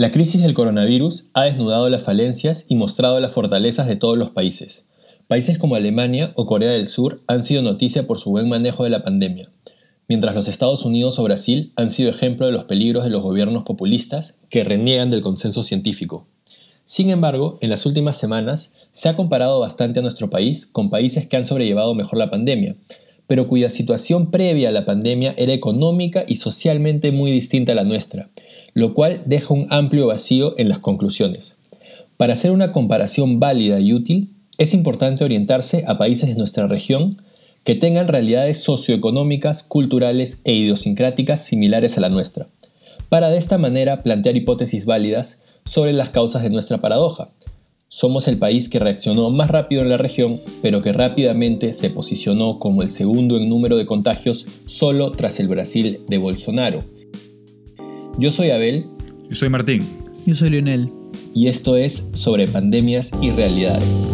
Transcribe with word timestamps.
La 0.00 0.10
crisis 0.10 0.40
del 0.40 0.54
coronavirus 0.54 1.28
ha 1.34 1.42
desnudado 1.42 1.90
las 1.90 2.02
falencias 2.02 2.64
y 2.70 2.74
mostrado 2.74 3.20
las 3.20 3.34
fortalezas 3.34 3.86
de 3.86 3.96
todos 3.96 4.16
los 4.16 4.30
países. 4.30 4.86
Países 5.28 5.58
como 5.58 5.74
Alemania 5.74 6.32
o 6.36 6.46
Corea 6.46 6.70
del 6.70 6.88
Sur 6.88 7.20
han 7.26 7.44
sido 7.44 7.60
noticia 7.60 8.06
por 8.06 8.18
su 8.18 8.30
buen 8.30 8.48
manejo 8.48 8.82
de 8.82 8.88
la 8.88 9.02
pandemia, 9.02 9.50
mientras 10.08 10.34
los 10.34 10.48
Estados 10.48 10.86
Unidos 10.86 11.18
o 11.18 11.24
Brasil 11.24 11.74
han 11.76 11.90
sido 11.90 12.08
ejemplo 12.08 12.46
de 12.46 12.52
los 12.52 12.64
peligros 12.64 13.04
de 13.04 13.10
los 13.10 13.20
gobiernos 13.20 13.64
populistas 13.64 14.38
que 14.48 14.64
reniegan 14.64 15.10
del 15.10 15.20
consenso 15.20 15.62
científico. 15.62 16.26
Sin 16.86 17.10
embargo, 17.10 17.58
en 17.60 17.68
las 17.68 17.84
últimas 17.84 18.16
semanas 18.16 18.72
se 18.92 19.10
ha 19.10 19.16
comparado 19.16 19.60
bastante 19.60 19.98
a 19.98 20.02
nuestro 20.02 20.30
país 20.30 20.64
con 20.64 20.88
países 20.88 21.26
que 21.26 21.36
han 21.36 21.44
sobrellevado 21.44 21.94
mejor 21.94 22.18
la 22.18 22.30
pandemia, 22.30 22.74
pero 23.26 23.46
cuya 23.46 23.68
situación 23.68 24.30
previa 24.30 24.70
a 24.70 24.72
la 24.72 24.86
pandemia 24.86 25.34
era 25.36 25.52
económica 25.52 26.24
y 26.26 26.36
socialmente 26.36 27.12
muy 27.12 27.30
distinta 27.32 27.72
a 27.72 27.74
la 27.74 27.84
nuestra, 27.84 28.30
lo 28.74 28.94
cual 28.94 29.22
deja 29.26 29.54
un 29.54 29.66
amplio 29.70 30.06
vacío 30.06 30.54
en 30.58 30.68
las 30.68 30.78
conclusiones. 30.78 31.58
Para 32.16 32.34
hacer 32.34 32.50
una 32.50 32.72
comparación 32.72 33.40
válida 33.40 33.80
y 33.80 33.92
útil, 33.92 34.30
es 34.58 34.74
importante 34.74 35.24
orientarse 35.24 35.84
a 35.86 35.96
países 35.96 36.28
de 36.28 36.34
nuestra 36.34 36.66
región 36.66 37.22
que 37.64 37.74
tengan 37.74 38.08
realidades 38.08 38.62
socioeconómicas, 38.62 39.62
culturales 39.62 40.40
e 40.44 40.52
idiosincráticas 40.52 41.44
similares 41.44 41.96
a 41.96 42.00
la 42.00 42.08
nuestra, 42.08 42.48
para 43.08 43.30
de 43.30 43.38
esta 43.38 43.58
manera 43.58 43.98
plantear 43.98 44.36
hipótesis 44.36 44.86
válidas 44.86 45.40
sobre 45.64 45.92
las 45.92 46.10
causas 46.10 46.42
de 46.42 46.50
nuestra 46.50 46.78
paradoja. 46.78 47.30
Somos 47.88 48.28
el 48.28 48.38
país 48.38 48.68
que 48.68 48.78
reaccionó 48.78 49.30
más 49.30 49.50
rápido 49.50 49.82
en 49.82 49.88
la 49.88 49.96
región, 49.96 50.40
pero 50.62 50.80
que 50.80 50.92
rápidamente 50.92 51.72
se 51.72 51.90
posicionó 51.90 52.58
como 52.58 52.82
el 52.82 52.90
segundo 52.90 53.36
en 53.36 53.48
número 53.48 53.76
de 53.76 53.86
contagios 53.86 54.46
solo 54.66 55.10
tras 55.10 55.40
el 55.40 55.48
Brasil 55.48 56.00
de 56.06 56.18
Bolsonaro, 56.18 56.78
yo 58.20 58.30
soy 58.30 58.50
Abel. 58.50 58.84
Yo 59.30 59.34
soy 59.34 59.48
Martín. 59.48 59.80
Yo 60.26 60.34
soy 60.34 60.50
Lionel. 60.50 60.90
Y 61.34 61.48
esto 61.48 61.76
es 61.76 62.06
sobre 62.12 62.46
pandemias 62.46 63.12
y 63.22 63.30
realidades. 63.30 64.06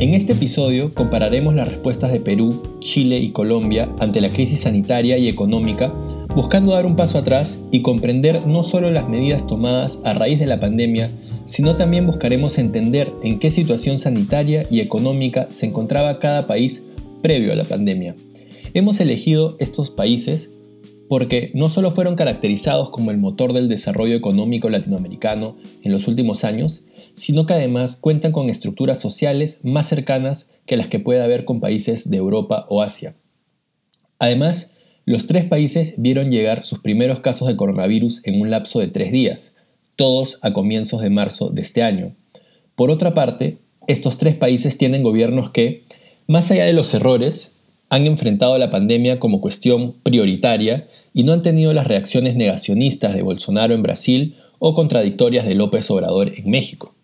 En 0.00 0.12
este 0.12 0.34
episodio 0.34 0.92
compararemos 0.92 1.54
las 1.54 1.66
respuestas 1.66 2.12
de 2.12 2.20
Perú, 2.20 2.62
Chile 2.80 3.20
y 3.20 3.30
Colombia 3.30 3.88
ante 3.98 4.20
la 4.20 4.28
crisis 4.28 4.60
sanitaria 4.60 5.16
y 5.16 5.28
económica, 5.28 5.90
buscando 6.34 6.72
dar 6.72 6.84
un 6.84 6.96
paso 6.96 7.16
atrás 7.16 7.62
y 7.70 7.80
comprender 7.80 8.46
no 8.46 8.64
solo 8.64 8.90
las 8.90 9.08
medidas 9.08 9.46
tomadas 9.46 10.00
a 10.04 10.12
raíz 10.12 10.38
de 10.38 10.46
la 10.46 10.60
pandemia, 10.60 11.08
sino 11.46 11.76
también 11.76 12.06
buscaremos 12.06 12.58
entender 12.58 13.10
en 13.22 13.38
qué 13.38 13.50
situación 13.50 13.96
sanitaria 13.96 14.66
y 14.70 14.80
económica 14.80 15.46
se 15.48 15.64
encontraba 15.64 16.18
cada 16.18 16.46
país 16.46 16.82
previo 17.24 17.54
a 17.54 17.56
la 17.56 17.64
pandemia. 17.64 18.14
Hemos 18.74 19.00
elegido 19.00 19.56
estos 19.58 19.90
países 19.90 20.50
porque 21.08 21.50
no 21.54 21.70
solo 21.70 21.90
fueron 21.90 22.16
caracterizados 22.16 22.90
como 22.90 23.10
el 23.10 23.16
motor 23.16 23.54
del 23.54 23.70
desarrollo 23.70 24.14
económico 24.14 24.68
latinoamericano 24.68 25.56
en 25.82 25.90
los 25.90 26.06
últimos 26.06 26.44
años, 26.44 26.84
sino 27.14 27.46
que 27.46 27.54
además 27.54 27.96
cuentan 27.96 28.32
con 28.32 28.50
estructuras 28.50 29.00
sociales 29.00 29.60
más 29.62 29.88
cercanas 29.88 30.50
que 30.66 30.76
las 30.76 30.88
que 30.88 31.00
puede 31.00 31.22
haber 31.22 31.46
con 31.46 31.60
países 31.60 32.10
de 32.10 32.18
Europa 32.18 32.66
o 32.68 32.82
Asia. 32.82 33.14
Además, 34.18 34.72
los 35.06 35.26
tres 35.26 35.46
países 35.46 35.94
vieron 35.96 36.30
llegar 36.30 36.62
sus 36.62 36.80
primeros 36.80 37.20
casos 37.20 37.48
de 37.48 37.56
coronavirus 37.56 38.20
en 38.26 38.38
un 38.38 38.50
lapso 38.50 38.80
de 38.80 38.88
tres 38.88 39.12
días, 39.12 39.54
todos 39.96 40.38
a 40.42 40.52
comienzos 40.52 41.00
de 41.00 41.08
marzo 41.08 41.48
de 41.48 41.62
este 41.62 41.82
año. 41.82 42.14
Por 42.74 42.90
otra 42.90 43.14
parte, 43.14 43.60
estos 43.86 44.18
tres 44.18 44.34
países 44.34 44.76
tienen 44.76 45.02
gobiernos 45.02 45.48
que, 45.48 45.84
más 46.26 46.50
allá 46.50 46.64
de 46.64 46.72
los 46.72 46.92
errores, 46.94 47.56
han 47.90 48.06
enfrentado 48.06 48.58
la 48.58 48.70
pandemia 48.70 49.18
como 49.18 49.40
cuestión 49.40 49.94
prioritaria 50.02 50.86
y 51.12 51.24
no 51.24 51.32
han 51.32 51.42
tenido 51.42 51.72
las 51.72 51.86
reacciones 51.86 52.34
negacionistas 52.34 53.14
de 53.14 53.22
Bolsonaro 53.22 53.74
en 53.74 53.82
Brasil 53.82 54.34
o 54.58 54.74
contradictorias 54.74 55.46
de 55.46 55.54
López 55.54 55.90
Obrador 55.90 56.32
en 56.34 56.50
México. 56.50 56.94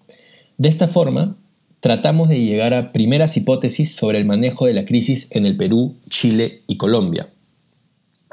De 0.59 0.69
esta 0.69 0.89
forma, 0.89 1.37
tratamos 1.81 2.29
de 2.29 2.41
llegar 2.41 2.75
a 2.75 2.93
primeras 2.93 3.37
hipótesis 3.37 3.95
sobre 3.95 4.19
el 4.19 4.25
manejo 4.25 4.67
de 4.67 4.75
la 4.75 4.85
crisis 4.85 5.29
en 5.31 5.47
el 5.47 5.57
Perú, 5.57 5.97
Chile 6.09 6.63
y 6.67 6.77
Colombia. 6.77 7.29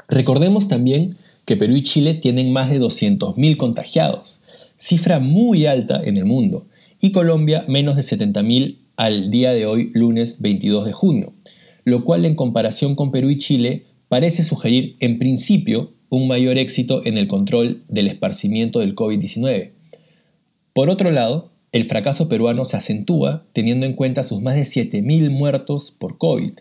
Recordemos 0.08 0.68
también 0.68 1.16
que 1.44 1.56
Perú 1.56 1.76
y 1.76 1.82
Chile 1.82 2.14
tienen 2.14 2.52
más 2.52 2.70
de 2.70 2.80
200.000 2.80 3.56
contagiados, 3.56 4.40
cifra 4.76 5.18
muy 5.20 5.66
alta 5.66 6.00
en 6.02 6.16
el 6.16 6.24
mundo, 6.24 6.66
y 7.00 7.12
Colombia 7.12 7.64
menos 7.68 7.96
de 7.96 8.02
70.000 8.02 8.78
al 8.98 9.30
día 9.30 9.52
de 9.52 9.64
hoy, 9.64 9.92
lunes 9.94 10.42
22 10.42 10.84
de 10.84 10.92
junio, 10.92 11.32
lo 11.84 12.04
cual 12.04 12.26
en 12.26 12.34
comparación 12.34 12.96
con 12.96 13.12
Perú 13.12 13.30
y 13.30 13.38
Chile 13.38 13.86
parece 14.08 14.42
sugerir 14.42 14.96
en 14.98 15.20
principio 15.20 15.92
un 16.10 16.26
mayor 16.26 16.58
éxito 16.58 17.06
en 17.06 17.16
el 17.16 17.28
control 17.28 17.84
del 17.88 18.08
esparcimiento 18.08 18.80
del 18.80 18.96
COVID-19. 18.96 19.70
Por 20.72 20.90
otro 20.90 21.12
lado, 21.12 21.52
el 21.70 21.86
fracaso 21.86 22.28
peruano 22.28 22.64
se 22.64 22.76
acentúa 22.76 23.44
teniendo 23.52 23.86
en 23.86 23.94
cuenta 23.94 24.24
sus 24.24 24.42
más 24.42 24.56
de 24.56 24.62
7.000 24.62 25.30
muertos 25.30 25.94
por 25.96 26.18
COVID, 26.18 26.52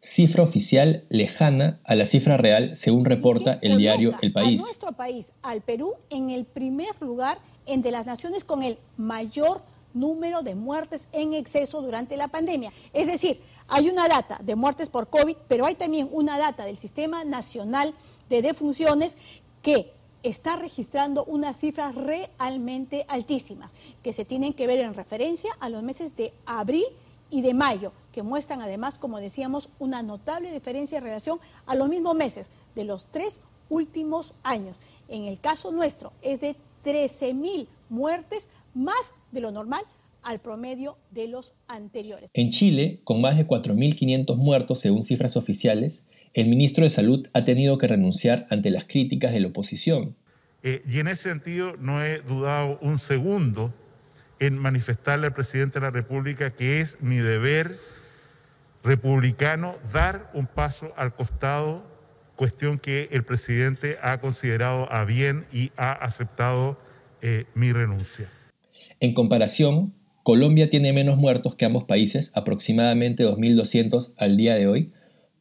cifra 0.00 0.42
oficial 0.42 1.04
lejana 1.10 1.80
a 1.84 1.94
la 1.96 2.06
cifra 2.06 2.38
real 2.38 2.76
según 2.76 3.04
reporta 3.04 3.58
el 3.60 3.76
diario 3.76 4.12
El 4.22 4.32
País. 4.32 4.62
A 4.62 4.64
nuestro 4.64 4.92
país, 4.92 5.32
al 5.42 5.60
Perú, 5.60 5.92
en 6.08 6.30
el 6.30 6.46
primer 6.46 6.90
lugar 7.02 7.36
entre 7.66 7.90
las 7.90 8.06
naciones 8.06 8.44
con 8.44 8.62
el 8.62 8.78
mayor 8.96 9.60
número 9.94 10.42
de 10.42 10.54
muertes 10.54 11.08
en 11.12 11.32
exceso 11.32 11.80
durante 11.80 12.16
la 12.16 12.28
pandemia. 12.28 12.72
Es 12.92 13.06
decir, 13.06 13.40
hay 13.68 13.88
una 13.88 14.08
data 14.08 14.38
de 14.42 14.56
muertes 14.56 14.90
por 14.90 15.08
COVID, 15.08 15.36
pero 15.48 15.64
hay 15.64 15.76
también 15.76 16.08
una 16.12 16.38
data 16.38 16.64
del 16.64 16.76
Sistema 16.76 17.24
Nacional 17.24 17.94
de 18.28 18.42
Defunciones 18.42 19.42
que 19.62 19.92
está 20.22 20.56
registrando 20.56 21.24
unas 21.24 21.58
cifras 21.58 21.94
realmente 21.94 23.04
altísimas, 23.08 23.70
que 24.02 24.12
se 24.12 24.24
tienen 24.24 24.54
que 24.54 24.66
ver 24.66 24.80
en 24.80 24.94
referencia 24.94 25.50
a 25.60 25.68
los 25.68 25.82
meses 25.82 26.16
de 26.16 26.32
abril 26.46 26.84
y 27.30 27.42
de 27.42 27.54
mayo, 27.54 27.92
que 28.12 28.22
muestran 28.22 28.60
además, 28.62 28.98
como 28.98 29.18
decíamos, 29.18 29.68
una 29.78 30.02
notable 30.02 30.52
diferencia 30.52 30.98
en 30.98 31.04
relación 31.04 31.38
a 31.66 31.74
los 31.74 31.88
mismos 31.88 32.14
meses 32.14 32.50
de 32.74 32.84
los 32.84 33.06
tres 33.06 33.42
últimos 33.68 34.34
años. 34.42 34.80
En 35.08 35.24
el 35.24 35.40
caso 35.40 35.72
nuestro 35.72 36.12
es 36.22 36.40
de 36.40 36.56
13 36.82 37.34
mil 37.34 37.68
muertes 37.88 38.48
más 38.74 39.14
de 39.32 39.40
lo 39.40 39.50
normal 39.50 39.84
al 40.22 40.40
promedio 40.40 40.98
de 41.10 41.28
los 41.28 41.54
anteriores. 41.68 42.30
En 42.34 42.50
Chile, 42.50 43.00
con 43.04 43.20
más 43.20 43.36
de 43.36 43.46
4.500 43.46 44.36
muertos 44.36 44.80
según 44.80 45.02
cifras 45.02 45.36
oficiales, 45.36 46.04
el 46.32 46.48
ministro 46.48 46.84
de 46.84 46.90
Salud 46.90 47.28
ha 47.32 47.44
tenido 47.44 47.78
que 47.78 47.86
renunciar 47.86 48.46
ante 48.50 48.70
las 48.70 48.84
críticas 48.84 49.32
de 49.32 49.40
la 49.40 49.48
oposición. 49.48 50.16
Eh, 50.62 50.82
y 50.88 50.98
en 50.98 51.08
ese 51.08 51.28
sentido 51.28 51.76
no 51.78 52.02
he 52.02 52.20
dudado 52.20 52.78
un 52.80 52.98
segundo 52.98 53.72
en 54.40 54.58
manifestarle 54.58 55.26
al 55.26 55.34
presidente 55.34 55.78
de 55.78 55.86
la 55.86 55.90
República 55.90 56.54
que 56.54 56.80
es 56.80 57.00
mi 57.00 57.16
deber 57.16 57.78
republicano 58.82 59.76
dar 59.92 60.30
un 60.34 60.46
paso 60.46 60.92
al 60.96 61.14
costado, 61.14 61.84
cuestión 62.36 62.78
que 62.78 63.08
el 63.12 63.24
presidente 63.24 63.98
ha 64.02 64.20
considerado 64.20 64.90
a 64.92 65.04
bien 65.04 65.46
y 65.52 65.70
ha 65.76 65.92
aceptado 65.92 66.78
eh, 67.22 67.46
mi 67.54 67.72
renuncia. 67.72 68.28
En 69.04 69.12
comparación, 69.12 69.92
Colombia 70.22 70.70
tiene 70.70 70.94
menos 70.94 71.18
muertos 71.18 71.56
que 71.56 71.66
ambos 71.66 71.84
países, 71.84 72.30
aproximadamente 72.34 73.22
2.200 73.22 74.14
al 74.16 74.38
día 74.38 74.54
de 74.54 74.66
hoy, 74.66 74.92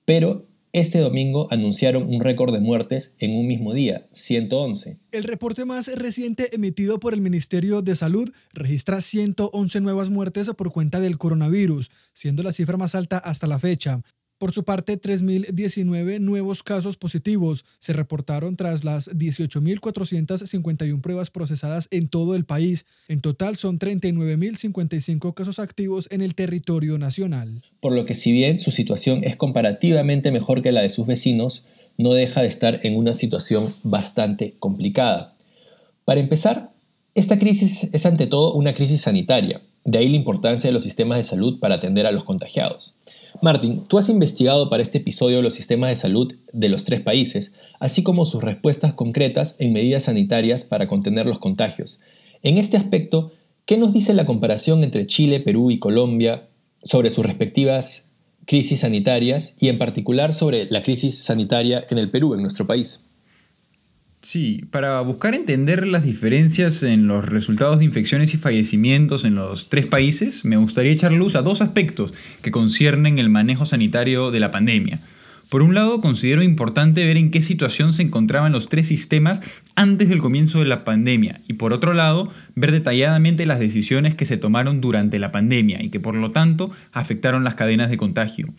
pero 0.03 0.49
este 0.73 0.99
domingo 0.99 1.47
anunciaron 1.49 2.13
un 2.13 2.19
récord 2.19 2.51
de 2.51 2.59
muertes 2.59 3.15
en 3.19 3.31
un 3.31 3.47
mismo 3.47 3.73
día, 3.73 4.09
111. 4.11 4.99
El 5.13 5.23
reporte 5.23 5.63
más 5.63 5.87
reciente 5.95 6.53
emitido 6.53 6.99
por 6.99 7.13
el 7.13 7.21
Ministerio 7.21 7.81
de 7.81 7.95
Salud 7.95 8.33
registra 8.51 8.99
111 8.99 9.79
nuevas 9.79 10.09
muertes 10.09 10.49
por 10.57 10.73
cuenta 10.73 10.99
del 10.99 11.17
coronavirus, 11.17 11.89
siendo 12.13 12.43
la 12.43 12.51
cifra 12.51 12.75
más 12.75 12.95
alta 12.95 13.17
hasta 13.17 13.47
la 13.47 13.59
fecha. 13.59 14.01
Por 14.43 14.51
su 14.51 14.65
parte, 14.65 14.99
3.019 14.99 16.19
nuevos 16.19 16.63
casos 16.63 16.97
positivos 16.97 17.63
se 17.79 17.93
reportaron 17.93 18.57
tras 18.57 18.83
las 18.83 19.09
18.451 19.09 20.99
pruebas 20.99 21.29
procesadas 21.29 21.87
en 21.91 22.09
todo 22.09 22.35
el 22.35 22.43
país. 22.43 22.85
En 23.07 23.21
total 23.21 23.55
son 23.55 23.79
39.055 23.79 25.33
casos 25.33 25.59
activos 25.59 26.09
en 26.11 26.19
el 26.19 26.35
territorio 26.35 26.97
nacional. 26.97 27.61
Por 27.79 27.93
lo 27.93 28.05
que 28.05 28.15
si 28.15 28.33
bien 28.33 28.59
su 28.59 28.71
situación 28.71 29.23
es 29.23 29.37
comparativamente 29.37 30.29
mejor 30.29 30.61
que 30.61 30.73
la 30.73 30.81
de 30.81 30.89
sus 30.89 31.07
vecinos, 31.07 31.63
no 31.97 32.11
deja 32.11 32.41
de 32.41 32.49
estar 32.49 32.81
en 32.85 32.97
una 32.97 33.13
situación 33.13 33.73
bastante 33.83 34.55
complicada. 34.59 35.35
Para 36.03 36.19
empezar, 36.19 36.69
esta 37.15 37.39
crisis 37.39 37.87
es 37.93 38.05
ante 38.05 38.27
todo 38.27 38.55
una 38.55 38.73
crisis 38.73 39.03
sanitaria, 39.03 39.61
de 39.85 39.99
ahí 39.99 40.09
la 40.09 40.17
importancia 40.17 40.67
de 40.67 40.73
los 40.73 40.83
sistemas 40.83 41.17
de 41.17 41.23
salud 41.23 41.61
para 41.61 41.75
atender 41.75 42.05
a 42.05 42.11
los 42.11 42.25
contagiados. 42.25 42.97
Martin, 43.43 43.83
tú 43.87 43.97
has 43.97 44.07
investigado 44.07 44.69
para 44.69 44.81
este 44.81 44.99
episodio 44.99 45.41
los 45.41 45.53
sistemas 45.53 45.89
de 45.89 45.97
salud 45.97 46.33
de 46.53 46.69
los 46.69 46.85
tres 46.85 47.01
países, 47.01 47.53
así 47.79 48.01
como 48.01 48.25
sus 48.25 48.41
respuestas 48.41 48.93
concretas 48.93 49.57
en 49.59 49.73
medidas 49.73 50.03
sanitarias 50.03 50.63
para 50.63 50.87
contener 50.87 51.25
los 51.25 51.39
contagios. 51.39 51.99
En 52.41 52.57
este 52.57 52.77
aspecto, 52.77 53.33
¿qué 53.65 53.77
nos 53.77 53.93
dice 53.93 54.13
la 54.13 54.25
comparación 54.25 54.83
entre 54.83 55.05
Chile, 55.05 55.41
Perú 55.41 55.71
y 55.71 55.79
Colombia 55.79 56.47
sobre 56.83 57.09
sus 57.09 57.25
respectivas 57.25 58.09
crisis 58.45 58.81
sanitarias 58.81 59.55
y 59.59 59.69
en 59.69 59.77
particular 59.77 60.33
sobre 60.33 60.65
la 60.69 60.83
crisis 60.83 61.23
sanitaria 61.23 61.85
en 61.89 61.97
el 61.97 62.09
Perú, 62.09 62.33
en 62.33 62.41
nuestro 62.41 62.67
país. 62.67 63.03
Sí, 64.23 64.63
para 64.71 65.01
buscar 65.01 65.35
entender 65.35 65.85
las 65.85 66.05
diferencias 66.05 66.81
en 66.83 67.07
los 67.07 67.27
resultados 67.27 67.79
de 67.79 67.85
infecciones 67.85 68.33
y 68.33 68.37
fallecimientos 68.37 69.25
en 69.25 69.35
los 69.35 69.67
tres 69.67 69.85
países, 69.85 70.45
me 70.45 70.55
gustaría 70.55 70.93
echar 70.93 71.11
luz 71.11 71.35
a 71.35 71.41
dos 71.41 71.61
aspectos 71.61 72.13
que 72.41 72.49
conciernen 72.49 73.19
el 73.19 73.29
manejo 73.29 73.65
sanitario 73.65 74.31
de 74.31 74.39
la 74.39 74.49
pandemia. 74.49 75.01
Por 75.49 75.61
un 75.61 75.75
lado, 75.75 75.99
considero 75.99 76.41
importante 76.41 77.03
ver 77.03 77.17
en 77.17 77.31
qué 77.31 77.41
situación 77.41 77.91
se 77.91 78.03
encontraban 78.03 78.53
los 78.53 78.69
tres 78.69 78.87
sistemas 78.87 79.41
antes 79.75 80.07
del 80.07 80.21
comienzo 80.21 80.59
de 80.59 80.65
la 80.65 80.85
pandemia 80.85 81.41
y 81.45 81.53
por 81.53 81.73
otro 81.73 81.93
lado, 81.93 82.31
ver 82.55 82.71
detalladamente 82.71 83.45
las 83.45 83.59
decisiones 83.59 84.15
que 84.15 84.25
se 84.25 84.37
tomaron 84.37 84.79
durante 84.79 85.19
la 85.19 85.33
pandemia 85.33 85.83
y 85.83 85.89
que 85.89 85.99
por 85.99 86.15
lo 86.15 86.31
tanto 86.31 86.71
afectaron 86.93 87.43
las 87.43 87.55
cadenas 87.55 87.89
de 87.89 87.97
contagio. 87.97 88.53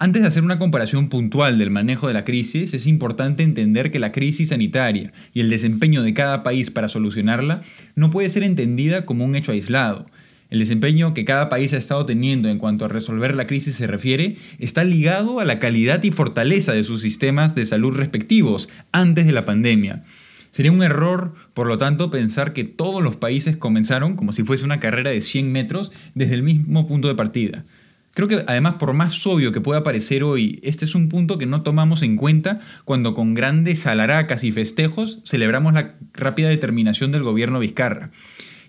Antes 0.00 0.22
de 0.22 0.28
hacer 0.28 0.44
una 0.44 0.60
comparación 0.60 1.08
puntual 1.08 1.58
del 1.58 1.72
manejo 1.72 2.06
de 2.06 2.14
la 2.14 2.24
crisis, 2.24 2.72
es 2.72 2.86
importante 2.86 3.42
entender 3.42 3.90
que 3.90 3.98
la 3.98 4.12
crisis 4.12 4.50
sanitaria 4.50 5.12
y 5.34 5.40
el 5.40 5.50
desempeño 5.50 6.04
de 6.04 6.14
cada 6.14 6.44
país 6.44 6.70
para 6.70 6.86
solucionarla 6.86 7.62
no 7.96 8.08
puede 8.10 8.30
ser 8.30 8.44
entendida 8.44 9.04
como 9.04 9.24
un 9.24 9.34
hecho 9.34 9.50
aislado. 9.50 10.06
El 10.50 10.60
desempeño 10.60 11.14
que 11.14 11.24
cada 11.24 11.48
país 11.48 11.72
ha 11.72 11.78
estado 11.78 12.06
teniendo 12.06 12.48
en 12.48 12.58
cuanto 12.58 12.84
a 12.84 12.88
resolver 12.88 13.34
la 13.34 13.48
crisis 13.48 13.74
se 13.74 13.88
refiere 13.88 14.36
está 14.60 14.84
ligado 14.84 15.40
a 15.40 15.44
la 15.44 15.58
calidad 15.58 16.00
y 16.04 16.12
fortaleza 16.12 16.72
de 16.72 16.84
sus 16.84 17.02
sistemas 17.02 17.56
de 17.56 17.66
salud 17.66 17.92
respectivos 17.92 18.68
antes 18.92 19.26
de 19.26 19.32
la 19.32 19.44
pandemia. 19.44 20.04
Sería 20.52 20.70
un 20.70 20.84
error, 20.84 21.34
por 21.54 21.66
lo 21.66 21.76
tanto, 21.76 22.08
pensar 22.08 22.52
que 22.52 22.62
todos 22.62 23.02
los 23.02 23.16
países 23.16 23.56
comenzaron 23.56 24.14
como 24.14 24.30
si 24.30 24.44
fuese 24.44 24.64
una 24.64 24.78
carrera 24.78 25.10
de 25.10 25.20
100 25.22 25.50
metros 25.50 25.90
desde 26.14 26.34
el 26.34 26.44
mismo 26.44 26.86
punto 26.86 27.08
de 27.08 27.16
partida. 27.16 27.64
Creo 28.14 28.26
que 28.26 28.44
además, 28.46 28.74
por 28.74 28.92
más 28.94 29.26
obvio 29.26 29.52
que 29.52 29.60
pueda 29.60 29.82
parecer 29.82 30.24
hoy, 30.24 30.58
este 30.62 30.84
es 30.84 30.94
un 30.94 31.08
punto 31.08 31.38
que 31.38 31.46
no 31.46 31.62
tomamos 31.62 32.02
en 32.02 32.16
cuenta 32.16 32.60
cuando 32.84 33.14
con 33.14 33.34
grandes 33.34 33.86
alaracas 33.86 34.42
y 34.42 34.50
festejos 34.50 35.20
celebramos 35.24 35.74
la 35.74 35.94
rápida 36.14 36.48
determinación 36.48 37.12
del 37.12 37.22
gobierno 37.22 37.60
Vizcarra. 37.60 38.10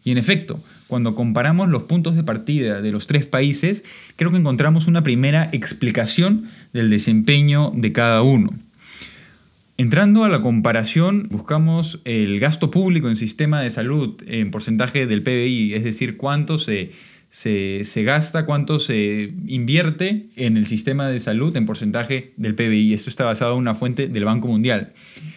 Y 0.03 0.11
en 0.11 0.17
efecto, 0.17 0.61
cuando 0.87 1.15
comparamos 1.15 1.69
los 1.69 1.83
puntos 1.83 2.15
de 2.15 2.23
partida 2.23 2.81
de 2.81 2.91
los 2.91 3.07
tres 3.07 3.25
países, 3.25 3.83
creo 4.15 4.31
que 4.31 4.37
encontramos 4.37 4.87
una 4.87 5.03
primera 5.03 5.49
explicación 5.51 6.49
del 6.73 6.89
desempeño 6.89 7.71
de 7.75 7.91
cada 7.91 8.21
uno. 8.21 8.51
Entrando 9.77 10.25
a 10.25 10.29
la 10.29 10.41
comparación, 10.41 11.27
buscamos 11.29 12.01
el 12.03 12.39
gasto 12.39 12.69
público 12.69 13.07
en 13.07 13.15
sistema 13.15 13.61
de 13.61 13.69
salud 13.69 14.21
en 14.27 14.51
porcentaje 14.51 15.07
del 15.07 15.23
PBI, 15.23 15.73
es 15.73 15.83
decir, 15.85 16.17
cuánto 16.17 16.57
se 16.57 16.91
se, 17.31 18.03
gasta, 18.03 18.45
cuánto 18.45 18.79
se 18.79 19.33
invierte 19.47 20.27
en 20.35 20.57
el 20.57 20.65
sistema 20.65 21.07
de 21.07 21.19
salud 21.19 21.55
en 21.55 21.65
porcentaje 21.65 22.33
del 22.37 22.55
PBI. 22.55 22.93
Esto 22.93 23.09
está 23.09 23.25
basado 23.25 23.53
en 23.53 23.59
una 23.59 23.75
fuente 23.75 24.07
del 24.07 24.25
Banco 24.25 24.47
Mundial. 24.47 24.93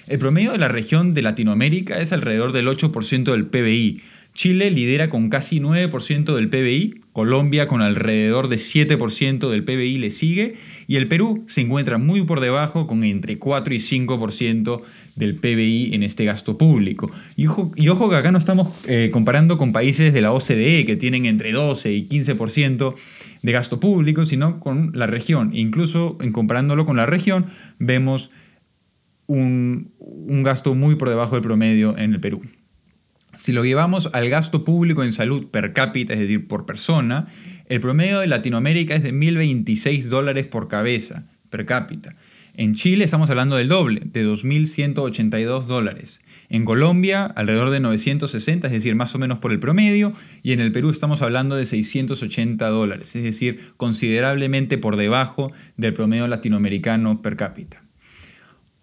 El 0.07 0.19
promedio 0.19 0.53
de 0.53 0.59
la 0.59 0.69
región 0.69 1.15
de 1.15 1.23
Latinoamérica 1.23 2.01
es 2.01 2.13
alrededor 2.13 2.53
del 2.53 2.67
8% 2.67 3.31
del 3.31 3.47
PBI. 3.47 4.03
Chile 4.35 4.71
lidera 4.71 5.11
con 5.11 5.29
casi 5.29 5.61
9% 5.61 6.35
del 6.35 6.49
PBI, 6.49 7.03
Colombia 7.13 7.67
con 7.67 7.83
alrededor 7.83 8.49
de 8.49 8.57
7% 8.57 9.51
del 9.51 9.65
PBI 9.65 9.99
le 9.99 10.11
sigue 10.11 10.55
y 10.87 10.97
el 10.97 11.07
Perú 11.07 11.45
se 11.47 11.61
encuentra 11.61 11.99
muy 11.99 12.23
por 12.23 12.41
debajo 12.41 12.87
con 12.87 13.05
entre 13.05 13.39
4 13.39 13.75
y 13.75 13.77
5% 13.77 14.83
del 15.15 15.37
PBI 15.37 15.95
en 15.95 16.03
este 16.03 16.25
gasto 16.25 16.57
público. 16.57 17.11
Y 17.37 17.47
ojo, 17.47 18.11
que 18.11 18.17
acá 18.17 18.33
no 18.33 18.39
estamos 18.39 18.69
eh, 18.87 19.11
comparando 19.13 19.59
con 19.59 19.73
países 19.73 20.13
de 20.13 20.21
la 20.21 20.33
OCDE 20.33 20.85
que 20.85 20.97
tienen 20.97 21.27
entre 21.27 21.53
12 21.53 21.93
y 21.93 22.09
15% 22.09 22.95
de 23.43 23.53
gasto 23.53 23.81
público, 23.81 24.25
sino 24.25 24.61
con 24.61 24.93
la 24.95 25.07
región. 25.07 25.51
incluso 25.53 26.17
en 26.21 26.33
comparándolo 26.33 26.87
con 26.87 26.97
la 26.97 27.07
región, 27.07 27.47
vemos 27.79 28.31
un, 29.27 29.93
un 29.99 30.43
gasto 30.43 30.75
muy 30.75 30.95
por 30.97 31.09
debajo 31.09 31.35
del 31.35 31.43
promedio 31.43 31.97
en 31.97 32.15
el 32.15 32.21
Perú. 32.21 32.43
Si 33.35 33.53
lo 33.53 33.65
llevamos 33.65 34.11
al 34.13 34.29
gasto 34.29 34.63
público 34.63 35.03
en 35.03 35.13
salud 35.15 35.47
per 35.51 35.73
cápita, 35.73 36.13
es 36.13 36.21
decir, 36.21 36.47
por 36.47 36.67
persona, 36.67 37.29
el 37.67 37.81
promedio 37.81 38.21
de 38.21 38.27
Latinoamérica 38.27 38.95
es 38.95 39.03
de 39.03 39.13
1.026 39.15 40.03
dólares 40.05 40.47
por 40.47 40.69
cabeza 40.69 41.25
per 41.49 41.65
cápita. 41.65 42.15
En 42.55 42.75
Chile 42.75 43.05
estamos 43.05 43.31
hablando 43.31 43.57
del 43.57 43.69
doble, 43.69 44.03
de 44.05 44.27
2.182 44.27 45.65
dólares. 45.65 46.21
En 46.51 46.67
Colombia, 46.67 47.25
alrededor 47.25 47.71
de 47.71 47.81
960, 47.81 48.67
es 48.67 48.73
decir, 48.75 48.95
más 48.95 49.15
o 49.15 49.19
menos 49.19 49.39
por 49.39 49.53
el 49.53 49.59
promedio. 49.59 50.13
Y 50.43 50.53
en 50.53 50.61
el 50.61 50.71
Perú 50.71 50.91
estamos 50.91 51.23
hablando 51.23 51.57
de 51.57 51.65
680 51.65 52.69
dólares, 52.69 53.17
es 53.17 53.23
decir, 53.23 53.73
considerablemente 53.79 54.77
por 54.77 54.97
debajo 54.97 55.51
del 55.79 55.95
promedio 55.95 56.29
latinoamericano 56.29 57.23
per 57.23 57.37
cápita. 57.37 57.82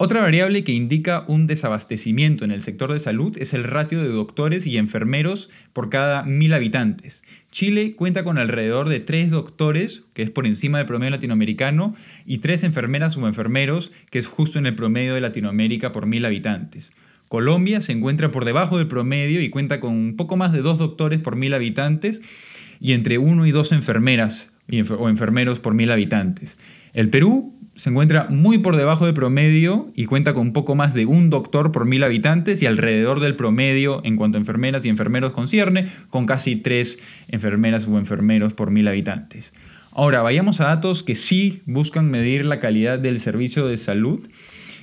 Otra 0.01 0.21
variable 0.21 0.63
que 0.63 0.71
indica 0.71 1.25
un 1.27 1.45
desabastecimiento 1.45 2.45
en 2.45 2.51
el 2.51 2.61
sector 2.61 2.93
de 2.93 3.01
salud 3.01 3.35
es 3.37 3.53
el 3.53 3.65
ratio 3.65 4.01
de 4.01 4.07
doctores 4.07 4.65
y 4.65 4.77
enfermeros 4.77 5.49
por 5.73 5.89
cada 5.89 6.23
mil 6.23 6.53
habitantes. 6.53 7.21
Chile 7.51 7.95
cuenta 7.97 8.23
con 8.23 8.37
alrededor 8.37 8.87
de 8.87 9.01
tres 9.01 9.29
doctores, 9.29 10.03
que 10.13 10.21
es 10.21 10.31
por 10.31 10.47
encima 10.47 10.77
del 10.77 10.87
promedio 10.87 11.11
latinoamericano, 11.11 11.95
y 12.25 12.37
tres 12.37 12.63
enfermeras 12.63 13.17
o 13.17 13.27
enfermeros, 13.27 13.91
que 14.09 14.19
es 14.19 14.27
justo 14.27 14.57
en 14.57 14.67
el 14.67 14.75
promedio 14.75 15.15
de 15.15 15.19
Latinoamérica 15.19 15.91
por 15.91 16.05
mil 16.05 16.23
habitantes. 16.23 16.93
Colombia 17.27 17.81
se 17.81 17.91
encuentra 17.91 18.31
por 18.31 18.45
debajo 18.45 18.77
del 18.77 18.87
promedio 18.87 19.41
y 19.41 19.49
cuenta 19.49 19.81
con 19.81 19.91
un 19.91 20.15
poco 20.15 20.37
más 20.37 20.53
de 20.53 20.61
dos 20.61 20.77
doctores 20.77 21.19
por 21.19 21.35
mil 21.35 21.53
habitantes 21.53 22.21
y 22.79 22.93
entre 22.93 23.17
uno 23.17 23.45
y 23.45 23.51
dos 23.51 23.73
enfermeras 23.73 24.49
o 24.97 25.09
enfermeros 25.09 25.59
por 25.59 25.73
mil 25.73 25.91
habitantes. 25.91 26.57
El 26.93 27.09
Perú 27.09 27.58
se 27.79 27.89
encuentra 27.89 28.27
muy 28.29 28.57
por 28.57 28.75
debajo 28.75 29.05
del 29.05 29.13
promedio 29.13 29.87
y 29.95 30.03
cuenta 30.03 30.33
con 30.33 30.51
poco 30.51 30.75
más 30.75 30.93
de 30.93 31.05
un 31.05 31.29
doctor 31.29 31.71
por 31.71 31.85
mil 31.85 32.03
habitantes 32.03 32.61
y 32.61 32.65
alrededor 32.65 33.21
del 33.21 33.37
promedio 33.37 34.01
en 34.03 34.17
cuanto 34.17 34.37
a 34.37 34.41
enfermeras 34.41 34.85
y 34.85 34.89
enfermeros 34.89 35.31
concierne, 35.31 35.87
con 36.09 36.25
casi 36.25 36.57
tres 36.57 36.99
enfermeras 37.29 37.87
o 37.87 37.97
enfermeros 37.97 38.51
por 38.51 38.69
mil 38.69 38.85
habitantes. 38.89 39.53
Ahora, 39.91 40.21
vayamos 40.21 40.59
a 40.59 40.65
datos 40.65 41.03
que 41.03 41.15
sí 41.15 41.61
buscan 41.65 42.11
medir 42.11 42.43
la 42.43 42.59
calidad 42.59 42.99
del 42.99 43.17
servicio 43.17 43.65
de 43.65 43.77
salud 43.77 44.27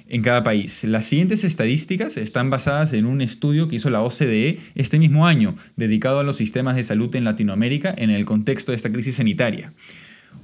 en 0.09 0.23
cada 0.23 0.43
país. 0.43 0.83
Las 0.85 1.05
siguientes 1.05 1.45
estadísticas 1.45 2.17
están 2.17 2.49
basadas 2.49 2.95
en 2.95 3.05
un 3.05 3.21
estudio 3.21 3.69
que 3.69 3.77
hizo 3.77 3.91
la 3.91 4.01
OCDE 4.01 4.59
este 4.75 4.99
mismo 4.99 5.27
año, 5.27 5.55
dedicado 5.77 6.19
a 6.19 6.25
los 6.25 6.39
sistemas 6.39 6.77
de 6.77 6.83
salud 6.83 7.15
en 7.15 7.25
Latinoamérica 7.25 7.95
en 7.95 8.09
el 8.09 8.25
contexto 8.25 8.73
de 8.73 8.77
esta 8.77 8.89
crisis 8.89 9.17
sanitaria. 9.17 9.75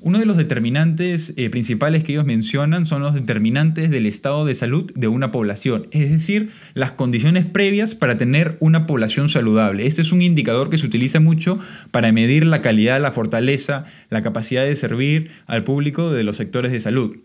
Uno 0.04 0.18
de 0.18 0.26
los 0.26 0.36
determinantes 0.36 1.32
eh, 1.36 1.48
principales 1.48 2.02
que 2.02 2.10
ellos 2.10 2.24
mencionan 2.24 2.86
son 2.86 3.02
los 3.02 3.14
determinantes 3.14 3.88
del 3.88 4.06
estado 4.06 4.44
de 4.44 4.54
salud 4.54 4.90
de 4.96 5.06
una 5.06 5.30
población, 5.30 5.86
es 5.92 6.10
decir, 6.10 6.50
las 6.74 6.90
condiciones 6.90 7.46
previas 7.46 7.94
para 7.94 8.18
tener 8.18 8.56
una 8.58 8.88
población 8.88 9.28
saludable. 9.28 9.86
Este 9.86 10.02
es 10.02 10.10
un 10.10 10.20
indicador 10.20 10.70
que 10.70 10.78
se 10.78 10.86
utiliza 10.86 11.20
mucho 11.20 11.60
para 11.92 12.10
medir 12.10 12.44
la 12.46 12.62
calidad, 12.62 13.00
la 13.00 13.12
fortaleza, 13.12 13.84
la 14.10 14.22
capacidad 14.22 14.64
de 14.64 14.74
servir 14.74 15.30
al 15.46 15.62
público 15.62 16.10
de 16.10 16.24
los 16.24 16.36
sectores 16.36 16.72
de 16.72 16.80
salud. 16.80 17.18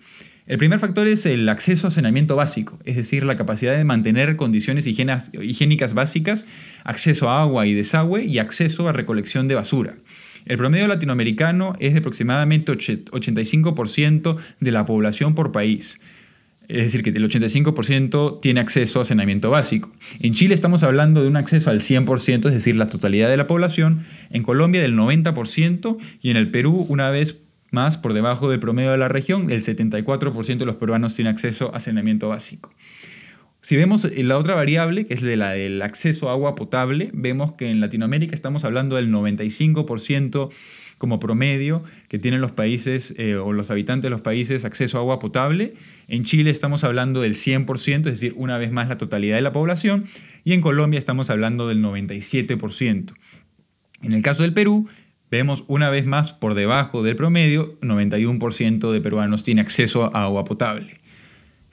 El 0.45 0.59
primer 0.59 0.79
factor 0.79 1.07
es 1.07 1.25
el 1.25 1.49
acceso 1.49 1.87
a 1.87 1.91
saneamiento 1.91 2.35
básico, 2.35 2.77
es 2.85 2.95
decir, 2.95 3.25
la 3.25 3.37
capacidad 3.37 3.75
de 3.75 3.85
mantener 3.85 4.35
condiciones 4.35 4.85
higiénicas 4.85 5.93
básicas, 5.95 6.45
acceso 6.83 7.27
a 7.27 7.41
agua 7.41 7.65
y 7.65 7.73
desagüe 7.73 8.23
y 8.23 8.37
acceso 8.37 8.87
a 8.87 8.93
recolección 8.93 9.47
de 9.47 9.55
basura. 9.55 9.95
El 10.47 10.57
promedio 10.57 10.87
latinoamericano 10.87 11.75
es 11.79 11.93
de 11.93 11.99
aproximadamente 11.99 12.71
85% 12.71 14.37
de 14.59 14.71
la 14.71 14.85
población 14.85 15.35
por 15.35 15.51
país. 15.51 15.99
Es 16.67 16.83
decir, 16.83 17.01
que 17.01 17.11
el 17.11 17.29
85% 17.29 18.41
tiene 18.41 18.59
acceso 18.59 18.99
a 18.99 19.05
saneamiento 19.05 19.49
básico. 19.49 19.91
En 20.19 20.33
Chile 20.33 20.53
estamos 20.53 20.83
hablando 20.83 21.21
de 21.21 21.29
un 21.29 21.37
acceso 21.37 21.69
al 21.69 21.79
100%, 21.79 22.47
es 22.47 22.53
decir, 22.53 22.75
la 22.75 22.87
totalidad 22.87 23.29
de 23.29 23.37
la 23.37 23.47
población. 23.47 24.05
En 24.29 24.43
Colombia 24.43 24.81
del 24.81 24.95
90% 24.95 25.97
y 26.21 26.29
en 26.29 26.37
el 26.37 26.51
Perú, 26.51 26.85
una 26.89 27.09
vez 27.09 27.37
más 27.71 27.97
por 27.97 28.13
debajo 28.13 28.49
del 28.49 28.59
promedio 28.59 28.91
de 28.91 28.97
la 28.97 29.07
región, 29.07 29.49
el 29.49 29.61
74% 29.61 30.57
de 30.57 30.65
los 30.65 30.75
peruanos 30.75 31.15
tiene 31.15 31.29
acceso 31.29 31.73
a 31.73 31.79
saneamiento 31.79 32.29
básico. 32.29 32.73
Si 33.67 33.75
vemos 33.75 34.07
la 34.15 34.37
otra 34.37 34.55
variable, 34.55 35.05
que 35.05 35.13
es 35.13 35.21
de 35.21 35.35
la 35.35 35.51
del 35.51 35.81
acceso 35.81 36.29
a 36.29 36.31
agua 36.31 36.55
potable, 36.55 37.09
vemos 37.11 37.51
que 37.51 37.69
en 37.69 37.81
Latinoamérica 37.81 38.33
estamos 38.33 38.63
hablando 38.63 38.95
del 38.95 39.11
95% 39.11 40.53
como 40.97 41.19
promedio 41.19 41.83
que 42.07 42.17
tienen 42.17 42.39
los 42.39 42.53
países 42.53 43.13
eh, 43.17 43.35
o 43.35 43.51
los 43.51 43.69
habitantes 43.69 44.03
de 44.03 44.09
los 44.09 44.21
países 44.21 44.63
acceso 44.63 44.97
a 44.97 45.01
agua 45.01 45.19
potable. 45.19 45.73
En 46.07 46.23
Chile 46.23 46.49
estamos 46.49 46.85
hablando 46.85 47.19
del 47.19 47.33
100%, 47.33 47.97
es 47.97 48.03
decir, 48.21 48.33
una 48.37 48.57
vez 48.57 48.71
más 48.71 48.87
la 48.87 48.97
totalidad 48.97 49.35
de 49.35 49.41
la 49.41 49.51
población. 49.51 50.05
Y 50.45 50.53
en 50.53 50.61
Colombia 50.61 50.97
estamos 50.97 51.29
hablando 51.29 51.67
del 51.67 51.83
97%. 51.83 53.15
En 54.01 54.13
el 54.13 54.21
caso 54.21 54.43
del 54.43 54.53
Perú, 54.53 54.87
vemos 55.29 55.65
una 55.67 55.89
vez 55.89 56.05
más 56.05 56.31
por 56.31 56.53
debajo 56.53 57.03
del 57.03 57.17
promedio, 57.17 57.77
91% 57.81 58.93
de 58.93 59.01
peruanos 59.01 59.43
tiene 59.43 59.59
acceso 59.59 60.05
a 60.15 60.23
agua 60.23 60.45
potable. 60.45 60.93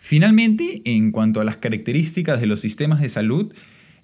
Finalmente, 0.06 0.82
en 0.84 1.12
cuanto 1.12 1.40
a 1.40 1.44
las 1.44 1.56
características 1.56 2.38
de 2.38 2.46
los 2.46 2.60
sistemas 2.60 3.00
de 3.00 3.08
salud, 3.08 3.54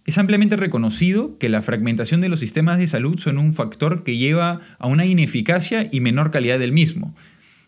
es 0.07 0.17
ampliamente 0.17 0.57
reconocido 0.57 1.37
que 1.37 1.51
la 1.51 1.61
fragmentación 1.61 2.23
de 2.23 2.31
los 2.31 2.41
sistemas 2.41 2.79
de 2.79 2.87
salud 2.87 3.19
son 3.19 3.37
un 3.37 3.53
factor 3.53 4.03
que 4.03 4.17
lleva 4.17 4.63
a 4.79 4.87
una 4.87 5.05
ineficacia 5.05 5.91
y 5.93 6.01
menor 6.01 6.31
calidad 6.31 6.59
del 6.59 6.73
mismo. 6.73 7.15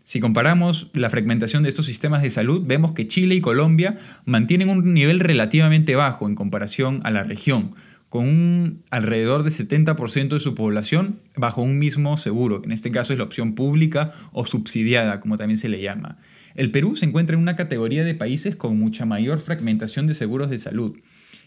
Si 0.04 0.18
comparamos 0.18 0.88
la 0.94 1.10
fragmentación 1.10 1.62
de 1.62 1.68
estos 1.68 1.84
sistemas 1.84 2.22
de 2.22 2.30
salud, 2.30 2.62
vemos 2.66 2.92
que 2.92 3.06
Chile 3.06 3.34
y 3.34 3.42
Colombia 3.42 3.98
mantienen 4.24 4.70
un 4.70 4.94
nivel 4.94 5.20
relativamente 5.20 5.94
bajo 5.94 6.26
en 6.26 6.34
comparación 6.34 7.00
a 7.04 7.10
la 7.10 7.24
región, 7.24 7.74
con 8.08 8.26
un 8.26 8.82
alrededor 8.88 9.42
de 9.42 9.50
70% 9.50 10.28
de 10.28 10.40
su 10.40 10.54
población 10.54 11.20
bajo 11.36 11.60
un 11.60 11.78
mismo 11.78 12.16
seguro, 12.16 12.62
que 12.62 12.66
en 12.68 12.72
este 12.72 12.90
caso 12.90 13.12
es 13.12 13.18
la 13.18 13.26
opción 13.26 13.54
pública 13.54 14.12
o 14.32 14.46
subsidiada, 14.46 15.20
como 15.20 15.36
también 15.36 15.58
se 15.58 15.68
le 15.68 15.82
llama. 15.82 16.16
El 16.54 16.70
Perú 16.70 16.96
se 16.96 17.06
encuentra 17.06 17.36
en 17.36 17.42
una 17.42 17.56
categoría 17.56 18.04
de 18.04 18.14
países 18.14 18.56
con 18.56 18.78
mucha 18.78 19.06
mayor 19.06 19.40
fragmentación 19.40 20.06
de 20.06 20.14
seguros 20.14 20.50
de 20.50 20.58
salud. 20.58 20.98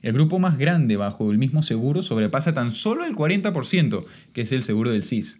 El 0.01 0.13
grupo 0.13 0.39
más 0.39 0.57
grande 0.57 0.97
bajo 0.97 1.31
el 1.31 1.37
mismo 1.37 1.61
seguro 1.61 2.01
sobrepasa 2.01 2.53
tan 2.53 2.71
solo 2.71 3.05
el 3.05 3.15
40%, 3.15 4.05
que 4.33 4.41
es 4.41 4.51
el 4.51 4.63
seguro 4.63 4.91
del 4.91 5.03
CIS. 5.03 5.39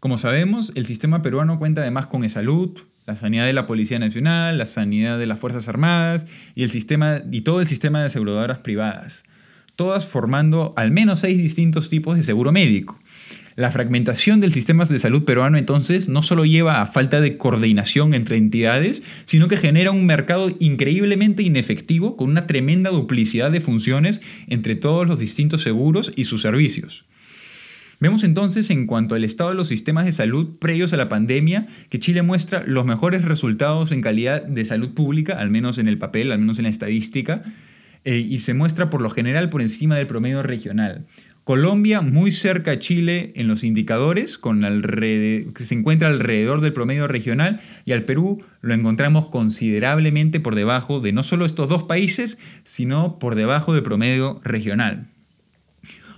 Como 0.00 0.18
sabemos, 0.18 0.72
el 0.74 0.84
sistema 0.84 1.22
peruano 1.22 1.58
cuenta 1.58 1.80
además 1.80 2.06
con 2.08 2.24
e-salud, 2.24 2.78
la 3.06 3.14
sanidad 3.14 3.46
de 3.46 3.52
la 3.52 3.66
Policía 3.66 3.98
Nacional, 3.98 4.58
la 4.58 4.66
sanidad 4.66 5.18
de 5.18 5.26
las 5.26 5.38
Fuerzas 5.38 5.68
Armadas 5.68 6.26
y, 6.54 6.62
el 6.62 6.70
sistema, 6.70 7.22
y 7.30 7.42
todo 7.42 7.60
el 7.60 7.66
sistema 7.66 8.00
de 8.00 8.06
aseguradoras 8.06 8.58
privadas, 8.58 9.24
todas 9.76 10.06
formando 10.06 10.74
al 10.76 10.90
menos 10.90 11.20
seis 11.20 11.38
distintos 11.38 11.90
tipos 11.90 12.16
de 12.16 12.22
seguro 12.22 12.52
médico. 12.52 12.98
La 13.56 13.70
fragmentación 13.70 14.40
del 14.40 14.52
sistema 14.52 14.84
de 14.84 14.98
salud 14.98 15.24
peruano 15.24 15.58
entonces 15.58 16.08
no 16.08 16.22
solo 16.22 16.44
lleva 16.44 16.82
a 16.82 16.86
falta 16.86 17.20
de 17.20 17.36
coordinación 17.36 18.12
entre 18.12 18.36
entidades, 18.36 19.04
sino 19.26 19.46
que 19.46 19.56
genera 19.56 19.92
un 19.92 20.06
mercado 20.06 20.50
increíblemente 20.58 21.44
inefectivo 21.44 22.16
con 22.16 22.30
una 22.30 22.48
tremenda 22.48 22.90
duplicidad 22.90 23.52
de 23.52 23.60
funciones 23.60 24.20
entre 24.48 24.74
todos 24.74 25.06
los 25.06 25.20
distintos 25.20 25.62
seguros 25.62 26.12
y 26.16 26.24
sus 26.24 26.42
servicios. 26.42 27.04
Vemos 28.00 28.24
entonces 28.24 28.70
en 28.70 28.86
cuanto 28.86 29.14
al 29.14 29.22
estado 29.22 29.50
de 29.50 29.56
los 29.56 29.68
sistemas 29.68 30.04
de 30.04 30.12
salud 30.12 30.58
previos 30.58 30.92
a 30.92 30.96
la 30.96 31.08
pandemia 31.08 31.68
que 31.90 32.00
Chile 32.00 32.22
muestra 32.22 32.64
los 32.66 32.84
mejores 32.84 33.24
resultados 33.24 33.92
en 33.92 34.02
calidad 34.02 34.42
de 34.42 34.64
salud 34.64 34.94
pública, 34.94 35.38
al 35.38 35.50
menos 35.50 35.78
en 35.78 35.86
el 35.86 35.96
papel, 35.96 36.32
al 36.32 36.40
menos 36.40 36.58
en 36.58 36.64
la 36.64 36.70
estadística, 36.70 37.44
eh, 38.04 38.18
y 38.18 38.38
se 38.40 38.52
muestra 38.52 38.90
por 38.90 39.00
lo 39.00 39.10
general 39.10 39.48
por 39.48 39.62
encima 39.62 39.96
del 39.96 40.08
promedio 40.08 40.42
regional. 40.42 41.06
Colombia 41.44 42.00
muy 42.00 42.30
cerca 42.32 42.72
a 42.72 42.78
Chile 42.78 43.32
en 43.36 43.48
los 43.48 43.64
indicadores, 43.64 44.38
que 44.38 45.64
se 45.64 45.74
encuentra 45.74 46.08
alrededor 46.08 46.62
del 46.62 46.72
promedio 46.72 47.06
regional, 47.06 47.60
y 47.84 47.92
al 47.92 48.04
Perú 48.04 48.42
lo 48.62 48.72
encontramos 48.72 49.26
considerablemente 49.26 50.40
por 50.40 50.54
debajo 50.54 51.00
de 51.00 51.12
no 51.12 51.22
solo 51.22 51.44
estos 51.44 51.68
dos 51.68 51.82
países, 51.82 52.38
sino 52.62 53.18
por 53.18 53.34
debajo 53.34 53.74
del 53.74 53.82
promedio 53.82 54.40
regional. 54.42 55.08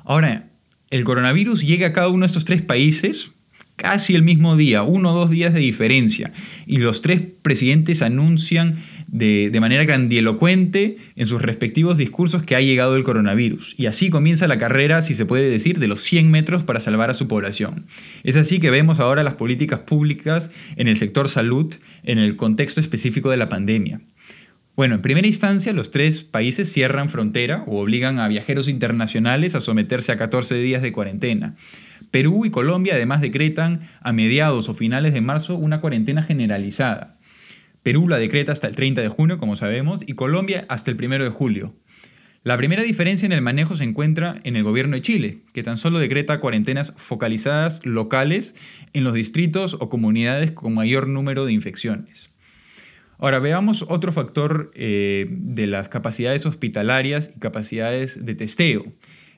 Ahora, 0.05 0.49
el 0.91 1.03
coronavirus 1.03 1.67
llega 1.67 1.89
a 1.89 1.93
cada 1.93 2.09
uno 2.09 2.21
de 2.21 2.27
estos 2.27 2.45
tres 2.45 2.63
países 2.63 3.33
casi 3.75 4.15
el 4.15 4.23
mismo 4.23 4.57
día, 4.57 4.83
uno 4.83 5.13
o 5.13 5.15
dos 5.15 5.31
días 5.31 5.53
de 5.53 5.61
diferencia, 5.61 6.33
y 6.67 6.79
los 6.79 7.03
tres 7.03 7.23
presidentes 7.43 8.01
anuncian 8.01 8.77
de, 9.09 9.57
manera 9.61 9.85
grandielocuente 9.85 10.97
en 11.17 11.27
sus 11.27 11.43
respectivos 11.43 11.99
discursos 11.99 12.43
que 12.43 12.57
ha 12.57 12.61
llegado 12.61 12.97
el 12.97 13.05
coronavirus. 13.05 13.75
Y 13.79 13.87
así 13.87 14.11
comienza 14.11 14.47
la 14.47 14.59
carrera, 14.59 15.03
si 15.03 15.15
se 15.15 15.27
puede 15.27 15.49
decir, 15.49 15.79
de 15.79 15.89
los 15.89 16.01
100 16.01 16.31
metros 16.31 16.65
para 16.65 16.81
salvar 16.81 17.11
a 17.11 17.15
su 17.15 17.29
población. 17.29 17.87
Es 18.25 18.37
así 18.37 18.59
que 18.59 18.71
vemos 18.71 19.01
ahora 19.01 19.25
las 19.25 19.35
políticas 19.35 19.81
públicas 19.81 20.51
en 20.77 20.89
el 20.89 20.97
sector 20.97 21.29
salud 21.29 21.75
en 22.03 22.19
el 22.19 22.37
contexto 22.37 22.81
específico 22.81 23.31
de 23.31 23.37
la 23.37 23.49
pandemia. 23.49 24.01
Bueno, 24.77 24.97
en 24.97 25.03
primera 25.03 25.27
instancia, 25.27 25.73
los 25.73 25.91
tres 25.91 26.23
países 26.23 26.71
cierran 26.71 27.09
frontera 27.09 27.65
o 27.67 27.81
obligan 27.81 28.19
a 28.19 28.29
viajeros 28.29 28.69
internacionales 28.69 29.55
a 29.55 29.61
someterse 29.61 30.13
a 30.13 30.19
14 30.19 30.57
días 30.57 30.83
de 30.83 30.93
cuarentena. 30.93 31.55
Perú 32.11 32.45
y 32.45 32.51
Colombia 32.51 32.95
además 32.95 33.23
decretan 33.23 33.89
a 34.03 34.13
mediados 34.13 34.69
o 34.69 34.75
finales 34.75 35.15
de 35.15 35.23
marzo 35.23 35.57
una 35.57 35.81
cuarentena 35.81 36.23
generalizada. 36.23 37.16
Perú 37.87 38.09
la 38.09 38.19
decreta 38.19 38.51
hasta 38.51 38.67
el 38.67 38.75
30 38.75 39.01
de 39.01 39.09
junio, 39.09 39.39
como 39.39 39.55
sabemos, 39.55 40.01
y 40.05 40.15
Colombia 40.15 40.65
hasta 40.69 40.91
el 40.91 40.97
1 40.97 41.23
de 41.23 41.31
julio. 41.31 41.77
La 42.43 42.57
primera 42.57 42.83
diferencia 42.83 43.27
en 43.27 43.31
el 43.31 43.43
manejo 43.43 43.77
se 43.77 43.85
encuentra 43.85 44.41
en 44.43 44.57
el 44.57 44.65
gobierno 44.65 44.97
de 44.97 45.03
Chile, 45.03 45.43
que 45.55 45.63
tan 45.63 45.77
solo 45.77 46.01
decreta 46.01 46.41
cuarentenas 46.41 46.95
focalizadas 46.97 47.87
locales 47.87 48.57
en 48.93 49.05
los 49.05 49.15
distritos 49.15 49.75
o 49.79 49.89
comunidades 49.89 50.51
con 50.51 50.75
mayor 50.75 51.07
número 51.07 51.47
de 51.47 51.53
infecciones. 51.53 52.31
Ahora 53.19 53.39
veamos 53.39 53.85
otro 53.89 54.11
factor 54.11 54.73
eh, 54.75 55.29
de 55.31 55.69
las 55.69 55.89
capacidades 55.89 56.45
hospitalarias 56.45 57.31
y 57.37 57.39
capacidades 57.39 58.27
de 58.27 58.35
testeo. 58.35 58.85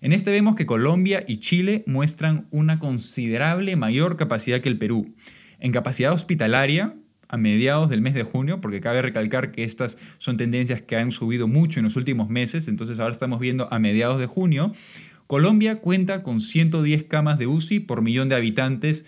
En 0.00 0.14
este 0.14 0.30
vemos 0.30 0.56
que 0.56 0.64
Colombia 0.64 1.22
y 1.28 1.40
Chile 1.40 1.84
muestran 1.86 2.48
una 2.50 2.78
considerable 2.78 3.76
mayor 3.76 4.16
capacidad 4.16 4.62
que 4.62 4.70
el 4.70 4.78
Perú. 4.78 5.14
En 5.60 5.70
capacidad 5.70 6.14
hospitalaria, 6.14 6.94
a 7.28 7.36
mediados 7.36 7.90
del 7.90 8.00
mes 8.00 8.14
de 8.14 8.22
junio, 8.22 8.60
porque 8.60 8.80
cabe 8.80 9.02
recalcar 9.02 9.52
que 9.52 9.64
estas 9.64 9.98
son 10.18 10.36
tendencias 10.36 10.82
que 10.82 10.96
han 10.96 11.12
subido 11.12 11.46
mucho 11.46 11.80
en 11.80 11.84
los 11.84 11.96
últimos 11.96 12.28
meses, 12.28 12.68
entonces 12.68 12.98
ahora 12.98 13.12
estamos 13.12 13.38
viendo 13.40 13.72
a 13.72 13.78
mediados 13.78 14.18
de 14.18 14.26
junio, 14.26 14.72
Colombia 15.28 15.76
cuenta 15.76 16.22
con 16.22 16.40
110 16.40 17.04
camas 17.04 17.38
de 17.38 17.46
UCI 17.46 17.80
por 17.80 18.00
millón 18.00 18.30
de 18.30 18.36
habitantes 18.36 19.04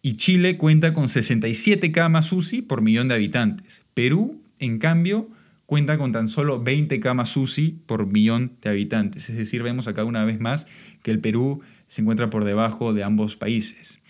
y 0.00 0.14
Chile 0.14 0.56
cuenta 0.56 0.94
con 0.94 1.08
67 1.08 1.92
camas 1.92 2.32
UCI 2.32 2.62
por 2.62 2.80
millón 2.80 3.08
de 3.08 3.14
habitantes. 3.14 3.82
Perú, 3.92 4.40
en 4.58 4.78
cambio, 4.78 5.28
cuenta 5.66 5.98
con 5.98 6.10
tan 6.10 6.28
solo 6.28 6.62
20 6.62 6.98
camas 7.00 7.36
UCI 7.36 7.82
por 7.86 8.06
millón 8.06 8.52
de 8.62 8.70
habitantes. 8.70 9.28
Es 9.28 9.36
decir, 9.36 9.62
vemos 9.62 9.88
acá 9.88 10.04
una 10.04 10.24
vez 10.24 10.40
más 10.40 10.66
que 11.02 11.10
el 11.10 11.20
Perú 11.20 11.60
se 11.86 12.00
encuentra 12.00 12.30
por 12.30 12.44
debajo 12.44 12.94
de 12.94 13.04
ambos 13.04 13.36
países. 13.36 14.00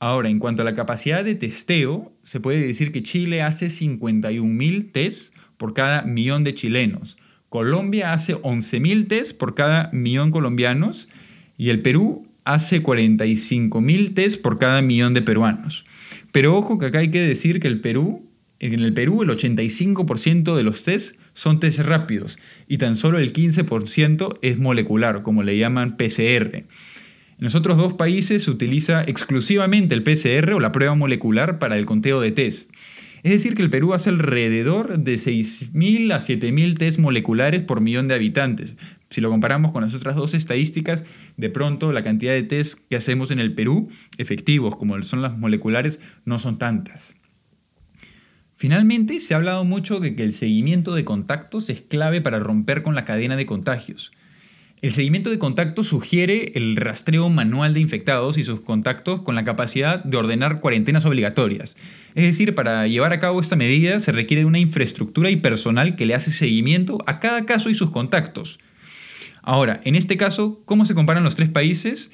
Ahora, 0.00 0.30
en 0.30 0.38
cuanto 0.38 0.62
a 0.62 0.64
la 0.64 0.74
capacidad 0.74 1.22
de 1.22 1.34
testeo, 1.34 2.10
se 2.22 2.40
puede 2.40 2.66
decir 2.66 2.90
que 2.90 3.02
Chile 3.02 3.42
hace 3.42 3.66
51.000 3.66 4.92
tests 4.92 5.30
por 5.58 5.74
cada 5.74 6.02
millón 6.02 6.42
de 6.42 6.54
chilenos. 6.54 7.18
Colombia 7.50 8.14
hace 8.14 8.34
11.000 8.34 9.08
tests 9.08 9.34
por 9.34 9.54
cada 9.54 9.90
millón 9.92 10.30
colombianos 10.30 11.08
y 11.58 11.68
el 11.68 11.82
Perú 11.82 12.26
hace 12.44 12.82
45.000 12.82 14.14
tests 14.14 14.38
por 14.38 14.58
cada 14.58 14.80
millón 14.80 15.12
de 15.12 15.20
peruanos. 15.20 15.84
Pero 16.32 16.56
ojo 16.56 16.78
que 16.78 16.86
acá 16.86 17.00
hay 17.00 17.10
que 17.10 17.20
decir 17.20 17.60
que 17.60 17.68
el 17.68 17.82
Perú, 17.82 18.26
en 18.58 18.72
el 18.80 18.94
Perú 18.94 19.22
el 19.22 19.28
85% 19.28 20.56
de 20.56 20.62
los 20.62 20.82
tests 20.82 21.18
son 21.34 21.60
tests 21.60 21.84
rápidos 21.84 22.38
y 22.68 22.78
tan 22.78 22.96
solo 22.96 23.18
el 23.18 23.34
15% 23.34 24.38
es 24.40 24.58
molecular, 24.58 25.22
como 25.22 25.42
le 25.42 25.58
llaman 25.58 25.98
PCR. 25.98 26.64
En 27.40 27.44
los 27.44 27.54
otros 27.54 27.78
dos 27.78 27.94
países 27.94 28.44
se 28.44 28.50
utiliza 28.50 29.02
exclusivamente 29.02 29.94
el 29.94 30.02
PCR 30.02 30.52
o 30.52 30.60
la 30.60 30.72
prueba 30.72 30.94
molecular 30.94 31.58
para 31.58 31.78
el 31.78 31.86
conteo 31.86 32.20
de 32.20 32.32
test. 32.32 32.70
Es 33.22 33.32
decir, 33.32 33.54
que 33.54 33.62
el 33.62 33.70
Perú 33.70 33.94
hace 33.94 34.10
alrededor 34.10 34.98
de 34.98 35.14
6.000 35.14 36.12
a 36.12 36.18
7.000 36.18 36.76
test 36.76 36.98
moleculares 36.98 37.62
por 37.62 37.80
millón 37.80 38.08
de 38.08 38.14
habitantes. 38.14 38.76
Si 39.08 39.22
lo 39.22 39.30
comparamos 39.30 39.72
con 39.72 39.80
las 39.80 39.94
otras 39.94 40.16
dos 40.16 40.34
estadísticas, 40.34 41.06
de 41.38 41.48
pronto 41.48 41.94
la 41.94 42.04
cantidad 42.04 42.34
de 42.34 42.42
test 42.42 42.78
que 42.90 42.96
hacemos 42.96 43.30
en 43.30 43.38
el 43.38 43.54
Perú, 43.54 43.88
efectivos 44.18 44.76
como 44.76 45.02
son 45.02 45.22
las 45.22 45.38
moleculares, 45.38 45.98
no 46.26 46.38
son 46.38 46.58
tantas. 46.58 47.14
Finalmente, 48.54 49.18
se 49.18 49.32
ha 49.32 49.38
hablado 49.38 49.64
mucho 49.64 49.98
de 49.98 50.14
que 50.14 50.24
el 50.24 50.32
seguimiento 50.32 50.94
de 50.94 51.06
contactos 51.06 51.70
es 51.70 51.80
clave 51.80 52.20
para 52.20 52.38
romper 52.38 52.82
con 52.82 52.94
la 52.94 53.06
cadena 53.06 53.36
de 53.36 53.46
contagios. 53.46 54.12
El 54.82 54.92
seguimiento 54.92 55.28
de 55.28 55.38
contactos 55.38 55.88
sugiere 55.88 56.52
el 56.54 56.74
rastreo 56.76 57.28
manual 57.28 57.74
de 57.74 57.80
infectados 57.80 58.38
y 58.38 58.44
sus 58.44 58.62
contactos 58.62 59.20
con 59.20 59.34
la 59.34 59.44
capacidad 59.44 60.02
de 60.02 60.16
ordenar 60.16 60.60
cuarentenas 60.60 61.04
obligatorias. 61.04 61.76
Es 62.14 62.24
decir, 62.24 62.54
para 62.54 62.86
llevar 62.86 63.12
a 63.12 63.20
cabo 63.20 63.42
esta 63.42 63.56
medida 63.56 64.00
se 64.00 64.10
requiere 64.10 64.40
de 64.40 64.46
una 64.46 64.58
infraestructura 64.58 65.28
y 65.28 65.36
personal 65.36 65.96
que 65.96 66.06
le 66.06 66.14
hace 66.14 66.30
seguimiento 66.30 66.98
a 67.06 67.20
cada 67.20 67.44
caso 67.44 67.68
y 67.68 67.74
sus 67.74 67.90
contactos. 67.90 68.58
Ahora, 69.42 69.82
en 69.84 69.96
este 69.96 70.16
caso, 70.16 70.62
¿cómo 70.64 70.86
se 70.86 70.94
comparan 70.94 71.24
los 71.24 71.36
tres 71.36 71.50
países? 71.50 72.10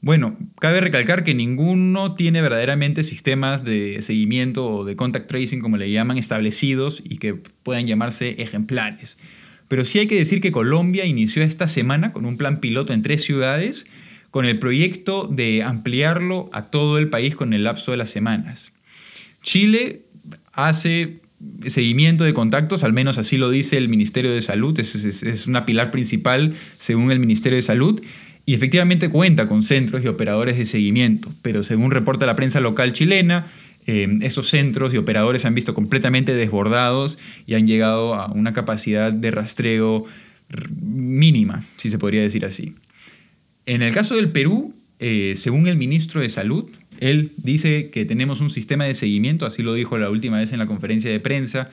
Bueno, 0.00 0.36
cabe 0.58 0.80
recalcar 0.80 1.22
que 1.22 1.34
ninguno 1.34 2.16
tiene 2.16 2.42
verdaderamente 2.42 3.04
sistemas 3.04 3.62
de 3.62 4.02
seguimiento 4.02 4.66
o 4.66 4.84
de 4.84 4.96
contact 4.96 5.28
tracing, 5.28 5.60
como 5.60 5.76
le 5.76 5.92
llaman, 5.92 6.18
establecidos 6.18 7.00
y 7.04 7.18
que 7.18 7.34
puedan 7.34 7.86
llamarse 7.86 8.42
ejemplares. 8.42 9.18
Pero 9.72 9.84
sí 9.84 10.00
hay 10.00 10.06
que 10.06 10.18
decir 10.18 10.42
que 10.42 10.52
Colombia 10.52 11.06
inició 11.06 11.42
esta 11.42 11.66
semana 11.66 12.12
con 12.12 12.26
un 12.26 12.36
plan 12.36 12.60
piloto 12.60 12.92
en 12.92 13.00
tres 13.00 13.24
ciudades, 13.24 13.86
con 14.30 14.44
el 14.44 14.58
proyecto 14.58 15.26
de 15.26 15.62
ampliarlo 15.62 16.50
a 16.52 16.64
todo 16.64 16.98
el 16.98 17.08
país 17.08 17.34
con 17.34 17.54
el 17.54 17.64
lapso 17.64 17.90
de 17.90 17.96
las 17.96 18.10
semanas. 18.10 18.72
Chile 19.42 20.02
hace 20.52 21.22
seguimiento 21.68 22.24
de 22.24 22.34
contactos, 22.34 22.84
al 22.84 22.92
menos 22.92 23.16
así 23.16 23.38
lo 23.38 23.48
dice 23.48 23.78
el 23.78 23.88
Ministerio 23.88 24.32
de 24.32 24.42
Salud, 24.42 24.78
es, 24.78 25.46
una 25.46 25.64
pilar 25.64 25.90
principal 25.90 26.52
según 26.78 27.10
el 27.10 27.18
Ministerio 27.18 27.56
de 27.56 27.62
Salud, 27.62 28.02
y 28.44 28.52
efectivamente 28.52 29.08
cuenta 29.08 29.48
con 29.48 29.62
centros 29.62 30.04
y 30.04 30.08
operadores 30.08 30.58
de 30.58 30.66
seguimiento, 30.66 31.32
pero 31.40 31.62
según 31.62 31.92
reporta 31.92 32.26
la 32.26 32.36
prensa 32.36 32.60
local 32.60 32.92
chilena, 32.92 33.46
eh, 33.86 34.08
esos 34.22 34.48
centros 34.48 34.94
y 34.94 34.96
operadores 34.96 35.42
se 35.42 35.48
han 35.48 35.54
visto 35.54 35.74
completamente 35.74 36.34
desbordados 36.34 37.18
y 37.46 37.54
han 37.54 37.66
llegado 37.66 38.14
a 38.14 38.30
una 38.32 38.52
capacidad 38.52 39.12
de 39.12 39.30
rastreo 39.30 40.04
mínima, 40.70 41.64
si 41.76 41.90
se 41.90 41.98
podría 41.98 42.22
decir 42.22 42.44
así. 42.44 42.74
En 43.66 43.82
el 43.82 43.92
caso 43.92 44.16
del 44.16 44.30
Perú, 44.30 44.74
eh, 44.98 45.34
según 45.36 45.66
el 45.66 45.76
ministro 45.76 46.20
de 46.20 46.28
Salud, 46.28 46.70
Él 47.00 47.32
dice 47.36 47.90
que 47.90 48.04
tenemos 48.04 48.40
un 48.40 48.50
sistema 48.50 48.84
de 48.84 48.94
seguimiento, 48.94 49.46
así 49.46 49.62
lo 49.62 49.74
dijo 49.74 49.98
la 49.98 50.10
última 50.10 50.38
vez 50.38 50.52
en 50.52 50.58
la 50.58 50.66
conferencia 50.66 51.10
de 51.10 51.20
prensa 51.20 51.70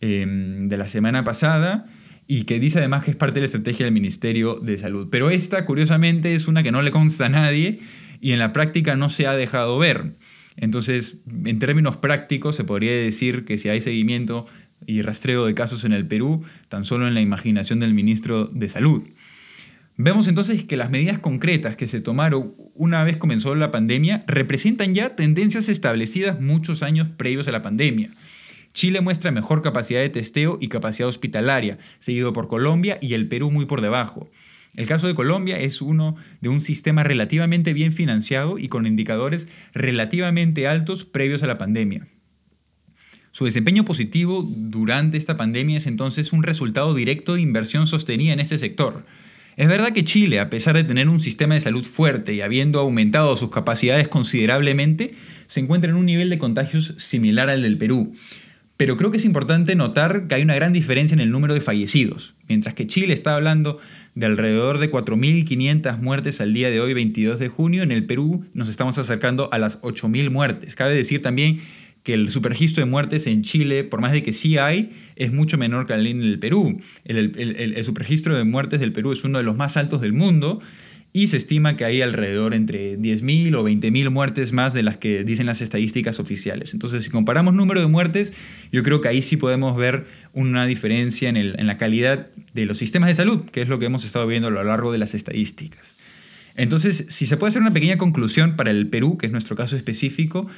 em, 0.00 0.68
de 0.68 0.76
la 0.76 0.88
semana 0.88 1.22
pasada, 1.22 1.86
y 2.26 2.44
que 2.44 2.58
dice 2.58 2.78
además 2.78 3.04
que 3.04 3.10
es 3.10 3.16
parte 3.16 3.34
de 3.34 3.40
la 3.40 3.46
estrategia 3.46 3.84
del 3.84 3.92
Ministerio 3.92 4.56
de 4.56 4.76
Salud. 4.76 5.08
Pero 5.10 5.30
esta, 5.30 5.66
curiosamente, 5.66 6.34
es 6.34 6.48
una 6.48 6.62
que 6.62 6.72
no 6.72 6.82
le 6.82 6.90
consta 6.90 7.26
a 7.26 7.28
nadie 7.28 7.80
y 8.20 8.32
en 8.32 8.38
la 8.38 8.52
práctica 8.52 8.96
no 8.96 9.10
se 9.10 9.26
ha 9.26 9.34
dejado 9.34 9.78
ver. 9.78 10.14
Entonces, 10.56 11.18
en 11.44 11.58
términos 11.58 11.96
prácticos, 11.96 12.56
se 12.56 12.64
podría 12.64 12.92
decir 12.92 13.44
que 13.44 13.58
si 13.58 13.68
hay 13.68 13.80
seguimiento 13.80 14.46
y 14.86 15.02
rastreo 15.02 15.46
de 15.46 15.54
casos 15.54 15.84
en 15.84 15.92
el 15.92 16.06
Perú, 16.06 16.44
tan 16.68 16.84
solo 16.84 17.08
en 17.08 17.14
la 17.14 17.20
imaginación 17.20 17.80
del 17.80 17.94
ministro 17.94 18.46
de 18.46 18.68
Salud. 18.68 19.02
Vemos 19.96 20.26
entonces 20.26 20.64
que 20.64 20.76
las 20.76 20.90
medidas 20.90 21.20
concretas 21.20 21.76
que 21.76 21.86
se 21.86 22.00
tomaron 22.00 22.54
una 22.74 23.04
vez 23.04 23.16
comenzó 23.16 23.54
la 23.54 23.70
pandemia 23.70 24.24
representan 24.26 24.92
ya 24.92 25.14
tendencias 25.14 25.68
establecidas 25.68 26.40
muchos 26.40 26.82
años 26.82 27.08
previos 27.16 27.46
a 27.46 27.52
la 27.52 27.62
pandemia. 27.62 28.10
Chile 28.72 29.00
muestra 29.00 29.30
mejor 29.30 29.62
capacidad 29.62 30.00
de 30.00 30.08
testeo 30.08 30.58
y 30.60 30.66
capacidad 30.66 31.08
hospitalaria, 31.08 31.78
seguido 32.00 32.32
por 32.32 32.48
Colombia 32.48 32.98
y 33.00 33.14
el 33.14 33.28
Perú 33.28 33.52
muy 33.52 33.66
por 33.66 33.80
debajo. 33.80 34.28
El 34.74 34.86
caso 34.86 35.06
de 35.06 35.14
Colombia 35.14 35.58
es 35.58 35.80
uno 35.80 36.16
de 36.40 36.48
un 36.48 36.60
sistema 36.60 37.04
relativamente 37.04 37.72
bien 37.72 37.92
financiado 37.92 38.58
y 38.58 38.68
con 38.68 38.86
indicadores 38.86 39.48
relativamente 39.72 40.66
altos 40.66 41.04
previos 41.04 41.42
a 41.42 41.46
la 41.46 41.58
pandemia. 41.58 42.08
Su 43.30 43.44
desempeño 43.44 43.84
positivo 43.84 44.48
durante 44.48 45.16
esta 45.16 45.36
pandemia 45.36 45.78
es 45.78 45.86
entonces 45.86 46.32
un 46.32 46.42
resultado 46.42 46.94
directo 46.94 47.34
de 47.34 47.40
inversión 47.40 47.86
sostenida 47.86 48.32
en 48.32 48.40
este 48.40 48.58
sector. 48.58 49.04
Es 49.56 49.68
verdad 49.68 49.92
que 49.92 50.04
Chile, 50.04 50.40
a 50.40 50.50
pesar 50.50 50.74
de 50.74 50.84
tener 50.84 51.08
un 51.08 51.20
sistema 51.20 51.54
de 51.54 51.60
salud 51.60 51.84
fuerte 51.84 52.34
y 52.34 52.40
habiendo 52.40 52.80
aumentado 52.80 53.36
sus 53.36 53.50
capacidades 53.50 54.08
considerablemente, 54.08 55.14
se 55.46 55.60
encuentra 55.60 55.90
en 55.90 55.96
un 55.96 56.06
nivel 56.06 56.30
de 56.30 56.38
contagios 56.38 56.94
similar 56.98 57.48
al 57.48 57.62
del 57.62 57.78
Perú. 57.78 58.14
Pero 58.76 58.96
creo 58.96 59.12
que 59.12 59.18
es 59.18 59.24
importante 59.24 59.76
notar 59.76 60.26
que 60.26 60.34
hay 60.34 60.42
una 60.42 60.56
gran 60.56 60.72
diferencia 60.72 61.14
en 61.14 61.20
el 61.20 61.30
número 61.30 61.54
de 61.54 61.60
fallecidos. 61.60 62.34
Mientras 62.48 62.74
que 62.74 62.88
Chile 62.88 63.14
está 63.14 63.34
hablando 63.36 63.78
de 64.14 64.26
alrededor 64.26 64.78
de 64.78 64.90
4.500 64.90 65.98
muertes 66.00 66.40
al 66.40 66.54
día 66.54 66.70
de 66.70 66.80
hoy, 66.80 66.94
22 66.94 67.38
de 67.38 67.48
junio, 67.48 67.82
en 67.82 67.90
el 67.90 68.06
Perú 68.06 68.44
nos 68.54 68.68
estamos 68.68 68.98
acercando 68.98 69.48
a 69.52 69.58
las 69.58 69.80
8.000 69.82 70.30
muertes. 70.30 70.74
Cabe 70.74 70.94
decir 70.94 71.20
también 71.20 71.60
que 72.04 72.14
el 72.14 72.30
superregistro 72.30 72.84
de 72.84 72.90
muertes 72.90 73.26
en 73.26 73.42
Chile, 73.42 73.82
por 73.82 74.00
más 74.00 74.12
de 74.12 74.22
que 74.22 74.32
sí 74.32 74.58
hay, 74.58 74.92
es 75.16 75.32
mucho 75.32 75.56
menor 75.56 75.86
que 75.86 75.94
el 75.94 76.06
en 76.06 76.22
el 76.22 76.38
Perú. 76.38 76.80
El, 77.04 77.32
el, 77.36 77.74
el, 77.74 77.84
superregistro 77.84 78.36
de 78.36 78.44
muertes 78.44 78.78
del 78.78 78.92
Perú 78.92 79.12
es 79.12 79.24
uno 79.24 79.38
de 79.38 79.44
los 79.44 79.56
más 79.56 79.76
altos 79.76 80.02
del 80.02 80.12
mundo 80.12 80.60
y 81.16 81.28
se 81.28 81.36
estima 81.36 81.76
que 81.76 81.84
hay 81.84 82.02
alrededor 82.02 82.54
entre 82.54 82.98
10.000 82.98 83.54
o 83.54 83.62
20.000 83.62 84.10
muertes 84.10 84.52
más 84.52 84.74
de 84.74 84.82
las 84.82 84.96
que 84.96 85.22
dicen 85.22 85.46
las 85.46 85.62
estadísticas 85.62 86.18
oficiales. 86.18 86.74
Entonces, 86.74 87.04
si 87.04 87.10
comparamos 87.10 87.54
número 87.54 87.80
de 87.80 87.86
muertes, 87.86 88.32
yo 88.72 88.82
creo 88.82 89.00
que 89.00 89.06
ahí 89.06 89.22
sí 89.22 89.36
podemos 89.36 89.76
ver 89.76 90.06
una 90.32 90.66
diferencia 90.66 91.28
en, 91.28 91.36
en 91.36 91.66
la 91.68 91.78
calidad 91.78 92.26
de 92.52 92.66
los 92.66 92.78
sistemas 92.78 93.06
de 93.06 93.14
salud, 93.14 93.44
que 93.44 93.62
es 93.62 93.68
lo 93.68 93.78
que 93.78 93.86
hemos 93.86 94.04
estado 94.04 94.26
viendo 94.26 94.48
a 94.48 94.50
lo 94.50 94.64
largo 94.64 94.90
de 94.90 94.98
las 94.98 95.14
estadísticas. 95.14 95.94
Entonces, 96.56 97.06
si 97.08 97.26
se 97.26 97.36
puede 97.36 97.50
hacer 97.50 97.62
una 97.62 97.72
pequeña 97.72 97.96
conclusión 97.96 98.56
para 98.56 98.72
el 98.72 98.88
Perú, 98.88 99.16
que 99.16 99.26
es 99.26 99.32
nuestro 99.32 99.54
caso 99.54 99.76
específico, 99.76 100.48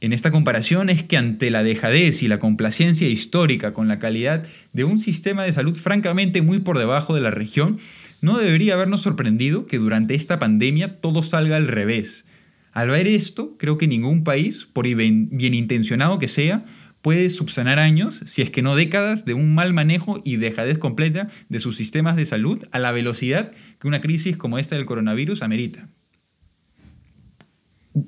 en 0.00 0.14
esta 0.14 0.30
comparación 0.30 0.88
es 0.88 1.02
que 1.02 1.18
ante 1.18 1.50
la 1.50 1.62
dejadez 1.62 2.22
y 2.22 2.28
la 2.28 2.38
complacencia 2.38 3.08
histórica 3.08 3.74
con 3.74 3.88
la 3.88 3.98
calidad 3.98 4.46
de 4.72 4.84
un 4.84 5.00
sistema 5.00 5.42
de 5.42 5.52
salud 5.52 5.76
francamente 5.76 6.40
muy 6.40 6.60
por 6.60 6.78
debajo 6.78 7.14
de 7.14 7.20
la 7.20 7.30
región, 7.30 7.78
no 8.20 8.38
debería 8.38 8.74
habernos 8.74 9.02
sorprendido 9.02 9.66
que 9.66 9.78
durante 9.78 10.14
esta 10.14 10.38
pandemia 10.38 11.00
todo 11.00 11.22
salga 11.22 11.56
al 11.56 11.68
revés. 11.68 12.24
Al 12.72 12.88
ver 12.88 13.06
esto, 13.06 13.56
creo 13.58 13.78
que 13.78 13.88
ningún 13.88 14.24
país, 14.24 14.66
por 14.72 14.86
bien, 14.86 15.30
intencionado 15.32 16.18
que 16.18 16.28
sea, 16.28 16.64
puede 17.02 17.30
subsanar 17.30 17.78
años, 17.78 18.22
si 18.26 18.42
es 18.42 18.50
que 18.50 18.62
no 18.62 18.76
décadas, 18.76 19.24
de 19.24 19.34
un 19.34 19.54
mal 19.54 19.72
manejo 19.72 20.20
y 20.24 20.36
dejadez 20.36 20.78
completa 20.78 21.28
de 21.48 21.60
sus 21.60 21.76
sistemas 21.76 22.16
de 22.16 22.24
salud 22.24 22.64
a 22.70 22.78
la 22.78 22.92
velocidad 22.92 23.52
que 23.80 23.88
una 23.88 24.00
crisis 24.00 24.36
como 24.36 24.58
esta 24.58 24.76
del 24.76 24.86
coronavirus 24.86 25.42
amerita 25.42 25.88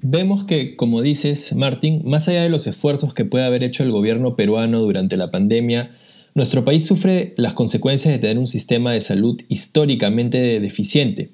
vemos 0.03 0.45
que, 0.45 0.77
como 0.77 1.03
dices, 1.03 1.55
Martín, 1.55 2.03
más 2.05 2.29
allá 2.29 2.43
de 2.43 2.49
los 2.49 2.67
esfuerzos 2.67 3.15
que 3.15 3.25
puede 3.25 3.45
haber 3.45 3.65
hecho 3.65 3.83
el 3.83 3.91
gobierno 3.91 4.37
peruano 4.37 4.81
durante 4.81 5.17
la 5.17 5.31
pandemia, 5.31 5.91
nuestro 6.35 6.65
país 6.65 6.85
sufre 6.85 7.35
las 7.37 7.55
consecuencias 7.55 8.13
de 8.13 8.19
tener 8.19 8.39
un 8.39 8.47
sistema 8.47 8.93
de 8.93 9.01
salud 9.01 9.41
históricamente 9.49 10.61
deficiente. 10.61 11.33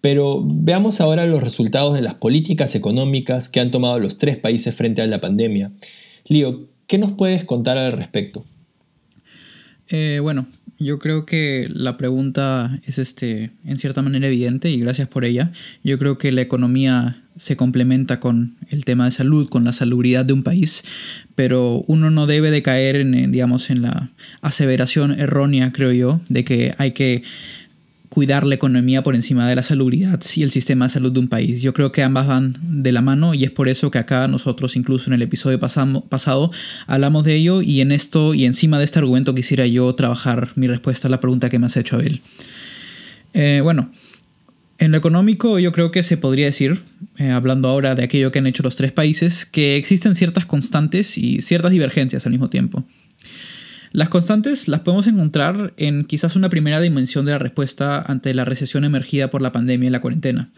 Pero 0.00 0.42
veamos 0.44 1.00
ahora 1.00 1.26
los 1.26 1.42
resultados 1.42 1.94
de 1.94 2.02
las 2.02 2.14
políticas 2.14 2.74
económicas 2.74 3.48
que 3.48 3.60
han 3.60 3.70
tomado 3.70 3.98
los 3.98 4.18
tres 4.18 4.36
países 4.36 4.74
frente 4.74 5.02
a 5.02 5.06
la 5.06 5.20
pandemia. 5.20 5.72
Lío, 6.26 6.68
¿qué 6.86 6.98
nos 6.98 7.12
puedes 7.12 7.44
contar 7.44 7.78
al 7.78 7.92
respecto? 7.92 8.44
Eh, 9.88 10.18
bueno, 10.20 10.46
yo 10.78 10.98
creo 10.98 11.24
que 11.24 11.68
la 11.72 11.96
pregunta 11.96 12.80
es 12.84 12.98
este, 12.98 13.50
en 13.64 13.78
cierta 13.78 14.02
manera 14.02 14.26
evidente 14.26 14.70
y 14.70 14.78
gracias 14.78 15.08
por 15.08 15.24
ella. 15.24 15.52
Yo 15.82 15.98
creo 15.98 16.18
que 16.18 16.32
la 16.32 16.42
economía 16.42 17.22
se 17.36 17.56
complementa 17.56 18.20
con 18.20 18.56
el 18.68 18.84
tema 18.84 19.04
de 19.04 19.12
salud, 19.12 19.48
con 19.48 19.64
la 19.64 19.72
salubridad 19.72 20.24
de 20.24 20.32
un 20.32 20.42
país, 20.42 20.84
pero 21.34 21.84
uno 21.86 22.10
no 22.10 22.26
debe 22.26 22.50
de 22.50 22.62
caer 22.62 22.96
en, 22.96 23.30
digamos, 23.32 23.70
en 23.70 23.82
la 23.82 24.10
aseveración 24.40 25.18
errónea, 25.18 25.72
creo 25.72 25.92
yo, 25.92 26.20
de 26.28 26.44
que 26.44 26.74
hay 26.78 26.92
que 26.92 27.22
cuidar 28.08 28.46
la 28.46 28.54
economía 28.54 29.02
por 29.02 29.14
encima 29.14 29.46
de 29.46 29.54
la 29.54 29.62
salubridad 29.62 30.20
y 30.34 30.42
el 30.42 30.50
sistema 30.50 30.86
de 30.86 30.94
salud 30.94 31.12
de 31.12 31.20
un 31.20 31.28
país. 31.28 31.60
Yo 31.60 31.74
creo 31.74 31.92
que 31.92 32.02
ambas 32.02 32.26
van 32.26 32.56
de 32.62 32.90
la 32.90 33.02
mano 33.02 33.34
y 33.34 33.44
es 33.44 33.50
por 33.50 33.68
eso 33.68 33.90
que 33.90 33.98
acá 33.98 34.26
nosotros 34.26 34.76
incluso 34.76 35.10
en 35.10 35.14
el 35.14 35.22
episodio 35.22 35.60
pasado 35.60 36.50
hablamos 36.86 37.24
de 37.24 37.34
ello 37.34 37.60
y 37.60 37.82
en 37.82 37.92
esto 37.92 38.32
y 38.32 38.46
encima 38.46 38.78
de 38.78 38.86
este 38.86 39.00
argumento 39.00 39.34
quisiera 39.34 39.66
yo 39.66 39.94
trabajar 39.94 40.50
mi 40.54 40.66
respuesta 40.66 41.08
a 41.08 41.10
la 41.10 41.20
pregunta 41.20 41.50
que 41.50 41.58
me 41.58 41.66
has 41.66 41.76
hecho 41.76 41.96
Abel. 41.96 42.22
Eh, 43.34 43.60
bueno, 43.62 43.90
en 44.78 44.92
lo 44.92 44.98
económico 44.98 45.58
yo 45.58 45.72
creo 45.72 45.90
que 45.90 46.02
se 46.02 46.16
podría 46.16 46.46
decir, 46.46 46.80
eh, 47.18 47.30
hablando 47.30 47.68
ahora 47.68 47.94
de 47.94 48.04
aquello 48.04 48.30
que 48.30 48.38
han 48.38 48.46
hecho 48.46 48.62
los 48.62 48.76
tres 48.76 48.92
países, 48.92 49.46
que 49.46 49.76
existen 49.76 50.14
ciertas 50.14 50.46
constantes 50.46 51.16
y 51.18 51.40
ciertas 51.40 51.70
divergencias 51.70 52.26
al 52.26 52.32
mismo 52.32 52.50
tiempo. 52.50 52.84
Las 53.92 54.10
constantes 54.10 54.68
las 54.68 54.80
podemos 54.80 55.06
encontrar 55.06 55.72
en 55.78 56.04
quizás 56.04 56.36
una 56.36 56.50
primera 56.50 56.80
dimensión 56.80 57.24
de 57.24 57.32
la 57.32 57.38
respuesta 57.38 58.02
ante 58.02 58.34
la 58.34 58.44
recesión 58.44 58.84
emergida 58.84 59.30
por 59.30 59.40
la 59.40 59.52
pandemia 59.52 59.86
y 59.86 59.90
la 59.90 60.00
cuarentena. 60.00 60.50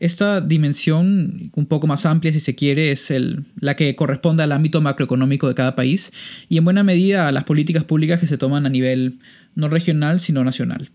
Esta 0.00 0.40
dimensión, 0.40 1.52
un 1.54 1.66
poco 1.66 1.86
más 1.86 2.06
amplia 2.06 2.32
si 2.32 2.40
se 2.40 2.56
quiere, 2.56 2.90
es 2.90 3.12
la 3.60 3.76
que 3.76 3.94
corresponde 3.94 4.42
al 4.42 4.50
ámbito 4.50 4.80
macroeconómico 4.80 5.46
de 5.46 5.54
cada 5.54 5.76
país 5.76 6.12
y 6.48 6.58
en 6.58 6.64
buena 6.64 6.82
medida 6.82 7.28
a 7.28 7.32
las 7.32 7.44
políticas 7.44 7.84
públicas 7.84 8.18
que 8.18 8.26
se 8.26 8.38
toman 8.38 8.66
a 8.66 8.68
nivel 8.68 9.20
no 9.54 9.68
regional 9.68 10.18
sino 10.18 10.42
nacional. 10.42 10.90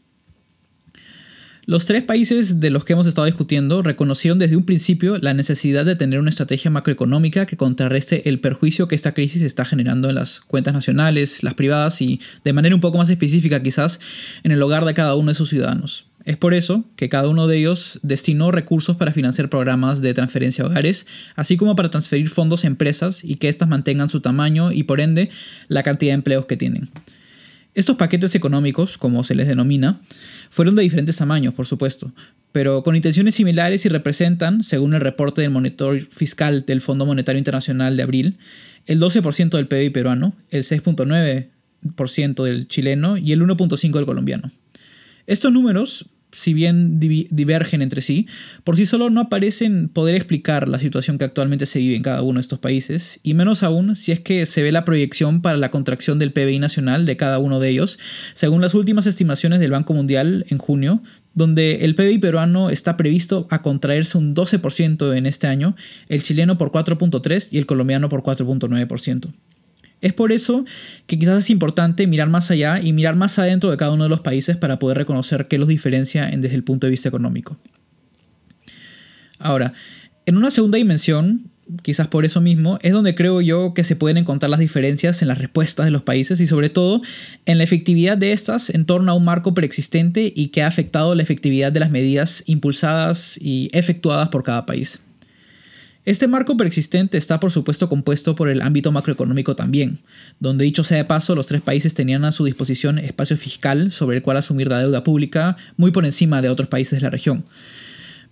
Los 1.70 1.86
tres 1.86 2.02
países 2.02 2.62
de 2.62 2.70
los 2.70 2.86
que 2.86 2.94
hemos 2.94 3.08
estado 3.08 3.26
discutiendo 3.26 3.84
reconocieron 3.84 4.40
desde 4.40 4.56
un 4.56 4.64
principio 4.64 5.18
la 5.18 5.34
necesidad 5.34 5.84
de 5.84 5.98
tener 5.98 6.18
una 6.18 6.30
estrategia 6.30 6.72
macroeconómica 6.72 7.46
que 7.46 7.58
contrarreste 7.58 8.30
el 8.30 8.40
perjuicio 8.40 8.88
que 8.88 8.96
esta 8.96 9.14
crisis 9.14 9.42
está 9.42 9.66
generando 9.66 10.08
en 10.08 10.16
las 10.16 10.40
cuentas 10.40 10.74
nacionales, 10.74 11.44
las 11.44 11.56
privadas 11.56 12.02
y, 12.02 12.22
de 12.46 12.54
manera 12.54 12.74
un 12.74 12.80
poco 12.80 13.00
más 13.00 13.10
específica 13.10 13.62
quizás, 13.62 14.00
en 14.44 14.54
el 14.54 14.62
hogar 14.62 14.86
de 14.86 14.94
cada 14.94 15.16
uno 15.16 15.32
de 15.32 15.36
sus 15.36 15.50
ciudadanos. 15.50 16.06
Es 16.24 16.38
por 16.38 16.54
eso 16.54 16.86
que 16.96 17.10
cada 17.10 17.28
uno 17.28 17.48
de 17.48 17.58
ellos 17.58 18.00
destinó 18.02 18.50
recursos 18.52 18.96
para 18.96 19.12
financiar 19.12 19.50
programas 19.50 20.00
de 20.00 20.14
transferencia 20.14 20.64
a 20.64 20.68
hogares, 20.68 21.06
así 21.36 21.58
como 21.58 21.76
para 21.76 21.90
transferir 21.90 22.30
fondos 22.30 22.64
a 22.64 22.68
empresas 22.68 23.26
y 23.26 23.36
que 23.36 23.50
éstas 23.50 23.68
mantengan 23.68 24.10
su 24.10 24.22
tamaño 24.22 24.72
y 24.72 24.84
por 24.84 25.02
ende 25.02 25.32
la 25.68 25.84
cantidad 25.84 26.12
de 26.12 26.16
empleos 26.16 26.46
que 26.46 26.56
tienen. 26.56 26.90
Estos 27.78 27.96
paquetes 27.96 28.34
económicos, 28.34 28.98
como 28.98 29.24
se 29.24 29.36
les 29.36 29.48
denomina, 29.48 30.02
fueron 30.50 30.74
de 30.74 30.82
diferentes 30.82 31.18
tamaños, 31.18 31.54
por 31.54 31.68
supuesto, 31.68 32.12
pero 32.52 32.82
con 32.82 32.96
intenciones 32.96 33.36
similares 33.36 33.86
y 33.86 33.90
representan, 33.90 34.64
según 34.64 34.96
el 34.96 35.00
reporte 35.02 35.44
del 35.44 35.52
monitor 35.52 36.08
fiscal 36.10 36.66
del 36.66 36.82
Fondo 36.82 37.06
Monetario 37.06 37.38
Internacional 37.38 37.96
de 37.96 38.02
abril, 38.02 38.40
el 38.88 39.00
12% 39.00 39.52
del 39.52 39.68
PIB 39.68 39.94
peruano, 39.94 40.34
el 40.50 40.64
6.9% 40.64 42.44
del 42.44 42.68
chileno 42.68 43.16
y 43.16 43.32
el 43.32 43.44
1.5% 43.44 43.94
del 43.94 44.08
colombiano. 44.08 44.50
Estos 45.28 45.54
números 45.54 46.08
si 46.32 46.54
bien 46.54 47.00
divergen 47.00 47.82
entre 47.82 48.02
sí, 48.02 48.28
por 48.64 48.78
sí 48.78 48.86
solo 48.86 49.10
no 49.10 49.22
aparecen 49.22 49.90
poder 49.90 50.16
explicar 50.16 50.68
la 50.68 50.80
situación 50.80 51.18
que 51.18 51.26
actualmente 51.26 51.66
se 51.66 51.80
vive 51.80 51.96
en 51.96 52.04
cada 52.04 52.22
uno 52.22 52.40
de 52.40 52.42
estos 52.42 52.60
países, 52.60 53.20
y 53.24 53.34
menos 53.34 53.64
aún 53.64 53.96
si 53.96 54.12
es 54.12 54.20
que 54.20 54.46
se 54.46 54.62
ve 54.62 54.72
la 54.72 54.86
proyección 54.86 55.42
para 55.42 55.58
la 55.58 55.72
contracción 55.72 56.20
del 56.20 56.34
PBI 56.34 56.60
nacional 56.60 57.06
de 57.06 57.18
cada 57.18 57.40
uno 57.40 57.60
de 57.60 57.70
ellos, 57.70 57.98
según 58.34 58.62
las 58.62 58.74
últimas 58.74 59.06
estimaciones 59.06 59.60
del 59.60 59.72
Banco 59.72 59.94
Mundial 59.94 60.46
en 60.50 60.58
junio, 60.58 61.02
donde 61.34 61.86
el 61.86 61.96
PBI 61.96 62.18
peruano 62.18 62.70
está 62.70 62.98
previsto 62.98 63.48
a 63.50 63.62
contraerse 63.62 64.18
un 64.18 64.36
12% 64.36 65.16
en 65.16 65.26
este 65.28 65.48
año, 65.48 65.76
el 66.10 66.24
chileno 66.24 66.58
por 66.58 66.72
4.3% 66.72 67.50
y 67.52 67.58
el 67.58 67.66
colombiano 67.66 68.10
por 68.10 68.24
4.9%. 68.24 69.32
Es 70.02 70.14
por 70.14 70.32
eso 70.32 70.66
que 71.08 71.18
quizás 71.18 71.40
es 71.40 71.50
importante 71.50 72.06
mirar 72.08 72.30
más 72.30 72.52
allá 72.52 72.80
y 72.82 72.94
mirar 72.94 73.16
más 73.16 73.40
adentro 73.40 73.72
de 73.72 73.78
cada 73.78 73.92
uno 73.92 74.04
de 74.04 74.10
los 74.10 74.22
países 74.22 74.56
para 74.58 74.80
poder 74.80 74.98
reconocer 74.98 75.48
qué 75.48 75.58
los 75.58 75.68
diferencia 75.68 76.28
desde 76.28 76.56
el 76.56 76.64
punto 76.64 76.88
de 76.88 76.92
vista 76.92 77.10
económico. 77.10 77.58
Ahora, 79.40 79.74
En 80.28 80.36
una 80.36 80.52
segunda 80.52 80.78
dimensión, 80.78 81.50
quizás 81.84 82.10
por 82.10 82.26
eso 82.26 82.42
mismo, 82.42 82.80
es 82.82 82.92
donde 82.92 83.16
creo 83.16 83.40
yo 83.40 83.74
que 83.74 83.86
se 83.86 83.96
pueden 83.96 84.18
encontrar 84.18 84.50
las 84.50 84.60
diferencias 84.60 85.22
en 85.22 85.30
las 85.30 85.38
respuestas 85.38 85.86
de 85.86 85.92
los 85.92 86.02
países 86.02 86.42
y 86.42 86.48
sobre 86.48 86.70
todo 86.70 87.02
en 87.46 87.58
la 87.58 87.64
efectividad 87.64 88.18
de 88.18 88.34
estas 88.34 88.70
en 88.70 88.86
torno 88.86 89.10
a 89.10 89.16
un 89.16 89.24
marco 89.24 89.54
preexistente 89.54 90.34
y 90.36 90.50
que 90.50 90.64
ha 90.64 90.68
afectado 90.68 91.16
la 91.16 91.24
efectividad 91.24 91.72
de 91.72 91.80
las 91.80 91.92
medidas 91.92 92.44
impulsadas 92.46 93.40
y 93.42 93.70
efectuadas 93.72 94.28
por 94.28 94.44
cada 94.44 94.66
país. 94.66 95.00
Este 96.08 96.30
marco 96.30 96.56
preexistente 96.56 97.18
está 97.18 97.42
por 97.42 97.52
supuesto 97.52 97.90
compuesto 97.90 98.34
por 98.34 98.48
el 98.48 98.62
ámbito 98.62 98.94
macroeconómico 98.94 99.58
también, 99.58 100.00
donde 100.40 100.64
dicho 100.64 100.86
sea 100.86 100.96
de 100.96 101.04
paso 101.04 101.36
los 101.36 101.48
tres 101.48 101.62
países 101.62 101.96
tenían 101.96 102.24
a 102.24 102.32
su 102.32 102.46
disposición 102.46 102.98
espacio 102.98 103.36
fiscal 103.36 103.92
sobre 103.92 104.16
el 104.16 104.24
cual 104.24 104.38
asumir 104.38 104.70
la 104.70 104.80
deuda 104.80 105.04
pública 105.04 105.58
muy 105.76 105.92
por 105.92 106.06
encima 106.06 106.42
de 106.42 106.48
otros 106.48 106.70
países 106.70 107.00
de 107.00 107.02
la 107.02 107.10
región. 107.10 107.44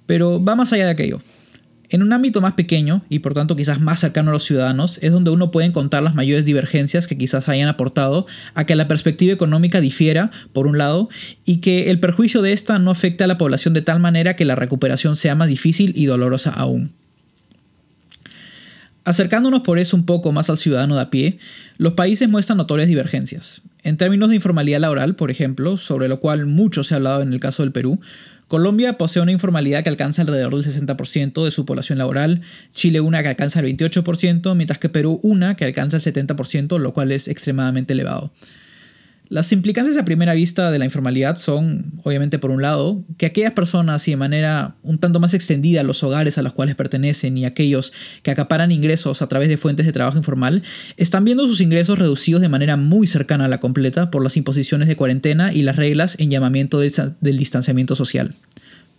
Pero 0.05 0.41
va 0.41 0.55
más 0.55 0.71
allá 0.71 0.85
de 0.85 0.91
aquello. 0.91 1.21
En 1.89 2.01
un 2.01 2.13
ámbito 2.13 2.39
más 2.39 2.53
pequeño 2.53 3.03
y 3.09 3.19
por 3.19 3.33
tanto 3.33 3.57
quizás 3.57 3.81
más 3.81 3.99
cercano 3.99 4.29
a 4.29 4.33
los 4.35 4.45
ciudadanos 4.45 4.97
es 5.01 5.11
donde 5.11 5.31
uno 5.31 5.51
puede 5.51 5.67
encontrar 5.67 6.01
las 6.01 6.15
mayores 6.15 6.45
divergencias 6.45 7.07
que 7.07 7.17
quizás 7.17 7.49
hayan 7.49 7.67
aportado 7.67 8.25
a 8.53 8.63
que 8.63 8.77
la 8.77 8.88
perspectiva 8.88 9.33
económica 9.33 9.81
difiera, 9.81 10.31
por 10.53 10.67
un 10.67 10.77
lado, 10.77 11.09
y 11.43 11.57
que 11.57 11.89
el 11.89 11.99
perjuicio 11.99 12.41
de 12.41 12.53
esta 12.53 12.79
no 12.79 12.91
afecte 12.91 13.25
a 13.25 13.27
la 13.27 13.38
población 13.38 13.73
de 13.73 13.81
tal 13.81 13.99
manera 13.99 14.38
que 14.38 14.45
la 14.45 14.55
recuperación 14.55 15.17
sea 15.17 15.35
más 15.35 15.49
difícil 15.49 15.91
y 15.97 16.05
dolorosa 16.05 16.51
aún. 16.51 16.93
Acercándonos 19.06 19.62
por 19.62 19.78
eso 19.78 19.96
un 19.96 20.06
poco 20.06 20.32
más 20.32 20.50
al 20.50 20.58
ciudadano 20.58 20.96
de 20.96 21.02
a 21.02 21.10
pie, 21.12 21.38
los 21.78 21.94
países 21.94 22.28
muestran 22.28 22.58
notorias 22.58 22.88
divergencias. 22.88 23.62
En 23.84 23.98
términos 23.98 24.30
de 24.30 24.36
informalidad 24.36 24.80
laboral, 24.80 25.15
por 25.15 25.30
ejemplo, 25.30 25.78
sobre 25.78 26.08
lo 26.08 26.20
cual 26.20 26.48
mucho 26.48 26.84
se 26.84 26.96
ha 26.96 26.98
hablado 26.98 27.22
en 27.22 27.32
el 27.32 27.39
caso 27.39 27.62
del 27.62 27.72
Perú, 27.72 28.00
Colombia 28.48 28.98
posee 28.98 29.22
una 29.22 29.32
informalidad 29.32 29.84
que 29.84 29.89
alcanza 29.89 30.24
alrededor 30.24 30.56
del 30.56 30.65
60% 30.65 31.46
de 31.46 31.52
su 31.52 31.65
población 31.65 32.00
laboral, 32.00 32.41
Chile 32.74 33.00
una 33.00 33.22
que 33.22 33.30
alcanza 33.30 33.60
el 33.60 33.78
28%, 33.78 34.56
mientras 34.56 34.80
que 34.80 34.89
Perú 34.89 35.20
una 35.22 35.56
que 35.56 35.65
alcanza 35.65 35.98
el 35.98 36.04
70%, 36.04 36.80
lo 36.80 36.94
cual 36.94 37.12
es 37.12 37.28
extremadamente 37.28 37.94
elevado. 37.94 38.32
Las 39.27 39.51
implicancias 39.51 39.97
a 39.97 40.05
primera 40.05 40.35
vista 40.35 40.69
de 40.69 40.77
la 40.77 40.85
informalidad 40.85 41.38
son, 41.38 41.99
obviamente, 42.03 42.38
por 42.38 42.51
un 42.51 42.61
lado, 42.61 43.03
que 43.17 43.25
aquellas 43.25 43.53
personas 43.53 44.07
y 44.07 44.11
de 44.11 44.17
manera 44.17 44.75
un 44.83 44.99
tanto 44.99 45.19
más 45.19 45.33
extendida 45.33 45.81
los 45.83 46.03
hogares 46.03 46.38
a 46.38 46.43
los 46.43 46.53
cuales 46.53 46.75
pertenecen 46.75 47.35
y 47.38 47.45
aquellos 47.45 47.91
que 48.21 48.29
acaparan 48.29 48.71
ingresos 48.71 49.23
a 49.23 49.27
través 49.27 49.49
de 49.49 49.57
fuentes 49.57 49.88
de 49.88 49.91
trabajo 49.91 50.17
informal, 50.17 50.61
están 50.97 51.25
viendo 51.25 51.47
sus 51.47 51.59
ingresos 51.59 51.97
reducidos 51.97 52.41
de 52.41 52.49
manera 52.49 52.77
muy 52.77 53.07
cercana 53.07 53.45
a 53.45 53.49
la 53.49 53.59
completa 53.59 54.11
por 54.11 54.23
las 54.23 54.38
imposiciones 54.38 54.88
de 54.88 54.95
cuarentena 54.95 55.51
y 55.53 55.63
las 55.63 55.75
reglas 55.75 56.17
en 56.19 56.29
llamamiento 56.29 56.79
del 56.79 57.38
distanciamiento 57.38 57.95
social. 57.95 58.35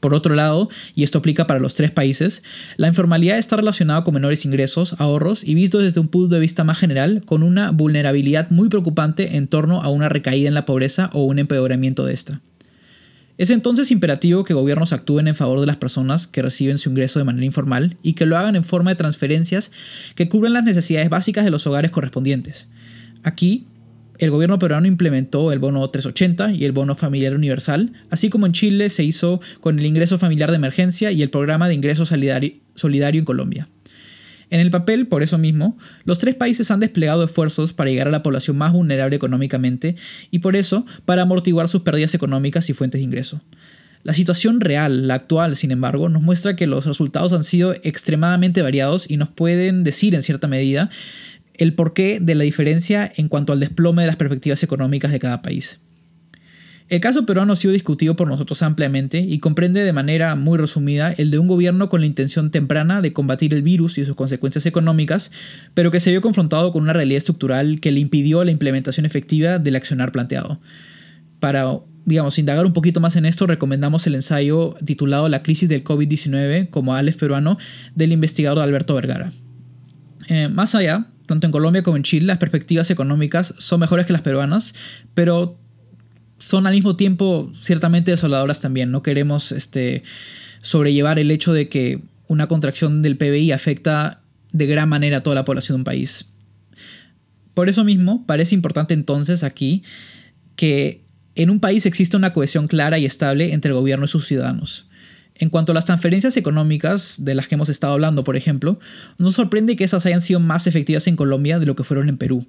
Por 0.01 0.15
otro 0.15 0.35
lado, 0.35 0.69
y 0.95 1.05
esto 1.05 1.19
aplica 1.19 1.47
para 1.47 1.59
los 1.59 1.75
tres 1.75 1.91
países, 1.91 2.43
la 2.77 2.89
informalidad 2.89 3.39
está 3.39 3.57
relacionada 3.57 4.05
con 4.05 4.15
menores 4.15 4.45
ingresos, 4.45 4.95
ahorros 4.99 5.43
y 5.43 5.55
visto 5.55 5.79
desde 5.79 6.01
un 6.01 6.09
punto 6.09 6.35
de 6.35 6.41
vista 6.41 6.65
más 6.65 6.79
general 6.79 7.23
con 7.25 7.43
una 7.43 7.71
vulnerabilidad 7.71 8.51
muy 8.51 8.69
preocupante 8.69 9.37
en 9.37 9.49
torno 9.49 9.83
a 9.83 9.89
una 9.89 10.09
recaída 10.09 10.49
en 10.49 10.55
la 10.55 10.67
pobreza 10.67 11.11
o 11.13 11.25
un 11.25 11.39
empeoramiento 11.39 12.05
de 12.05 12.15
esta. 12.15 12.41
Es 13.39 13.51
entonces 13.51 13.91
imperativo 13.91 14.45
que 14.45 14.55
gobiernos 14.55 14.93
actúen 14.93 15.29
en 15.29 15.35
favor 15.35 15.61
de 15.61 15.67
las 15.67 15.77
personas 15.77 16.27
que 16.27 16.41
reciben 16.41 16.79
su 16.79 16.89
ingreso 16.89 17.19
de 17.19 17.27
manera 17.27 17.45
informal 17.45 17.99
y 18.03 18.15
que 18.15 18.25
lo 18.25 18.39
hagan 18.39 18.57
en 18.57 18.65
forma 18.65 18.91
de 18.91 18.97
transferencias 18.97 19.71
que 20.15 20.29
cubran 20.29 20.55
las 20.55 20.65
necesidades 20.65 21.11
básicas 21.11 21.45
de 21.45 21.51
los 21.51 21.67
hogares 21.67 21.91
correspondientes. 21.91 22.67
Aquí, 23.23 23.67
el 24.19 24.31
gobierno 24.31 24.59
peruano 24.59 24.87
implementó 24.87 25.53
el 25.53 25.59
bono 25.59 25.89
380 25.89 26.53
y 26.53 26.65
el 26.65 26.73
bono 26.73 26.95
familiar 26.95 27.35
universal, 27.35 27.93
así 28.11 28.29
como 28.29 28.47
en 28.47 28.53
Chile 28.53 28.91
se 28.91 29.05
hizo 29.05 29.41
con 29.61 29.79
el 29.79 29.87
ingreso 29.87 30.19
familiar 30.19 30.51
de 30.51 30.57
emergencia 30.57 31.13
y 31.13 31.23
el 31.23 31.31
programa 31.31 31.69
de 31.69 31.75
ingreso 31.75 32.07
solidario 32.07 33.19
en 33.19 33.25
Colombia. 33.25 33.69
En 34.49 34.61
el 34.61 34.71
papel, 34.71 35.09
por 35.09 35.23
eso 35.23 35.39
mismo, 35.39 35.77
los 36.05 36.19
tres 36.19 36.35
países 36.37 36.71
han 36.71 36.81
desplegado 36.81 37.25
esfuerzos 37.25 37.73
para 37.73 37.91
llegar 37.91 38.07
a 38.09 38.13
la 38.13 38.23
población 38.23 38.57
más 38.57 38.73
vulnerable 38.73 39.17
económicamente 39.17 39.97
y 40.31 40.39
por 40.39 40.55
eso 40.55 40.87
para 41.05 41.23
amortiguar 41.23 41.69
sus 41.69 41.83
pérdidas 41.83 42.15
económicas 42.15 42.71
y 42.71 42.73
fuentes 42.73 43.01
de 43.01 43.05
ingreso. 43.05 43.41
La 44.05 44.15
situación 44.15 44.61
real, 44.61 45.09
la 45.09 45.15
actual, 45.15 45.57
sin 45.57 45.73
embargo, 45.73 46.09
nos 46.09 46.23
muestra 46.23 46.55
que 46.55 46.69
los 46.69 46.87
resultados 46.87 47.33
han 47.33 47.43
sido 47.43 47.75
extremadamente 47.83 48.63
variados 48.63 49.11
y 49.11 49.17
nos 49.17 49.31
pueden 49.31 49.83
decir 49.83 50.15
en 50.15 50.23
cierta 50.23 50.47
medida 50.47 50.91
el 51.59 51.75
porqué 51.75 52.19
de 52.21 52.35
la 52.35 52.45
diferencia 52.45 53.11
en 53.17 53.29
cuanto 53.29 53.53
al 53.53 53.61
desplome 53.61 54.03
de 54.03 54.09
las 54.09 54.17
perspectivas 54.17 54.63
económicas 54.63 55.13
de 55.13 55.19
cada 55.19 55.43
país. 55.43 55.81
El 56.89 57.01
caso 57.01 57.27
peruano 57.27 57.53
ha 57.53 57.57
sido 57.57 57.73
discutido 57.73 58.15
por 58.15 58.29
nosotros 58.29 58.63
ampliamente 58.63 59.19
y 59.19 59.39
comprende 59.39 59.83
de 59.83 59.93
manera 59.93 60.37
muy 60.37 60.57
resumida 60.57 61.13
el 61.19 61.33
de 61.33 61.41
un 61.41 61.49
gobierno 61.49 61.89
con 61.89 62.01
la 62.01 62.07
intención 62.07 62.53
temprana 62.53 63.03
de 63.03 63.13
combatir 63.13 63.53
el 63.55 63.63
virus 63.63 63.99
y 63.99 64.05
sus 64.05 64.15
consecuencias 64.15 64.67
económicas, 64.67 65.33
pero 65.75 65.91
que 65.91 65.99
se 65.99 66.11
vio 66.11 66.21
confrontado 66.21 66.71
con 66.71 66.85
una 66.85 66.93
realidad 66.93 67.19
estructural 67.19 67.81
que 67.81 67.91
le 67.91 67.99
impidió 67.99 68.45
la 68.45 68.53
implementación 68.53 69.05
efectiva 69.05 69.59
del 69.59 69.75
accionar 69.75 70.13
planteado. 70.13 70.61
Para, 71.41 71.67
digamos, 72.05 72.39
indagar 72.39 72.65
un 72.65 72.73
poquito 72.73 73.01
más 73.01 73.17
en 73.17 73.27
esto, 73.27 73.49
recomendamos 73.49 74.07
el 74.07 74.15
ensayo 74.15 74.77
titulado 74.85 75.29
La 75.29 75.43
crisis 75.43 75.69
del 75.69 75.83
COVID-19 75.83 76.71
como 76.71 76.95
Alex 76.95 77.17
peruano 77.17 77.59
del 77.97 78.13
investigador 78.13 78.63
Alberto 78.63 78.95
Vergara. 78.95 79.33
Eh, 80.29 80.49
más 80.49 80.77
allá, 80.77 81.09
tanto 81.27 81.47
en 81.47 81.53
Colombia 81.53 81.83
como 81.83 81.97
en 81.97 82.03
Chile, 82.03 82.27
las 82.27 82.39
perspectivas 82.39 82.91
económicas 82.91 83.55
son 83.59 83.81
mejores 83.81 84.07
que 84.07 84.13
las 84.13 84.23
peruanas, 84.23 84.75
pero 85.15 85.59
son 86.39 86.67
al 86.67 86.75
mismo 86.75 86.97
tiempo 86.97 87.53
ciertamente 87.63 88.11
desoladoras 88.11 88.61
también. 88.61 88.91
No 88.91 89.03
queremos 89.03 89.53
este, 89.53 90.03
sobrellevar 90.63 91.19
el 91.19 91.31
hecho 91.31 91.53
de 91.53 91.69
que 91.69 92.01
una 92.29 92.47
contracción 92.47 93.03
del 93.03 93.17
PBI 93.17 93.53
afecta 93.53 94.21
de 94.53 94.67
gran 94.67 94.89
manera 94.89 95.19
a 95.19 95.23
toda 95.23 95.35
la 95.35 95.45
población 95.45 95.77
de 95.77 95.81
un 95.81 95.85
país. 95.85 96.27
Por 97.55 97.69
eso 97.69 97.85
mismo, 97.85 98.25
parece 98.27 98.55
importante 98.55 98.95
entonces 98.95 99.43
aquí 99.43 99.83
que 100.57 101.03
en 101.35 101.51
un 101.51 101.61
país 101.61 101.87
exista 101.87 102.17
una 102.17 102.33
cohesión 102.33 102.67
clara 102.69 102.99
y 102.99 103.07
estable 103.07 103.53
entre 103.53 103.71
el 103.71 103.77
gobierno 103.77 104.07
y 104.07 104.09
sus 104.09 104.27
ciudadanos. 104.27 104.89
En 105.39 105.51
cuanto 105.51 105.73
a 105.73 105.75
las 105.75 105.85
transferencias 105.85 106.37
económicas 106.37 107.17
de 107.25 107.35
las 107.35 107.49
que 107.49 107.57
hemos 107.57 107.69
estado 107.69 107.93
hablando, 107.93 108.25
por 108.25 108.37
ejemplo, 108.37 108.79
nos 109.19 109.35
sorprende 109.35 109.77
que 109.77 109.85
esas 109.85 110.07
hayan 110.07 110.21
sido 110.21 110.41
más 110.41 110.67
efectivas 110.67 111.07
en 111.07 111.17
Colombia 111.17 111.59
de 111.59 111.67
lo 111.67 111.77
que 111.77 111.85
fueron 111.85 112.09
en 112.09 112.17
Perú. 112.17 112.47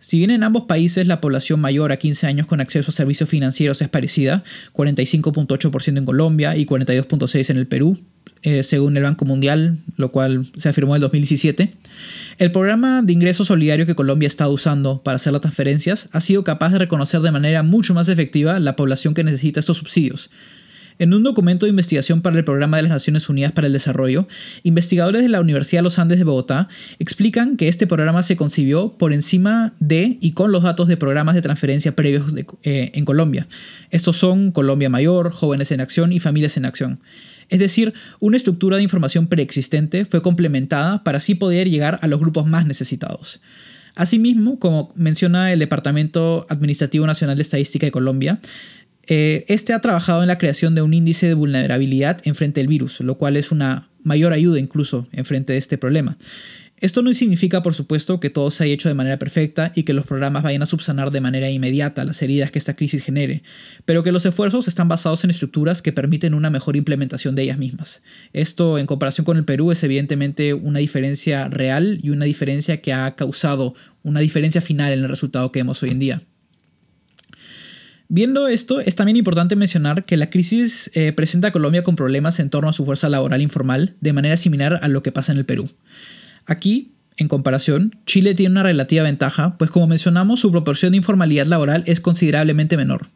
Si 0.00 0.18
bien 0.18 0.30
en 0.30 0.44
ambos 0.44 0.64
países 0.64 1.06
la 1.08 1.20
población 1.20 1.60
mayor 1.60 1.90
a 1.90 1.96
15 1.96 2.26
años 2.28 2.46
con 2.46 2.60
acceso 2.60 2.90
a 2.90 2.94
servicios 2.94 3.28
financieros 3.28 3.82
es 3.82 3.88
parecida, 3.88 4.44
45.8% 4.72 5.98
en 5.98 6.04
Colombia 6.04 6.56
y 6.56 6.66
42.6% 6.66 7.50
en 7.50 7.56
el 7.56 7.66
Perú, 7.66 7.98
eh, 8.42 8.62
según 8.62 8.96
el 8.96 9.02
Banco 9.02 9.24
Mundial, 9.24 9.78
lo 9.96 10.12
cual 10.12 10.46
se 10.56 10.68
afirmó 10.68 10.94
en 10.94 11.00
2017, 11.00 11.74
el 12.38 12.52
programa 12.52 13.02
de 13.02 13.12
ingreso 13.12 13.44
solidario 13.44 13.86
que 13.86 13.96
Colombia 13.96 14.28
está 14.28 14.48
usando 14.48 15.02
para 15.02 15.16
hacer 15.16 15.32
las 15.32 15.42
transferencias 15.42 16.08
ha 16.12 16.20
sido 16.20 16.44
capaz 16.44 16.70
de 16.70 16.78
reconocer 16.78 17.20
de 17.20 17.32
manera 17.32 17.64
mucho 17.64 17.94
más 17.94 18.08
efectiva 18.08 18.60
la 18.60 18.76
población 18.76 19.14
que 19.14 19.24
necesita 19.24 19.58
estos 19.58 19.78
subsidios, 19.78 20.30
en 20.98 21.14
un 21.14 21.22
documento 21.22 21.66
de 21.66 21.70
investigación 21.70 22.22
para 22.22 22.36
el 22.36 22.44
Programa 22.44 22.76
de 22.76 22.84
las 22.84 22.92
Naciones 22.92 23.28
Unidas 23.28 23.52
para 23.52 23.66
el 23.66 23.72
Desarrollo, 23.72 24.28
investigadores 24.62 25.22
de 25.22 25.28
la 25.28 25.40
Universidad 25.40 25.78
de 25.80 25.84
los 25.84 25.98
Andes 25.98 26.18
de 26.18 26.24
Bogotá 26.24 26.68
explican 26.98 27.56
que 27.56 27.68
este 27.68 27.86
programa 27.86 28.22
se 28.22 28.36
concibió 28.36 28.96
por 28.98 29.12
encima 29.12 29.72
de 29.80 30.18
y 30.20 30.32
con 30.32 30.52
los 30.52 30.62
datos 30.62 30.88
de 30.88 30.96
programas 30.96 31.34
de 31.34 31.42
transferencia 31.42 31.94
previos 31.94 32.34
eh, 32.62 32.90
en 32.94 33.04
Colombia. 33.04 33.46
Estos 33.90 34.16
son 34.16 34.50
Colombia 34.50 34.90
Mayor, 34.90 35.30
Jóvenes 35.30 35.72
en 35.72 35.80
Acción 35.80 36.12
y 36.12 36.20
Familias 36.20 36.56
en 36.56 36.64
Acción. 36.64 37.00
Es 37.48 37.58
decir, 37.58 37.94
una 38.20 38.36
estructura 38.36 38.76
de 38.76 38.82
información 38.82 39.26
preexistente 39.26 40.04
fue 40.04 40.22
complementada 40.22 41.02
para 41.02 41.18
así 41.18 41.34
poder 41.34 41.70
llegar 41.70 41.98
a 42.02 42.06
los 42.06 42.20
grupos 42.20 42.46
más 42.46 42.66
necesitados. 42.66 43.40
Asimismo, 43.94 44.60
como 44.60 44.92
menciona 44.94 45.52
el 45.52 45.58
Departamento 45.58 46.46
Administrativo 46.50 47.04
Nacional 47.04 47.36
de 47.36 47.42
Estadística 47.42 47.84
de 47.84 47.90
Colombia, 47.90 48.38
eh, 49.08 49.44
este 49.48 49.72
ha 49.72 49.80
trabajado 49.80 50.22
en 50.22 50.28
la 50.28 50.38
creación 50.38 50.74
de 50.74 50.82
un 50.82 50.92
índice 50.92 51.26
de 51.26 51.34
vulnerabilidad 51.34 52.20
en 52.24 52.34
frente 52.34 52.60
del 52.60 52.68
virus, 52.68 53.00
lo 53.00 53.16
cual 53.16 53.36
es 53.36 53.50
una 53.50 53.88
mayor 54.02 54.32
ayuda 54.32 54.58
incluso 54.60 55.08
en 55.12 55.24
frente 55.24 55.54
de 55.54 55.58
este 55.58 55.78
problema. 55.78 56.18
Esto 56.80 57.02
no 57.02 57.12
significa, 57.12 57.62
por 57.62 57.74
supuesto, 57.74 58.20
que 58.20 58.30
todo 58.30 58.52
se 58.52 58.62
haya 58.62 58.74
hecho 58.74 58.88
de 58.88 58.94
manera 58.94 59.18
perfecta 59.18 59.72
y 59.74 59.82
que 59.82 59.94
los 59.94 60.06
programas 60.06 60.44
vayan 60.44 60.62
a 60.62 60.66
subsanar 60.66 61.10
de 61.10 61.20
manera 61.20 61.50
inmediata 61.50 62.04
las 62.04 62.22
heridas 62.22 62.52
que 62.52 62.58
esta 62.60 62.76
crisis 62.76 63.02
genere, 63.02 63.42
pero 63.84 64.04
que 64.04 64.12
los 64.12 64.24
esfuerzos 64.26 64.68
están 64.68 64.86
basados 64.86 65.24
en 65.24 65.30
estructuras 65.30 65.82
que 65.82 65.92
permiten 65.92 66.34
una 66.34 66.50
mejor 66.50 66.76
implementación 66.76 67.34
de 67.34 67.42
ellas 67.42 67.58
mismas. 67.58 68.02
Esto, 68.32 68.78
en 68.78 68.86
comparación 68.86 69.24
con 69.24 69.38
el 69.38 69.44
Perú, 69.44 69.72
es 69.72 69.82
evidentemente 69.82 70.54
una 70.54 70.78
diferencia 70.78 71.48
real 71.48 71.98
y 72.00 72.10
una 72.10 72.26
diferencia 72.26 72.80
que 72.80 72.92
ha 72.92 73.16
causado 73.16 73.74
una 74.04 74.20
diferencia 74.20 74.60
final 74.60 74.92
en 74.92 75.00
el 75.00 75.08
resultado 75.08 75.50
que 75.50 75.60
vemos 75.60 75.82
hoy 75.82 75.90
en 75.90 75.98
día. 75.98 76.22
Viendo 78.10 78.48
esto, 78.48 78.80
es 78.80 78.96
también 78.96 79.16
importante 79.16 79.54
mencionar 79.54 80.06
que 80.06 80.16
la 80.16 80.30
crisis 80.30 80.90
eh, 80.94 81.12
presenta 81.12 81.48
a 81.48 81.52
Colombia 81.52 81.82
con 81.82 81.94
problemas 81.94 82.40
en 82.40 82.48
torno 82.48 82.70
a 82.70 82.72
su 82.72 82.86
fuerza 82.86 83.10
laboral 83.10 83.42
informal, 83.42 83.96
de 84.00 84.14
manera 84.14 84.38
similar 84.38 84.80
a 84.82 84.88
lo 84.88 85.02
que 85.02 85.12
pasa 85.12 85.32
en 85.32 85.38
el 85.38 85.44
Perú. 85.44 85.68
Aquí, 86.46 86.92
en 87.18 87.28
comparación, 87.28 87.98
Chile 88.06 88.34
tiene 88.34 88.52
una 88.52 88.62
relativa 88.62 89.02
ventaja, 89.02 89.58
pues 89.58 89.70
como 89.70 89.86
mencionamos, 89.86 90.40
su 90.40 90.50
proporción 90.50 90.92
de 90.92 90.96
informalidad 90.96 91.46
laboral 91.46 91.84
es 91.86 92.00
considerablemente 92.00 92.78
menor. 92.78 93.08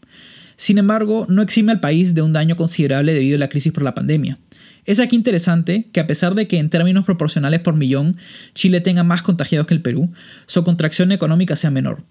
Sin 0.58 0.76
embargo, 0.76 1.24
no 1.26 1.40
exime 1.40 1.72
al 1.72 1.80
país 1.80 2.14
de 2.14 2.20
un 2.20 2.34
daño 2.34 2.56
considerable 2.56 3.14
debido 3.14 3.36
a 3.36 3.38
la 3.38 3.48
crisis 3.48 3.72
por 3.72 3.84
la 3.84 3.94
pandemia. 3.94 4.36
Es 4.84 5.00
aquí 5.00 5.16
interesante 5.16 5.88
que 5.90 6.00
a 6.00 6.06
pesar 6.06 6.34
de 6.34 6.46
que 6.46 6.58
en 6.58 6.68
términos 6.68 7.06
proporcionales 7.06 7.60
por 7.60 7.76
millón 7.76 8.18
Chile 8.54 8.82
tenga 8.82 9.04
más 9.04 9.22
contagiados 9.22 9.66
que 9.66 9.74
el 9.74 9.80
Perú, 9.80 10.12
su 10.46 10.64
contracción 10.64 11.12
económica 11.12 11.56
sea 11.56 11.70
menor. 11.70 12.04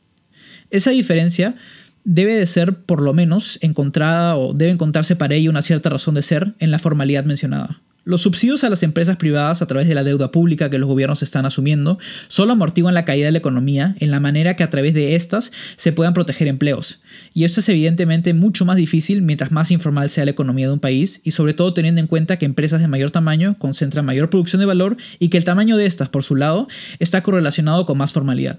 Esa 0.72 0.90
diferencia 0.90 1.56
debe 2.04 2.36
de 2.36 2.48
ser 2.48 2.84
por 2.84 3.02
lo 3.02 3.14
menos 3.14 3.60
encontrada 3.62 4.36
o 4.38 4.54
debe 4.54 4.72
encontrarse 4.72 5.16
para 5.16 5.36
ello 5.36 5.50
una 5.50 5.62
cierta 5.62 5.90
razón 5.90 6.16
de 6.16 6.24
ser 6.24 6.54
en 6.60 6.72
la 6.72 6.80
formalidad 6.80 7.26
mencionada. 7.26 7.82
Los 8.04 8.24
subsidios 8.24 8.64
a 8.64 8.70
las 8.72 8.82
empresas 8.82 9.18
privadas 9.18 9.62
a 9.62 9.68
través 9.68 9.88
de 9.88 9.94
la 9.94 10.04
deuda 10.04 10.32
pública 10.32 10.72
que 10.72 10.80
los 10.80 10.90
gobiernos 10.90 11.22
están 11.22 11.46
asumiendo 11.46 12.00
solo 12.30 12.54
amortiguan 12.54 12.96
la 12.96 13.06
caída 13.06 13.28
de 13.28 13.32
la 13.32 13.38
economía 13.38 13.96
en 14.00 14.10
la 14.10 14.20
manera 14.20 14.56
que 14.56 14.64
a 14.64 14.72
través 14.72 14.96
de 14.96 15.16
estas 15.16 15.52
se 15.76 15.92
puedan 15.92 16.16
proteger 16.16 16.48
empleos. 16.48 17.02
Y 17.36 17.44
esto 17.44 17.60
es 17.60 17.70
evidentemente 17.70 18.34
mucho 18.34 18.66
más 18.66 18.78
difícil 18.78 19.22
mientras 19.22 19.52
más 19.52 19.70
informal 19.70 20.10
sea 20.10 20.26
la 20.26 20.32
economía 20.32 20.66
de 20.66 20.74
un 20.74 20.80
país 20.80 21.22
y 21.24 21.30
sobre 21.30 21.54
todo 21.54 21.76
teniendo 21.76 22.02
en 22.02 22.08
cuenta 22.08 22.40
que 22.40 22.46
empresas 22.46 22.82
de 22.82 22.88
mayor 22.88 23.12
tamaño 23.12 23.56
concentran 23.60 24.04
mayor 24.04 24.32
producción 24.32 24.62
de 24.62 24.66
valor 24.66 24.98
y 25.20 25.30
que 25.30 25.38
el 25.38 25.44
tamaño 25.44 25.78
de 25.78 25.86
estas, 25.86 26.10
por 26.10 26.24
su 26.24 26.36
lado, 26.36 26.68
está 26.98 27.22
correlacionado 27.22 27.86
con 27.86 28.00
más 28.00 28.14
formalidad. 28.14 28.58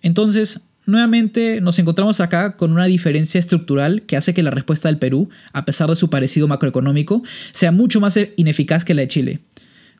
Entonces, 0.00 0.62
Nuevamente 0.90 1.60
nos 1.60 1.78
encontramos 1.78 2.18
acá 2.18 2.56
con 2.56 2.72
una 2.72 2.86
diferencia 2.86 3.38
estructural 3.38 4.02
que 4.02 4.16
hace 4.16 4.34
que 4.34 4.42
la 4.42 4.50
respuesta 4.50 4.88
del 4.88 4.98
Perú, 4.98 5.28
a 5.52 5.64
pesar 5.64 5.88
de 5.88 5.94
su 5.94 6.10
parecido 6.10 6.48
macroeconómico, 6.48 7.22
sea 7.52 7.70
mucho 7.70 8.00
más 8.00 8.18
ineficaz 8.36 8.84
que 8.84 8.94
la 8.94 9.02
de 9.02 9.08
Chile. 9.08 9.38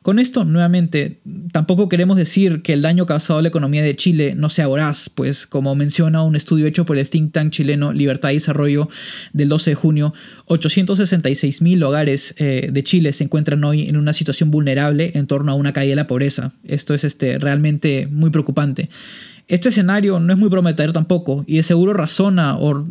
Con 0.01 0.17
esto, 0.17 0.45
nuevamente, 0.45 1.21
tampoco 1.51 1.87
queremos 1.87 2.17
decir 2.17 2.63
que 2.63 2.73
el 2.73 2.81
daño 2.81 3.05
causado 3.05 3.37
a 3.37 3.41
la 3.43 3.49
economía 3.49 3.83
de 3.83 3.95
Chile 3.95 4.33
no 4.35 4.49
sea 4.49 4.65
voraz, 4.65 5.09
pues 5.09 5.45
como 5.45 5.75
menciona 5.75 6.23
un 6.23 6.35
estudio 6.35 6.65
hecho 6.65 6.87
por 6.87 6.97
el 6.97 7.07
think 7.07 7.31
tank 7.31 7.51
chileno 7.51 7.93
Libertad 7.93 8.31
y 8.31 8.35
Desarrollo 8.35 8.89
del 9.31 9.49
12 9.49 9.71
de 9.71 9.75
junio, 9.75 10.13
866 10.45 11.61
mil 11.61 11.83
hogares 11.83 12.33
eh, 12.39 12.69
de 12.73 12.83
Chile 12.83 13.13
se 13.13 13.25
encuentran 13.25 13.63
hoy 13.63 13.89
en 13.89 13.95
una 13.95 14.13
situación 14.13 14.49
vulnerable 14.49 15.11
en 15.13 15.27
torno 15.27 15.51
a 15.51 15.55
una 15.55 15.71
caída 15.71 15.91
de 15.91 15.97
la 15.97 16.07
pobreza. 16.07 16.51
Esto 16.63 16.95
es 16.95 17.03
este, 17.03 17.37
realmente 17.37 18.07
muy 18.07 18.31
preocupante. 18.31 18.89
Este 19.47 19.69
escenario 19.69 20.19
no 20.19 20.33
es 20.33 20.39
muy 20.39 20.49
prometedor 20.49 20.93
tampoco 20.93 21.43
y 21.45 21.57
de 21.57 21.63
seguro 21.63 21.93
razona 21.93 22.57
o 22.57 22.87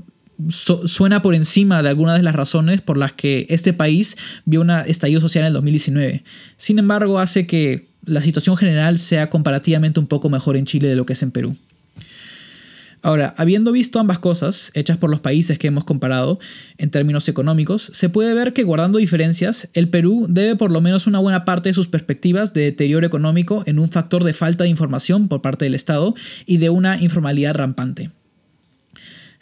suena 0.49 1.23
por 1.23 1.35
encima 1.35 1.83
de 1.83 1.89
algunas 1.89 2.17
de 2.17 2.23
las 2.23 2.35
razones 2.35 2.81
por 2.81 2.97
las 2.97 3.13
que 3.13 3.47
este 3.51 3.73
país 3.73 4.17
vio 4.45 4.61
un 4.61 4.71
estallido 4.71 5.21
social 5.21 5.43
en 5.43 5.49
el 5.49 5.53
2019. 5.55 6.25
Sin 6.57 6.79
embargo, 6.79 7.19
hace 7.19 7.47
que 7.47 7.89
la 8.05 8.23
situación 8.23 8.57
general 8.57 8.99
sea 8.99 9.31
comparativamente 9.31 10.01
un 10.01 10.07
poco 10.07 10.31
mejor 10.31 10.57
en 10.57 10.67
Chile 10.67 10.89
de 10.89 10.97
lo 10.97 11.07
que 11.07 11.13
es 11.13 11.23
en 11.23 11.31
Perú. 11.31 11.57
Ahora, 13.03 13.35
habiendo 13.39 13.73
visto 13.73 13.99
ambas 13.99 14.19
cosas, 14.19 14.71
hechas 14.75 14.99
por 14.99 15.11
los 15.11 15.21
países 15.21 15.59
que 15.59 15.69
hemos 15.69 15.85
comparado 15.85 16.39
en 16.77 16.91
términos 16.91 17.29
económicos, 17.29 17.91
se 17.95 18.11
puede 18.11 18.35
ver 18.35 18.53
que 18.53 18.63
guardando 18.63 18.99
diferencias, 18.99 19.69
el 19.73 19.89
Perú 19.89 20.27
debe 20.29 20.55
por 20.57 20.71
lo 20.71 20.83
menos 20.83 21.07
una 21.07 21.19
buena 21.19 21.47
parte 21.47 21.71
de 21.71 21.75
sus 21.75 21.89
perspectivas 21.89 22.53
de 22.53 22.63
deterioro 22.63 23.07
económico 23.07 23.63
en 23.67 23.79
un 23.79 23.91
factor 23.91 24.23
de 24.25 24.35
falta 24.35 24.65
de 24.65 24.71
información 24.71 25.29
por 25.29 25.41
parte 25.41 25.65
del 25.65 25.75
Estado 25.75 26.15
y 26.45 26.59
de 26.59 26.69
una 26.69 27.01
informalidad 27.01 27.55
rampante. 27.55 28.11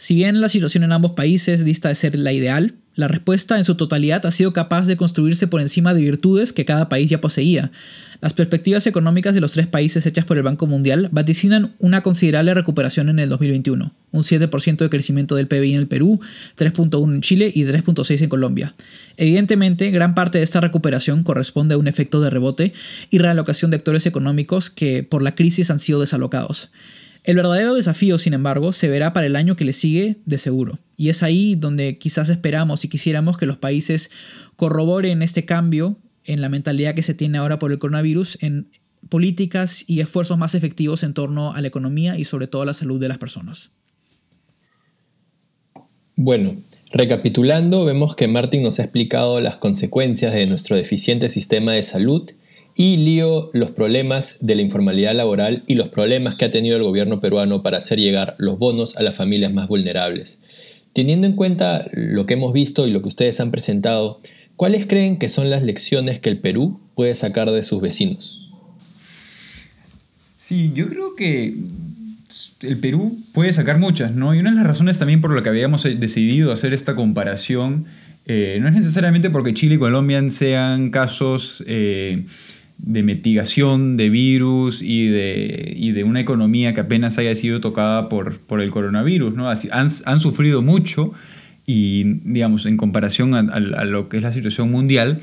Si 0.00 0.14
bien 0.14 0.40
la 0.40 0.48
situación 0.48 0.84
en 0.84 0.92
ambos 0.92 1.12
países 1.12 1.64
dista 1.64 1.88
de 1.88 1.96
ser 1.96 2.16
la 2.16 2.32
ideal, 2.32 2.74
la 2.94 3.08
respuesta 3.08 3.58
en 3.58 3.64
su 3.64 3.74
totalidad 3.74 4.24
ha 4.26 4.32
sido 4.32 4.52
capaz 4.52 4.87
de 4.87 4.96
construirse 4.96 5.48
por 5.48 5.61
encima 5.61 5.92
de 5.92 6.02
virtudes 6.02 6.52
que 6.52 6.64
cada 6.64 6.88
país 6.88 7.11
ya 7.11 7.20
poseía. 7.20 7.72
Las 8.20 8.32
perspectivas 8.32 8.87
económicas 8.87 9.34
de 9.34 9.40
los 9.40 9.52
tres 9.52 9.66
países 9.66 10.06
hechas 10.06 10.24
por 10.24 10.37
el 10.37 10.44
Banco 10.44 10.68
Mundial 10.68 11.08
vaticinan 11.11 11.74
una 11.80 12.04
considerable 12.04 12.54
recuperación 12.54 13.08
en 13.08 13.18
el 13.18 13.28
2021, 13.28 13.92
un 14.12 14.22
7% 14.22 14.76
de 14.76 14.88
crecimiento 14.88 15.34
del 15.34 15.48
PBI 15.48 15.72
en 15.72 15.80
el 15.80 15.88
Perú, 15.88 16.20
3.1 16.56 17.14
en 17.14 17.20
Chile 17.20 17.50
y 17.52 17.64
3.6 17.64 18.22
en 18.22 18.28
Colombia. 18.28 18.74
Evidentemente, 19.16 19.90
gran 19.90 20.14
parte 20.14 20.38
de 20.38 20.44
esta 20.44 20.61
recuperación 20.61 21.24
corresponde 21.24 21.74
a 21.74 21.78
un 21.78 21.88
efecto 21.88 22.20
de 22.20 22.30
rebote 22.30 22.72
y 23.11 23.18
realocación 23.18 23.72
de 23.72 23.78
actores 23.78 24.06
económicos 24.06 24.70
que 24.70 25.02
por 25.02 25.22
la 25.22 25.34
crisis 25.34 25.72
han 25.72 25.80
sido 25.80 25.98
desalocados. 25.98 26.70
El 27.29 27.37
verdadero 27.37 27.75
desafío, 27.75 28.19
sin 28.19 28.33
embargo, 28.33 28.73
se 28.73 28.88
verá 28.88 29.12
para 29.12 29.27
el 29.27 29.37
año 29.37 29.55
que 29.55 29.67
le 29.67 29.75
sigue 29.75 30.17
de 30.25 30.38
seguro. 30.38 30.79
Y 30.97 31.11
es 31.11 31.23
ahí 31.23 31.57
donde 31.57 31.99
quizás 31.99 32.31
esperamos 32.31 32.87
y 32.87 32.88
quisiéramos 32.88 33.37
que 33.37 33.45
los 33.45 33.59
países 33.59 34.11
corroboren 34.57 35.21
este 35.21 35.45
cambio 35.45 35.99
en 36.25 36.41
la 36.41 36.49
mentalidad 36.49 36.95
que 36.95 37.03
se 37.03 37.12
tiene 37.12 37.37
ahora 37.37 37.59
por 37.59 37.71
el 37.71 37.79
coronavirus 37.79 38.43
en 38.43 38.71
políticas 39.11 39.85
y 39.87 40.01
esfuerzos 40.01 40.38
más 40.38 40.55
efectivos 40.55 41.03
en 41.03 41.12
torno 41.12 41.53
a 41.53 41.61
la 41.61 41.69
economía 41.69 42.17
y 42.19 42.25
sobre 42.25 42.47
todo 42.47 42.62
a 42.62 42.64
la 42.64 42.73
salud 42.73 42.99
de 42.99 43.09
las 43.09 43.19
personas. 43.19 43.73
Bueno, 46.17 46.62
recapitulando, 46.93 47.85
vemos 47.85 48.17
que 48.17 48.27
Martin 48.27 48.62
nos 48.62 48.79
ha 48.79 48.85
explicado 48.85 49.43
las 49.43 49.59
consecuencias 49.59 50.33
de 50.33 50.47
nuestro 50.47 50.77
deficiente 50.77 51.29
sistema 51.29 51.75
de 51.75 51.83
salud 51.83 52.31
y 52.79 52.97
lío 52.97 53.51
los 53.55 53.73
problemas 53.73 54.38
de 54.41 54.55
la 54.55 54.62
informalidad 54.62 55.12
laboral 55.12 55.64
y 55.67 55.75
los 55.75 55.88
problemas 55.88 56.37
que 56.37 56.45
ha 56.45 56.53
tenido 56.53 56.77
el 56.77 56.85
gobierno 56.85 57.19
peruano 57.19 57.61
para 57.61 57.79
hacer 57.79 57.99
llegar 57.99 58.37
los 58.38 58.61
bonos 58.61 58.97
a 58.97 59.03
las 59.03 59.17
familias 59.17 59.53
más 59.53 59.67
vulnerables. 59.67 60.38
Teniendo 60.93 61.27
en 61.27 61.33
cuenta 61.35 61.87
lo 61.93 62.25
que 62.25 62.35
hemos 62.35 62.53
visto 62.53 62.87
y 62.87 62.93
lo 62.93 63.03
que 63.03 63.09
ustedes 63.09 63.41
han 63.41 63.51
presentado, 63.51 64.21
¿cuáles 64.55 64.87
creen 64.87 65.19
que 65.19 65.29
son 65.29 65.51
las 65.51 65.64
lecciones 65.64 66.21
que 66.21 66.31
el 66.31 66.38
Perú 66.38 66.81
puede 66.95 67.17
sacar 67.17 67.51
de 67.51 67.64
sus 67.64 67.81
vecinos? 67.83 68.49
Sí, 70.37 70.71
yo 70.73 70.88
creo 70.88 71.17
que 71.17 71.57
el 72.62 72.79
Perú 72.79 73.19
puede 73.33 73.53
sacar 73.53 73.81
muchas, 73.81 74.14
¿no? 74.14 74.37
Y 74.37 74.38
una 74.38 74.51
de 74.51 74.57
las 74.57 74.67
razones 74.67 75.01
también 75.01 75.21
por 75.21 75.35
la 75.35 75.43
que 75.43 75.49
habíamos 75.49 75.83
decidido 75.83 76.53
hacer 76.53 76.73
esta 76.73 76.95
comparación 76.95 77.87
eh, 78.31 78.59
no 78.61 78.69
es 78.69 78.75
necesariamente 78.75 79.31
porque 79.31 79.55
Chile 79.55 79.77
y 79.77 79.79
Colombia 79.79 80.23
sean 80.29 80.91
casos 80.91 81.64
eh, 81.67 82.27
de 82.79 83.03
mitigación 83.03 83.97
de 83.97 84.09
virus 84.09 84.83
y 84.83 85.09
de, 85.09 85.75
y 85.77 85.93
de 85.93 86.05
una 86.05 86.21
economía 86.21 86.75
que 86.75 86.81
apenas 86.81 87.19
haya 87.19 87.35
sido 87.35 87.61
tocada 87.61 88.09
por, 88.09 88.38
por 88.38 88.61
el 88.61 88.71
coronavirus. 88.71 89.35
¿no? 89.35 89.51
Han, 89.51 89.88
han, 90.05 90.21
sufrido 90.21 90.62
mucho 90.62 91.12
y, 91.67 92.05
digamos, 92.25 92.67
en 92.67 92.77
comparación 92.77 93.35
a, 93.35 93.85
lo 93.85 94.09
que 94.09 94.19
es 94.19 94.23
la 94.23 94.33
situación 94.33 94.71
mundial, 94.71 95.21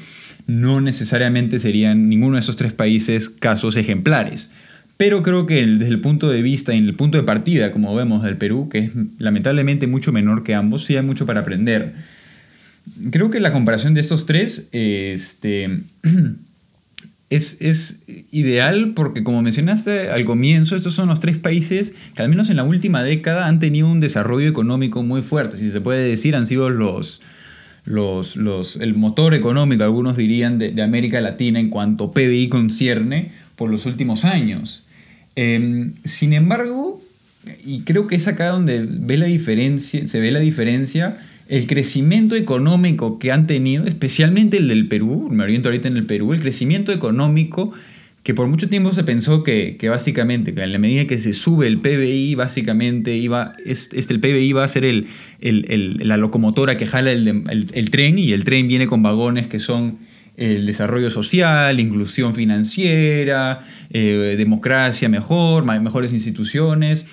no 0.47 0.81
necesariamente 0.81 1.57
serían 1.59 2.09
ninguno 2.09 2.35
de 2.35 2.41
esos 2.41 2.57
tres 2.57 2.73
países 2.73 3.29
casos 3.29 3.77
ejemplares. 3.77 4.51
Pero 4.97 5.23
creo 5.23 5.45
que 5.45 5.65
desde 5.65 5.87
el 5.87 6.01
punto 6.01 6.29
de 6.29 6.41
vista 6.41 6.73
y 6.73 6.77
en 6.77 6.85
el 6.85 6.93
punto 6.93 7.17
de 7.17 7.23
partida, 7.23 7.71
como 7.71 7.95
vemos 7.95 8.21
del 8.23 8.37
Perú, 8.37 8.69
que 8.69 8.79
es 8.79 8.91
lamentablemente 9.17 9.87
mucho 9.87 10.11
menor 10.11 10.43
que 10.43 10.53
ambos, 10.53 10.85
sí 10.85 10.95
hay 10.95 11.03
mucho 11.03 11.25
para 11.25 11.41
aprender. 11.41 11.93
Creo 13.11 13.31
que 13.31 13.39
la 13.39 13.51
comparación 13.51 13.93
de 13.93 14.01
estos 14.01 14.25
tres, 14.25 14.69
este, 14.71 15.81
es, 17.29 17.99
ideal 18.31 18.93
porque, 18.95 19.23
como 19.23 19.41
mencionaste 19.41 20.09
al 20.09 20.25
comienzo, 20.25 20.75
estos 20.75 20.93
son 20.93 21.09
los 21.09 21.19
tres 21.19 21.37
países 21.37 21.93
que 22.15 22.21
al 22.21 22.29
menos 22.29 22.49
en 22.49 22.57
la 22.57 22.63
última 22.63 23.03
década 23.03 23.47
han 23.47 23.59
tenido 23.59 23.87
un 23.87 23.99
desarrollo 23.99 24.47
económico 24.47 25.03
muy 25.03 25.21
fuerte. 25.21 25.57
Si 25.57 25.71
se 25.71 25.81
puede 25.81 26.07
decir, 26.07 26.35
han 26.35 26.47
sido 26.47 26.69
los, 26.69 27.21
los, 27.85 28.35
los 28.35 28.75
el 28.75 28.93
motor 28.93 29.33
económico, 29.33 29.83
algunos 29.83 30.17
dirían, 30.17 30.59
de, 30.59 30.81
América 30.81 31.21
Latina 31.21 31.59
en 31.59 31.69
cuanto 31.69 32.11
PBI 32.11 32.47
concierne 32.49 33.31
por 33.55 33.71
los 33.71 33.85
últimos 33.85 34.23
años. 34.25 34.83
Em, 35.35 35.93
sin 36.03 36.33
embargo, 36.33 37.01
y 37.65 37.81
creo 37.81 38.07
que 38.07 38.15
es 38.15 38.27
acá 38.27 38.47
donde 38.47 38.85
ve 38.87 39.17
la 39.17 39.25
diferencia, 39.25 40.05
se 40.07 40.19
ve 40.19 40.31
la 40.31 40.39
diferencia, 40.39 41.17
el 41.47 41.67
crecimiento 41.67 42.35
económico 42.35 43.19
que 43.19 43.31
han 43.31 43.47
tenido, 43.47 43.85
especialmente 43.85 44.57
el 44.57 44.67
del 44.67 44.87
Perú, 44.87 45.29
me 45.31 45.43
oriento 45.43 45.69
ahorita 45.69 45.87
en 45.87 45.97
el 45.97 46.05
Perú, 46.05 46.33
el 46.33 46.41
crecimiento 46.41 46.91
económico 46.91 47.73
que 48.23 48.33
por 48.33 48.47
mucho 48.47 48.67
tiempo 48.67 48.91
se 48.91 49.03
pensó 49.03 49.43
que, 49.43 49.77
básicamente, 49.87 50.55
que 50.55 50.63
en 50.63 50.71
la 50.71 50.79
medida 50.79 51.05
que 51.05 51.19
se 51.19 51.31
sube 51.31 51.67
el 51.67 51.79
PBI, 51.79 52.33
básicamente 52.33 53.15
iba, 53.15 53.53
este, 53.63 53.99
el 53.99 54.19
PBI 54.19 54.51
va 54.51 54.63
a 54.63 54.67
ser 54.67 54.83
el, 54.83 55.07
la 55.99 56.17
locomotora 56.17 56.75
que 56.75 56.87
jala 56.87 57.11
el, 57.11 57.89
tren 57.91 58.17
y 58.17 58.31
el 58.31 58.43
tren 58.43 58.67
viene 58.67 58.87
con 58.87 59.03
vagones 59.03 59.45
que 59.45 59.59
son 59.59 59.99
el 60.37 60.65
desarrollo 60.65 61.11
social, 61.11 61.79
inclusión 61.79 62.33
financiera, 62.33 63.63
eh, 63.91 64.33
democracia 64.35 65.07
mejor, 65.07 65.63
mejores 65.63 66.11
instituciones 66.11 67.05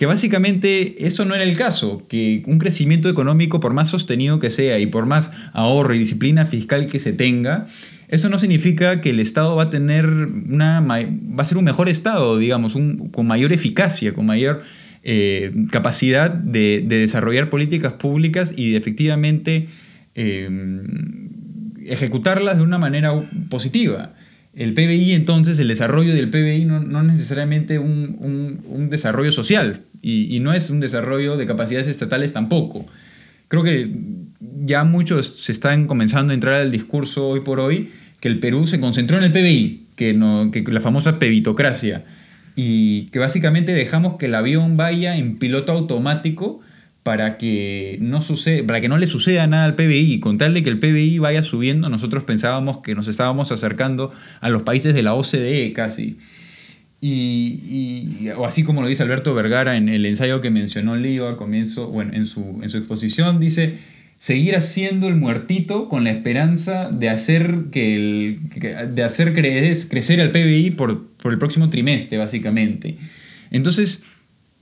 que 0.00 0.06
básicamente 0.06 1.06
eso 1.06 1.26
no 1.26 1.34
era 1.34 1.44
el 1.44 1.58
caso, 1.58 2.06
que 2.08 2.42
un 2.46 2.58
crecimiento 2.58 3.10
económico, 3.10 3.60
por 3.60 3.74
más 3.74 3.90
sostenido 3.90 4.38
que 4.38 4.48
sea 4.48 4.78
y 4.78 4.86
por 4.86 5.04
más 5.04 5.30
ahorro 5.52 5.94
y 5.94 5.98
disciplina 5.98 6.46
fiscal 6.46 6.86
que 6.86 6.98
se 6.98 7.12
tenga, 7.12 7.66
eso 8.08 8.30
no 8.30 8.38
significa 8.38 9.02
que 9.02 9.10
el 9.10 9.20
Estado 9.20 9.54
va 9.56 9.64
a 9.64 9.68
tener 9.68 10.06
una 10.06 10.80
va 10.80 11.42
a 11.42 11.44
ser 11.44 11.58
un 11.58 11.64
mejor 11.64 11.90
Estado, 11.90 12.38
digamos, 12.38 12.78
con 13.12 13.26
mayor 13.26 13.52
eficacia, 13.52 14.14
con 14.14 14.24
mayor 14.24 14.62
eh, 15.02 15.52
capacidad 15.70 16.30
de, 16.30 16.82
desarrollar 16.88 17.50
políticas 17.50 17.92
públicas 17.92 18.54
y 18.56 18.76
efectivamente 18.76 19.68
eh, 20.14 20.48
ejecutarlas 21.84 22.56
de 22.56 22.62
una 22.62 22.78
manera 22.78 23.12
positiva. 23.50 24.14
El 24.54 24.74
PBI 24.74 25.12
entonces, 25.12 25.58
el 25.58 25.68
desarrollo 25.68 26.14
del 26.14 26.28
PBI 26.28 26.64
no, 26.64 26.80
no 26.80 27.02
necesariamente 27.02 27.78
un, 27.78 28.62
un, 28.66 28.90
desarrollo 28.90 29.30
social 29.30 29.82
y, 30.02 30.34
y, 30.34 30.40
no 30.40 30.52
es 30.52 30.70
un 30.70 30.80
desarrollo 30.80 31.36
de 31.36 31.46
capacidades 31.46 31.86
estatales 31.86 32.32
tampoco. 32.32 32.86
creo 33.46 33.62
que 33.62 33.88
ya 34.64 34.84
muchos 34.84 35.40
se 35.44 35.52
están 35.52 35.86
comenzando 35.86 36.32
a 36.32 36.34
entrar 36.34 36.56
al 36.56 36.70
discurso 36.70 37.28
hoy 37.28 37.40
por 37.40 37.60
hoy 37.60 37.90
que 38.20 38.28
el 38.28 38.38
Perú 38.38 38.66
se 38.66 38.80
concentró 38.80 39.18
en 39.18 39.24
el 39.24 39.32
PBI, 39.32 39.86
que, 39.96 40.12
no, 40.12 40.50
que 40.50 40.62
la 40.62 40.80
famosa 40.80 41.18
pebitocracia, 41.18 42.04
y 42.56 43.06
que 43.06 43.18
básicamente 43.18 43.72
dejamos 43.72 44.16
que 44.16 44.26
el 44.26 44.34
avión 44.34 44.76
vaya 44.76 45.16
en 45.16 45.38
piloto 45.38 45.72
automático 45.72 46.60
para 47.02 47.38
que 47.38 47.96
no 48.00 48.20
suceda, 48.20 48.66
para 48.66 48.80
que 48.80 48.88
no 48.88 48.98
le 48.98 49.06
suceda 49.06 49.46
nada 49.46 49.64
al 49.64 49.74
PBI. 49.74 50.20
Con 50.20 50.38
tal 50.38 50.54
de 50.54 50.62
que 50.62 50.70
el 50.70 50.78
PBI 50.78 51.18
vaya 51.18 51.42
subiendo, 51.42 51.88
nosotros 51.88 52.24
pensábamos 52.24 52.78
que 52.78 52.94
nos 52.94 53.08
estábamos 53.08 53.52
acercando 53.52 54.10
a 54.40 54.48
los 54.50 54.62
países 54.62 54.94
de 54.94 55.02
la 55.02 55.14
OCDE 55.14 55.72
casi. 55.72 56.18
Y, 57.02 58.28
o 58.36 58.44
así 58.44 58.62
como 58.62 58.82
lo 58.82 58.88
dice 58.88 59.02
Alberto 59.02 59.32
Vergara 59.32 59.78
en 59.78 59.88
el 59.88 60.04
ensayo 60.04 60.42
que 60.42 60.50
mencionó 60.50 60.96
Leo 60.96 61.28
al 61.28 61.36
comienzo, 61.36 61.88
bueno, 61.88 62.12
en 62.12 62.26
su, 62.26 62.60
en 62.62 62.68
su 62.68 62.76
exposición, 62.76 63.40
dice, 63.40 63.78
seguir 64.18 64.54
haciendo 64.54 65.08
el 65.08 65.16
muertito 65.16 65.88
con 65.88 66.04
la 66.04 66.10
esperanza 66.10 66.90
de 66.90 67.08
hacer, 67.08 67.64
que 67.72 67.94
el, 67.94 68.94
de 68.94 69.02
hacer 69.02 69.32
crecer 69.32 70.20
al 70.20 70.30
PBI 70.30 70.72
por, 70.72 71.06
por 71.16 71.32
el 71.32 71.38
próximo 71.38 71.70
trimestre, 71.70 72.18
básicamente. 72.18 72.98
Entonces, 73.50 74.04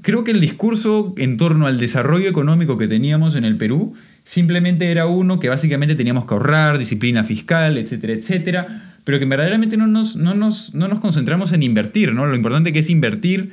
creo 0.03 0.25
que 0.25 0.31
el 0.31 0.41
discurso 0.41 1.15
en 1.17 1.37
torno 1.37 1.67
al 1.67 1.79
desarrollo 1.79 2.29
económico 2.29 2.79
que 2.79 2.89
teníamos 2.89 3.37
en 3.37 3.45
el 3.45 3.57
Perú 3.57 3.95
simplemente 4.25 4.91
era 4.91 5.07
uno 5.07 5.41
que 5.41 5.49
básicamente 5.49 5.95
teníamos 5.95 6.27
que 6.27 6.35
ahorrar, 6.35 6.79
disciplina 6.79 7.25
fiscal, 7.25 7.79
etcétera, 7.79 8.13
etcétera, 8.13 8.97
pero 9.05 9.19
que 9.19 9.25
verdaderamente 9.25 9.77
no 9.77 9.87
nos, 9.87 10.17
no 10.17 10.35
nos, 10.35 10.75
no 10.75 10.89
nos 10.89 11.01
concentramos 11.01 11.53
en 11.53 11.63
invertir, 11.63 12.13
¿no? 12.13 12.27
Lo 12.27 12.37
importante 12.37 12.73
que 12.73 12.81
es 12.81 12.91
invertir 12.91 13.53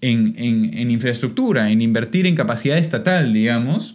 en, 0.00 0.34
en, 0.36 0.76
en 0.76 0.90
infraestructura, 0.90 1.70
en 1.70 1.80
invertir 1.80 2.26
en 2.26 2.34
capacidad 2.34 2.76
estatal, 2.76 3.32
digamos, 3.32 3.94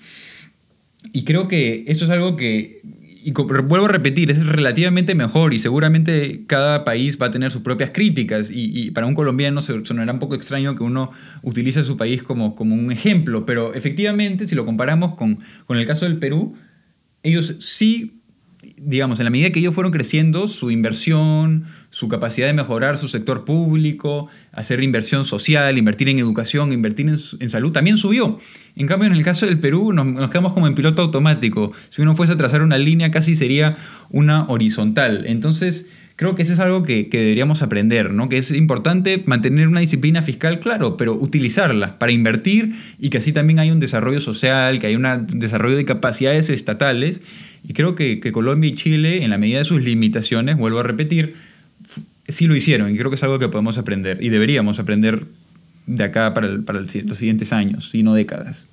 y 1.12 1.24
creo 1.24 1.48
que 1.48 1.84
eso 1.88 2.06
es 2.06 2.12
algo 2.12 2.36
que, 2.38 2.82
y 3.26 3.32
vuelvo 3.32 3.86
a 3.86 3.90
repetir, 3.90 4.30
es 4.30 4.46
relativamente 4.46 5.16
mejor 5.16 5.56
y 5.56 5.58
seguramente 5.58 6.44
cada 6.46 6.84
país 6.84 7.20
va 7.20 7.26
a 7.26 7.32
tener 7.32 7.50
sus 7.50 7.64
propias 7.64 7.90
críticas 7.90 8.52
y, 8.54 8.92
para 8.92 9.08
un 9.08 9.16
colombiano 9.16 9.64
sonará 9.64 10.14
un 10.14 10.20
poco 10.20 10.36
extraño 10.36 10.76
que 10.76 10.84
uno 10.84 11.10
utilice 11.42 11.84
su 11.84 11.98
país 11.98 12.22
como, 12.22 12.56
como 12.56 12.76
un 12.76 12.92
ejemplo, 12.92 13.44
pero 13.44 13.74
efectivamente 13.74 14.48
si 14.48 14.54
lo 14.54 14.64
comparamos 14.64 15.16
con, 15.16 15.40
con 15.66 15.78
el 15.78 15.88
caso 15.88 16.06
del 16.06 16.20
Perú, 16.20 16.56
ellos 17.24 17.56
sí, 17.62 18.22
digamos, 18.78 19.20
en 19.20 19.24
la 19.24 19.32
medida 19.32 19.50
que 19.50 19.60
ellos 19.60 19.74
fueron 19.74 19.92
creciendo, 19.92 20.48
su 20.48 20.70
inversión, 20.70 21.66
su 21.96 22.10
capacidad 22.10 22.48
de 22.48 22.52
mejorar 22.52 22.98
su 22.98 23.08
sector 23.08 23.46
público, 23.46 24.28
hacer 24.52 24.84
inversión 24.84 25.24
social, 25.24 25.78
invertir 25.78 26.10
en 26.10 26.20
educación, 26.20 26.74
invertir 26.74 27.08
en, 27.08 27.50
salud, 27.50 27.72
también 27.72 27.98
subió. 27.98 28.38
En 28.76 28.86
cambio, 28.86 29.08
en 29.08 29.14
el 29.14 29.24
caso 29.24 29.46
del 29.46 29.60
Perú 29.60 29.94
nos, 29.94 30.30
quedamos 30.30 30.52
como 30.52 30.68
en 30.68 30.76
piloto 30.76 31.04
automático. 31.04 31.72
Si 31.92 32.02
uno 32.02 32.14
fuese 32.14 32.34
a 32.34 32.36
trazar 32.36 32.64
una 32.64 32.78
línea, 32.78 33.12
casi 33.12 33.38
sería 33.38 33.78
una 34.10 34.46
horizontal. 34.50 35.24
Entonces, 35.26 35.88
creo 36.18 36.36
que 36.36 36.42
eso 36.42 36.52
es 36.52 36.60
algo 36.60 36.84
que, 36.84 37.08
deberíamos 37.10 37.62
aprender, 37.62 38.12
¿no? 38.12 38.28
Que 38.28 38.40
es 38.40 38.52
importante 38.52 39.24
mantener 39.26 39.70
una 39.70 39.80
disciplina 39.80 40.22
fiscal, 40.22 40.60
claro, 40.60 40.98
pero 40.98 41.14
utilizarla 41.14 41.98
para 41.98 42.12
invertir 42.12 42.76
y 43.00 43.10
que 43.10 43.20
así 43.20 43.32
también 43.32 43.60
hay 43.60 43.72
un 43.72 43.80
desarrollo 43.80 44.20
social, 44.20 44.80
que 44.80 44.88
hay 44.88 44.98
un 44.98 45.28
desarrollo 45.30 45.78
de 45.78 45.86
capacidades 45.86 46.50
estatales. 46.50 47.22
Y 47.66 47.72
creo 47.72 47.96
que 47.96 48.20
Colombia 48.34 48.70
y 48.70 48.76
Chile, 48.76 49.24
en 49.24 49.30
la 49.30 49.38
medida 49.38 49.60
de 49.60 49.64
sus 49.64 49.82
limitaciones, 49.82 50.58
vuelvo 50.58 50.80
a 50.82 50.84
repetir, 50.84 51.55
sí 52.28 52.48
lo 52.48 52.56
hicieron 52.56 52.94
y 52.94 52.98
creo 52.98 53.10
que 53.10 53.16
es 53.16 53.24
algo 53.24 53.40
que 53.40 53.50
podemos 53.50 53.78
aprender 53.78 54.24
y 54.24 54.30
deberíamos 54.30 54.80
aprender 54.80 55.26
de 55.88 56.04
acá 56.04 56.34
para, 56.34 56.48
los 56.48 57.18
siguientes 57.18 57.54
años 57.54 57.94
y 57.94 58.04
no 58.04 58.14
décadas. 58.14 58.68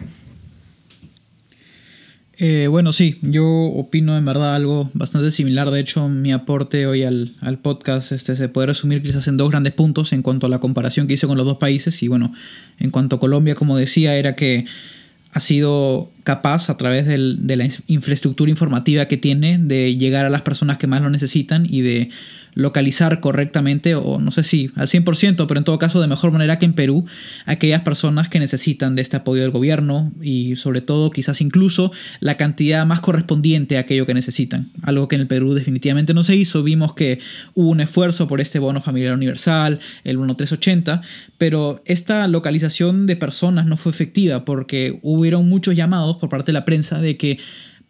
Eh, 2.39 2.67
bueno, 2.67 2.93
sí, 2.93 3.19
yo 3.23 3.47
opino 3.47 4.17
en 4.17 4.25
verdad 4.25 4.55
algo 4.55 4.91
bastante 4.95 5.31
similar. 5.31 5.71
De 5.71 5.79
hecho, 5.79 6.09
mi 6.09 6.33
aporte 6.33 6.87
hoy 6.87 7.05
al, 7.05 7.37
podcast 7.63 8.11
este, 8.11 8.35
se 8.35 8.49
puede 8.49 8.69
resumir 8.69 9.03
quizás 9.03 9.29
en 9.29 9.37
dos 9.37 9.51
grandes 9.51 9.75
puntos 9.75 10.13
en 10.13 10.23
cuanto 10.23 10.47
a 10.47 10.51
la 10.51 10.59
comparación 10.59 11.07
que 11.07 11.13
hice 11.13 11.27
con 11.27 11.37
los 11.37 11.47
dos 11.47 11.59
países. 11.59 12.03
Y 12.03 12.09
bueno, 12.09 12.33
en 12.81 12.91
cuanto 12.91 13.17
a 13.17 13.21
Colombia, 13.21 13.55
como 13.55 13.77
decía, 13.77 14.17
era 14.17 14.35
que 14.35 14.65
ha 15.33 15.41
sido 15.41 16.11
capaz 16.25 16.71
a 16.71 16.77
través 16.77 17.07
de 17.07 17.57
la 17.57 17.69
infraestructura 17.87 18.51
informativa 18.51 19.07
que 19.07 19.17
tiene 19.17 19.59
de 19.59 19.97
llegar 19.97 20.25
a 20.25 20.31
las 20.31 20.43
personas 20.43 20.79
que 20.79 20.87
más 20.87 21.03
lo 21.03 21.11
necesitan 21.11 21.67
y 21.69 21.81
de 21.81 22.11
localizar 22.55 23.21
correctamente, 23.21 23.95
o 23.95 24.19
no 24.19 24.31
sé 24.31 24.45
si 24.45 24.71
al 24.77 24.87
100%, 24.87 25.47
pero 25.47 25.59
en 25.59 25.65
todo 25.65 25.79
caso 25.79 26.01
de 26.01 26.07
mejor 26.07 26.33
manera 26.33 26.59
que 26.59 26.67
en 26.67 26.75
Perú, 26.75 27.07
aquellas 27.47 27.81
personas 27.81 28.29
que 28.29 28.39
necesitan 28.39 28.95
de 28.95 29.03
este 29.03 29.17
apoyo 29.17 29.43
del 29.43 29.51
gobierno 29.51 30.13
y 30.21 30.57
sobre 30.57 30.81
todo 30.81 31.11
quizás 31.11 31.41
incluso 31.41 31.93
la 32.21 32.37
cantidad 32.37 32.85
más 32.85 33.01
correspondiente 33.01 33.77
a 33.77 33.81
aquello 33.81 34.07
que 34.07 34.15
necesitan. 34.15 34.71
Algo 34.83 35.09
que 35.09 35.15
en 35.15 35.23
el 35.23 35.29
Perú 35.29 35.55
definitivamente 35.55 36.15
no 36.15 36.25
se 36.25 36.37
hizo. 36.37 36.63
Vimos 36.63 36.95
que 36.95 37.21
hubo 37.55 37.71
un 37.71 37.81
esfuerzo 37.81 38.29
por 38.29 38.41
este 38.41 38.59
bono 38.59 38.83
familiar 38.83 39.15
universal, 39.15 39.81
el 40.05 40.19
1380, 40.19 41.01
pero 41.39 41.83
esta 41.87 42.29
localización 42.29 43.07
de 43.07 43.17
personas 43.17 43.67
no 43.67 43.77
fue 43.77 43.93
efectiva 43.93 44.45
porque 44.45 44.99
hubieron 45.03 45.49
muchos 45.49 45.75
llamados 45.75 46.12
por 46.17 46.29
parte 46.29 46.47
de 46.47 46.55
la 46.55 46.65
prensa 46.65 47.01
de 47.01 47.17
que 47.17 47.39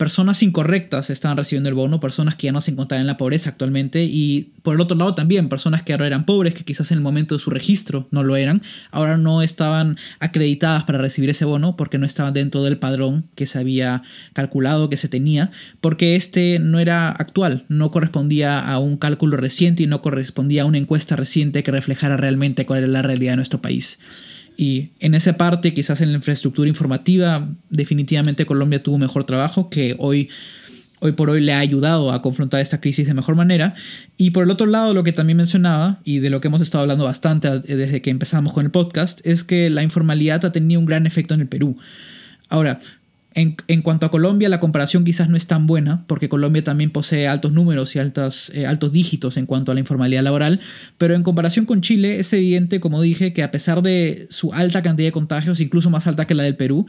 personas 0.03 0.43
incorrectas 0.43 1.11
estaban 1.11 1.37
recibiendo 1.37 1.69
el 1.69 1.77
bono, 1.77 2.01
personas 2.01 2.35
que 2.35 2.47
ya 2.47 2.53
no 2.53 2.61
se 2.61 2.73
encontraban 2.73 3.03
en 3.03 3.07
la 3.07 3.17
pobreza 3.17 3.51
actualmente 3.51 4.03
y 4.03 4.51
por 4.63 4.75
el 4.75 4.81
otro 4.81 4.97
lado 4.97 5.15
también 5.15 5.49
personas 5.49 5.83
que 5.83 5.93
ahora 5.93 6.09
eran 6.09 6.27
pobres, 6.27 6.55
que 6.55 6.65
quizás 6.65 6.91
en 6.91 6.99
el 6.99 7.05
momento 7.05 7.37
de 7.37 7.41
su 7.41 7.51
registro 7.51 8.09
no 8.11 8.25
lo 8.25 8.35
eran, 8.37 8.63
ahora 8.91 9.17
no 9.17 9.43
estaban 9.43 9.97
acreditadas 10.19 10.83
para 10.85 10.99
recibir 10.99 11.31
ese 11.31 11.45
bono 11.45 11.77
porque 11.77 11.99
no 11.99 12.07
estaban 12.07 12.35
dentro 12.35 12.65
del 12.65 12.79
padrón 12.79 13.27
que 13.37 13.47
se 13.47 13.61
había 13.61 14.03
calculado 14.33 14.91
que 14.91 14.97
se 14.97 15.09
tenía, 15.09 15.53
porque 15.81 16.17
este 16.17 16.59
no 16.59 16.81
era 16.81 17.11
actual, 17.11 17.65
no 17.69 17.91
correspondía 17.91 18.59
a 18.59 18.79
un 18.81 18.97
cálculo 18.97 19.37
reciente 19.37 19.85
y 19.85 19.87
no 19.87 20.03
correspondía 20.03 20.63
a 20.63 20.67
una 20.67 20.79
encuesta 20.79 21.15
reciente 21.15 21.63
que 21.63 21.71
reflejara 21.71 22.17
realmente 22.17 22.67
cuál 22.67 22.81
era 22.81 22.89
la 22.89 23.03
realidad 23.03 23.35
de 23.35 23.37
nuestro 23.37 23.63
país. 23.63 23.99
Y 24.63 24.93
en 25.01 25.17
esa 25.17 25.37
parte, 25.37 25.75
quizás 25.75 26.03
en 26.03 26.11
la 26.13 26.19
infraestructura 26.19 26.69
informativa, 26.69 27.49
definitivamente 27.69 28.47
Colombia 28.47 28.81
tuvo 28.81 28.97
mejor 28.97 29.25
trabajo 29.25 29.69
que 29.69 29.97
hoy, 29.99 30.31
hoy 31.01 31.11
por 31.11 31.31
hoy 31.31 31.41
le 31.41 31.53
ha 31.53 31.59
ayudado 31.59 32.13
a 32.13 32.23
confrontar 32.23 32.61
esta 32.61 32.81
crisis 32.81 33.09
de 33.09 33.13
mejor 33.13 33.35
manera. 33.35 33.75
Y 34.17 34.31
por 34.31 34.45
el 34.45 34.51
otro 34.53 34.69
lado, 34.69 34.95
lo 34.95 35.03
que 35.03 35.11
también 35.11 35.37
mencionaba, 35.37 36.01
y 36.05 36.21
de 36.21 36.31
lo 36.31 36.41
que 36.41 36.47
hemos 36.47 36.61
estado 36.61 36.83
hablando 36.83 37.03
bastante 37.03 37.59
desde 37.59 38.03
que 38.03 38.11
empezamos 38.11 38.53
con 38.53 38.65
el 38.65 38.71
podcast, 38.71 39.27
es 39.27 39.43
que 39.43 39.69
la 39.69 39.83
informalidad 39.83 40.45
ha 40.45 40.53
tenido 40.53 40.79
un 40.79 40.87
gran 40.87 41.09
efecto 41.09 41.35
en 41.35 41.41
el 41.41 41.49
Perú. 41.49 41.77
Ahora, 42.49 42.79
en, 43.35 43.83
cuanto 43.83 44.07
a 44.07 44.11
Colombia, 44.11 44.49
la 44.49 44.61
comparación 44.61 45.05
quizás 45.05 45.29
no 45.29 45.37
es 45.37 45.47
tan 45.47 45.67
buena, 45.67 46.05
porque 46.07 46.29
Colombia 46.29 46.63
también 46.63 46.91
posee 46.91 47.29
altos 47.29 47.53
números 47.53 47.97
y 47.97 47.99
altas, 47.99 48.51
eh, 48.55 48.67
altos 48.67 48.93
dígitos 48.93 49.37
en 49.37 49.47
cuanto 49.47 49.73
a 49.73 49.75
la 49.75 49.81
informalidad 49.81 50.23
laboral, 50.23 50.61
pero 50.99 51.15
en 51.15 51.23
comparación 51.23 51.65
con 51.65 51.81
Chile 51.81 52.21
es 52.21 52.33
evidente, 52.33 52.81
como 52.81 53.01
dije, 53.01 53.33
que 53.33 53.43
a 53.43 53.51
pesar 53.51 53.83
de 53.83 54.27
su 54.31 54.53
alta 54.53 54.83
cantidad 54.83 55.09
de 55.09 55.13
contagios, 55.13 55.61
incluso 55.61 55.91
más 55.91 56.07
alta 56.07 56.27
que 56.27 56.35
la 56.35 56.43
del 56.43 56.57
Perú, 56.57 56.87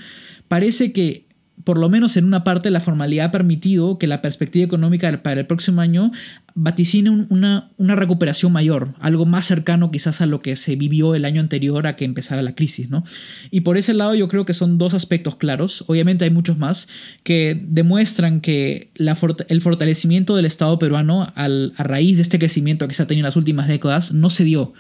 parece 0.47 0.91
que 0.91 1.25
por 1.63 1.77
lo 1.77 1.88
menos 1.88 2.17
en 2.17 2.25
una 2.25 2.43
parte, 2.43 2.71
la 2.71 2.82
formalidad 2.82 3.27
ha 3.27 3.32
permitido 3.32 3.97
que 3.97 4.08
la 4.08 4.21
perspectiva 4.21 4.65
económica 4.65 5.21
para 5.21 5.41
el 5.41 5.45
próximo 5.45 5.82
año 5.82 6.12
vaticine 6.56 7.10
una, 7.10 7.72
una, 7.78 7.96
recuperación 7.96 8.52
mayor, 8.52 8.94
algo 9.00 9.26
más 9.26 9.46
cercano 9.46 9.92
quizás 9.92 10.22
a 10.22 10.26
lo 10.26 10.42
que 10.42 10.56
se 10.56 10.76
vivió 10.76 11.16
el 11.16 11.26
año 11.26 11.42
anterior 11.42 11.88
a 11.88 11.96
que 11.96 12.06
empezara 12.06 12.42
la 12.42 12.56
crisis, 12.56 12.89
¿no? 12.89 13.04
Y 13.52 13.62
por 13.62 13.78
ese 13.78 13.94
lado 13.94 14.13
yo 14.16 14.28
creo 14.28 14.46
que 14.46 14.54
son 14.54 14.78
dos 14.78 14.94
aspectos 14.94 15.36
claros, 15.36 15.84
obviamente 15.88 16.26
hay 16.26 16.32
muchos 16.32 16.58
más, 16.58 16.88
que 17.24 17.60
demuestran 17.68 18.42
que 18.42 18.92
la, 18.96 19.18
el 19.48 19.62
fortalecimiento 19.62 20.36
del 20.36 20.46
Estado 20.46 20.78
peruano 20.78 21.32
al, 21.36 21.74
a 21.78 21.84
raíz 21.84 22.18
de 22.18 22.24
este 22.24 22.39
crecimiento 22.39 22.88
que 22.88 22.94
se 22.94 23.04
ha 23.04 23.08
tenido 23.08 23.26
en 23.26 23.30
las 23.30 23.36
últimas 23.36 23.68
décadas 23.68 24.12
no 24.12 24.30
se 24.30 24.44
dio 24.44 24.74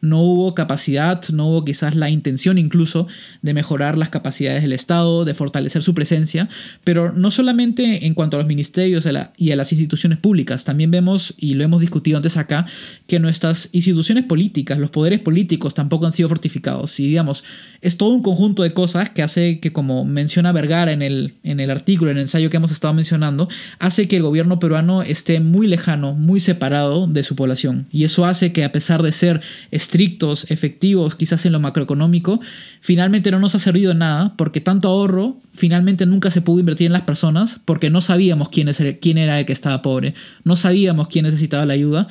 no 0.00 0.20
hubo 0.20 0.54
capacidad, 0.54 1.22
no 1.30 1.48
hubo 1.48 1.64
quizás 1.64 1.94
la 1.94 2.10
intención 2.10 2.58
incluso 2.58 3.06
de 3.42 3.54
mejorar 3.54 3.98
las 3.98 4.08
capacidades 4.08 4.62
del 4.62 4.72
Estado, 4.72 5.24
de 5.24 5.34
fortalecer 5.34 5.82
su 5.82 5.94
presencia, 5.94 6.48
pero 6.84 7.12
no 7.12 7.30
solamente 7.30 8.06
en 8.06 8.14
cuanto 8.14 8.36
a 8.36 8.40
los 8.40 8.46
ministerios 8.46 9.06
y 9.36 9.52
a 9.52 9.56
las 9.56 9.72
instituciones 9.72 10.18
públicas, 10.18 10.64
también 10.64 10.90
vemos, 10.90 11.19
y 11.36 11.54
lo 11.54 11.64
hemos 11.64 11.80
discutido 11.80 12.16
antes 12.16 12.36
acá, 12.36 12.66
que 13.06 13.18
nuestras 13.18 13.68
instituciones 13.72 14.24
políticas, 14.24 14.78
los 14.78 14.90
poderes 14.90 15.20
políticos 15.20 15.74
tampoco 15.74 16.06
han 16.06 16.12
sido 16.12 16.28
fortificados. 16.28 16.98
Y 17.00 17.08
digamos, 17.08 17.44
es 17.80 17.96
todo 17.96 18.10
un 18.10 18.22
conjunto 18.22 18.62
de 18.62 18.72
cosas 18.72 19.10
que 19.10 19.22
hace 19.22 19.60
que, 19.60 19.72
como 19.72 20.04
menciona 20.04 20.52
Vergara 20.52 20.92
en 20.92 21.02
el, 21.02 21.34
en 21.44 21.60
el 21.60 21.70
artículo, 21.70 22.10
en 22.10 22.18
el 22.18 22.22
ensayo 22.22 22.50
que 22.50 22.56
hemos 22.56 22.72
estado 22.72 22.94
mencionando, 22.94 23.48
hace 23.78 24.08
que 24.08 24.16
el 24.16 24.22
gobierno 24.22 24.58
peruano 24.58 25.02
esté 25.02 25.40
muy 25.40 25.66
lejano, 25.66 26.14
muy 26.14 26.40
separado 26.40 27.06
de 27.06 27.24
su 27.24 27.36
población. 27.36 27.86
Y 27.90 28.04
eso 28.04 28.24
hace 28.24 28.52
que 28.52 28.64
a 28.64 28.72
pesar 28.72 29.02
de 29.02 29.12
ser 29.12 29.40
estrictos, 29.70 30.50
efectivos, 30.50 31.14
quizás 31.14 31.46
en 31.46 31.52
lo 31.52 31.60
macroeconómico, 31.60 32.40
finalmente 32.80 33.30
no 33.30 33.38
nos 33.38 33.54
ha 33.54 33.58
servido 33.58 33.94
nada 33.94 34.34
porque 34.36 34.60
tanto 34.60 34.88
ahorro 34.88 35.36
finalmente 35.52 36.06
nunca 36.06 36.30
se 36.30 36.40
pudo 36.40 36.60
invertir 36.60 36.86
en 36.86 36.92
las 36.92 37.02
personas 37.02 37.60
porque 37.64 37.90
no 37.90 38.00
sabíamos 38.00 38.48
quién, 38.48 38.68
es 38.68 38.82
quién 39.00 39.18
era 39.18 39.38
el 39.38 39.46
que 39.46 39.52
estaba 39.52 39.82
pobre, 39.82 40.14
no 40.44 40.56
sabíamos 40.56 41.08
quién 41.10 41.26
necesitaba 41.26 41.66
la 41.66 41.74
ayuda 41.74 42.08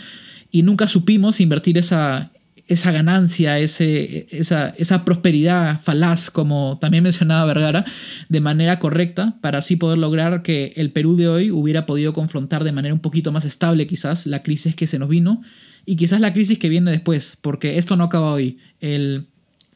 y 0.52 0.64
nunca 0.64 0.88
supimos 0.88 1.39
invertir 1.41 1.78
esa, 1.78 2.32
esa 2.68 2.91
ganancia, 2.91 3.60
ese, 3.60 4.28
esa, 4.30 4.70
esa, 4.78 5.06
prosperidad 5.06 5.82
falaz, 5.82 6.30
como 6.30 6.78
también 6.80 7.04
mencionaba 7.04 7.45
Vergara, 7.45 7.86
de 8.30 8.41
manera 8.41 8.80
correcta, 8.80 9.38
para 9.41 9.60
así 9.60 9.76
poder 9.76 9.97
lograr 9.97 10.43
que 10.43 10.74
el 10.76 10.91
Perú 10.91 11.16
de 11.16 11.28
hoy 11.28 11.52
hubiera 11.52 11.86
podido 11.86 12.14
confrontar 12.14 12.64
de 12.64 12.72
manera 12.72 12.93
un 12.93 13.00
poquito 13.00 13.32
más 13.32 13.45
estable 13.45 13.88
quizás 13.88 14.28
la 14.28 14.43
crisis 14.43 14.76
que 14.76 14.88
se 14.88 15.00
nos 15.00 15.10
vino 15.10 15.41
y 15.86 15.95
quizás 15.95 16.20
la 16.20 16.32
crisis 16.32 16.60
que 16.60 16.70
viene 16.70 16.91
después, 16.91 17.38
porque 17.41 17.80
esto 17.80 17.95
no 17.95 18.04
acaba 18.04 18.34
hoy. 18.34 18.60
El, 18.80 19.28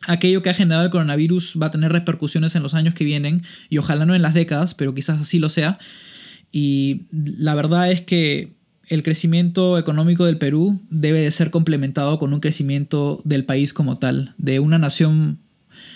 aquello 0.08 0.44
que 0.44 0.50
ha 0.52 0.54
generado 0.54 0.86
el 0.86 0.92
coronavirus 0.92 1.58
va 1.62 1.68
a 1.68 1.72
tener 1.72 1.92
repercusiones 1.92 2.56
en 2.56 2.64
los 2.64 2.76
años 2.76 2.94
que 2.94 3.06
vienen 3.06 3.44
y 3.70 3.80
ojalá 3.80 4.06
no 4.06 4.14
en 4.14 4.22
las 4.22 4.36
décadas, 4.36 4.76
pero 4.76 4.94
quizás 4.94 5.22
así 5.22 5.40
lo 5.40 5.50
sea. 5.50 5.80
Y 6.52 7.08
la 7.12 7.56
verdad 7.56 7.92
es 7.92 8.02
que 8.02 8.54
el 8.90 9.04
crecimiento 9.04 9.78
económico 9.78 10.26
del 10.26 10.38
Perú 10.38 10.80
debe 10.90 11.22
de 11.22 11.32
ser 11.32 11.52
complementado 11.52 12.20
con 12.20 12.34
un 12.34 12.40
crecimiento 12.40 13.22
del 13.24 13.46
país 13.46 13.74
como 13.74 13.98
tal, 13.98 14.34
de 14.38 14.60
una 14.60 14.78
nación 14.78 15.40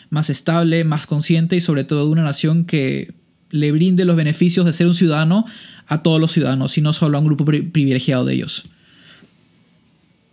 más 0.09 0.29
estable, 0.29 0.83
más 0.83 1.05
consciente 1.05 1.55
y 1.55 1.61
sobre 1.61 1.83
todo 1.83 2.05
de 2.05 2.11
una 2.11 2.23
nación 2.23 2.65
que 2.65 3.13
le 3.49 3.71
brinde 3.71 4.05
los 4.05 4.15
beneficios 4.15 4.65
de 4.65 4.73
ser 4.73 4.87
un 4.87 4.93
ciudadano 4.93 5.45
a 5.87 6.03
todos 6.03 6.19
los 6.19 6.31
ciudadanos 6.31 6.77
y 6.77 6.81
no 6.81 6.93
solo 6.93 7.17
a 7.17 7.21
un 7.21 7.27
grupo 7.27 7.45
privilegiado 7.45 8.25
de 8.25 8.33
ellos. 8.33 8.65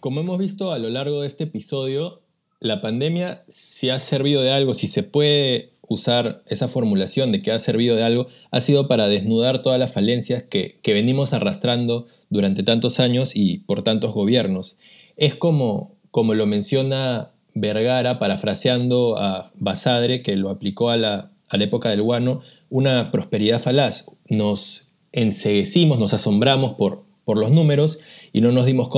Como 0.01 0.21
hemos 0.21 0.39
visto 0.39 0.73
a 0.73 0.79
lo 0.79 0.91
largo 0.91 1.23
de 1.23 1.29
este 1.29 1.45
episodio, 1.45 2.23
la 2.61 2.81
pandemia 2.81 3.45
si 3.49 3.91
ha 3.91 4.01
servido 4.01 4.43
de 4.43 4.53
algo, 4.53 4.75
si 4.75 4.87
se 4.87 5.03
puede 5.03 5.74
usar 5.89 6.43
esa 6.47 6.69
formulación 6.69 7.33
de 7.33 7.43
que 7.43 7.53
ha 7.53 7.59
servido 7.59 7.97
de 7.97 8.03
algo 8.03 8.29
ha 8.51 8.61
sido 8.61 8.89
para 8.89 9.09
desnudar 9.09 9.63
todas 9.63 9.79
las 9.79 9.93
falencias 9.93 10.43
que, 10.43 10.81
venimos 10.87 11.33
arrastrando 11.33 12.07
durante 12.31 12.63
tantos 12.63 13.01
años 13.01 13.33
y 13.35 13.59
por 13.61 13.83
tantos 13.83 14.13
gobiernos. 14.13 14.79
Es 15.17 15.35
como, 15.35 15.95
como 16.11 16.35
lo 16.35 16.47
menciona 16.47 17.31
Vergara, 17.55 18.19
parafraseando 18.19 19.17
a 19.19 19.53
Basadre, 19.55 20.23
que 20.23 20.37
lo 20.37 20.51
aplicó 20.51 20.91
a 20.91 20.97
la, 20.97 21.31
a 21.49 21.57
la 21.57 21.65
época 21.65 21.91
del 21.91 22.03
guano, 22.03 22.41
una 22.71 23.11
prosperidad 23.11 23.63
falaz. 23.63 24.07
Nos 24.29 24.89
enseguecimos, 25.13 25.99
nos 25.99 26.15
asombramos 26.15 26.75
por, 26.75 27.05
por 27.25 27.39
los 27.39 27.51
números 27.51 28.01
y 28.33 28.41
no 28.41 28.53
nos 28.53 28.67
dimos 28.67 28.89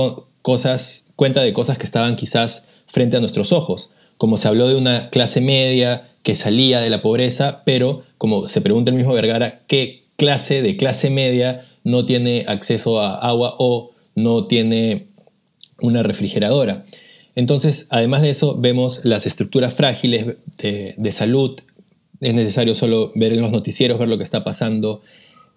cosas, 0.41 1.05
cuenta 1.15 1.41
de 1.41 1.53
cosas 1.53 1.77
que 1.77 1.85
estaban 1.85 2.15
quizás 2.15 2.67
frente 2.87 3.17
a 3.17 3.19
nuestros 3.19 3.51
ojos. 3.51 3.91
Como 4.17 4.37
se 4.37 4.47
habló 4.47 4.67
de 4.67 4.75
una 4.75 5.09
clase 5.09 5.41
media 5.41 6.09
que 6.23 6.35
salía 6.35 6.81
de 6.81 6.89
la 6.89 7.01
pobreza, 7.01 7.61
pero 7.65 8.03
como 8.17 8.47
se 8.47 8.61
pregunta 8.61 8.91
el 8.91 8.97
mismo 8.97 9.13
Vergara, 9.13 9.61
¿qué 9.67 10.03
clase 10.17 10.61
de 10.61 10.75
clase 10.75 11.09
media 11.09 11.65
no 11.83 12.05
tiene 12.05 12.45
acceso 12.47 12.99
a 12.99 13.15
agua 13.15 13.55
o 13.59 13.91
no 14.15 14.45
tiene 14.47 15.07
una 15.79 16.03
refrigeradora? 16.03 16.83
Entonces, 17.37 17.85
además 17.91 18.23
de 18.23 18.31
eso, 18.31 18.57
vemos 18.57 19.05
las 19.05 19.27
estructuras 19.27 19.75
frágiles 19.75 20.37
de, 20.57 21.11
salud. 21.11 21.59
Es 22.19 22.33
necesario 22.33 22.73
solo 22.73 23.11
ver 23.13 23.31
en 23.31 23.41
los 23.41 23.51
noticieros, 23.51 23.99
ver 23.99 24.09
lo 24.09 24.17
que 24.17 24.23
está 24.23 24.43
pasando 24.43 25.01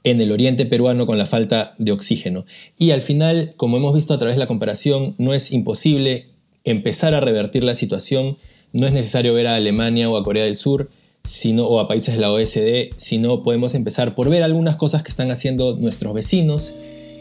en 0.05 0.21
el 0.21 0.31
oriente 0.31 0.67
peruano 0.67 1.07
con 1.07 1.17
la 1.17 1.25
falta 1.25 1.75
de 1.79 1.93
oxígeno. 1.93 2.45
Y 2.77 2.91
al 2.91 3.01
final, 3.01 3.55
como 3.57 3.79
hemos 3.79 3.95
visto 3.95 4.13
a 4.13 4.19
través 4.19 4.37
de 4.37 4.41
la 4.41 4.47
comparación, 4.47 5.15
no 5.17 5.33
es 5.33 5.53
imposible 5.53 6.27
empezar 6.65 7.15
a 7.15 7.21
revertir 7.21 7.65
la 7.65 7.75
situación 7.75 8.37
no 8.73 8.87
es 8.87 8.93
necesario 8.93 9.35
ver 9.35 9.47
a 9.47 9.57
Alemania 9.57 10.09
o 10.09 10.17
a 10.17 10.23
Corea 10.23 10.45
del 10.45 10.57
Sur 10.57 10.89
sino, 11.25 11.67
o 11.67 11.81
a 11.81 11.89
países 11.89 12.15
de 12.15 12.21
la 12.21 12.33
OSD, 12.33 12.97
sino 12.97 13.43
podemos 13.43 13.75
empezar 13.75 14.15
por 14.15 14.31
ver 14.31 14.43
algunas 14.43 14.77
cosas 14.77 15.03
que 15.03 15.11
están 15.11 15.31
haciendo 15.31 15.77
nuestros 15.77 16.15
vecinos, 16.15 16.73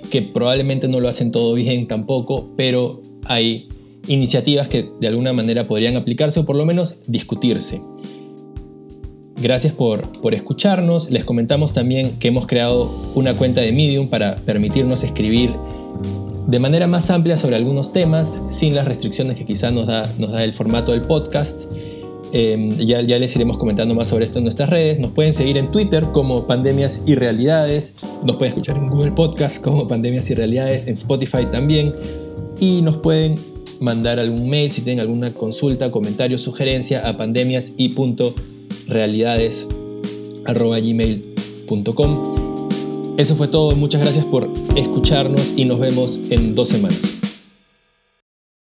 que 0.09 0.21
probablemente 0.21 0.87
no 0.87 0.99
lo 0.99 1.09
hacen 1.09 1.31
todo 1.31 1.53
bien 1.53 1.87
tampoco, 1.87 2.49
pero 2.55 3.01
hay 3.25 3.67
iniciativas 4.07 4.67
que 4.67 4.89
de 4.99 5.07
alguna 5.07 5.33
manera 5.33 5.67
podrían 5.67 5.97
aplicarse 5.97 6.39
o 6.39 6.45
por 6.45 6.55
lo 6.55 6.65
menos 6.65 6.97
discutirse. 7.07 7.81
Gracias 9.41 9.73
por, 9.73 10.21
por 10.21 10.33
escucharnos. 10.33 11.11
Les 11.11 11.23
comentamos 11.23 11.73
también 11.73 12.19
que 12.19 12.27
hemos 12.27 12.45
creado 12.45 12.91
una 13.15 13.37
cuenta 13.37 13.61
de 13.61 13.71
Medium 13.71 14.07
para 14.07 14.35
permitirnos 14.37 15.03
escribir 15.03 15.53
de 16.50 16.58
manera 16.58 16.88
más 16.88 17.12
amplia 17.12 17.38
sobre 17.38 17.56
algunos 17.56 17.93
temas, 17.93 18.41
sin 18.50 18.74
las 18.74 18.86
restricciones 18.86 19.38
que 19.38 19.45
quizá 19.45 19.70
nos 19.70 19.86
da, 19.86 20.43
el 20.43 20.54
formato 20.54 20.93
del 20.93 21.02
podcast. 21.02 21.62
Em, 22.32 22.72
ya, 22.78 23.02
les 23.02 23.36
iremos 23.36 23.58
comentando 23.58 23.93
más 23.93 24.08
sobre 24.08 24.26
esto 24.26 24.39
en 24.39 24.45
nuestras 24.45 24.70
redes. 24.70 25.00
Nos 25.00 25.12
pueden 25.12 25.36
seguir 25.36 25.58
en 25.58 25.70
Twitter 25.70 26.06
como 26.12 26.47
Pandemias 26.47 27.04
y 27.06 27.14
Realidades. 27.14 27.93
Nos 28.24 28.36
pueden 28.38 28.50
escuchar 28.50 28.78
en 28.78 28.89
Google 28.89 29.12
Podcast 29.12 29.64
como 29.64 29.88
Pandemias 29.88 30.30
y 30.32 30.36
Realidades, 30.36 30.88
en 30.88 30.93
Spotify 30.93 31.45
también. 31.52 31.93
Y 32.60 32.82
nos 32.82 32.97
pueden 32.97 33.36
mandar 33.80 34.20
algún 34.20 34.50
mail 34.50 34.72
si 34.72 34.82
tienen 34.82 35.02
alguna 35.02 35.32
consulta, 35.32 35.91
comentario, 35.91 36.39
sugerencia 36.39 37.08
a 37.08 37.16
pandemias 37.16 37.74
y 37.78 37.89
eso 43.20 43.36
fue 43.36 43.49
todo, 43.49 43.76
muchas 43.76 43.99
gracias 43.99 44.24
por 44.24 44.49
escucharnos 44.78 45.53
y 45.57 45.65
nos 45.65 45.78
vemos 45.78 46.17
en 46.30 46.55
dos 46.55 46.70
semanas. 46.70 47.18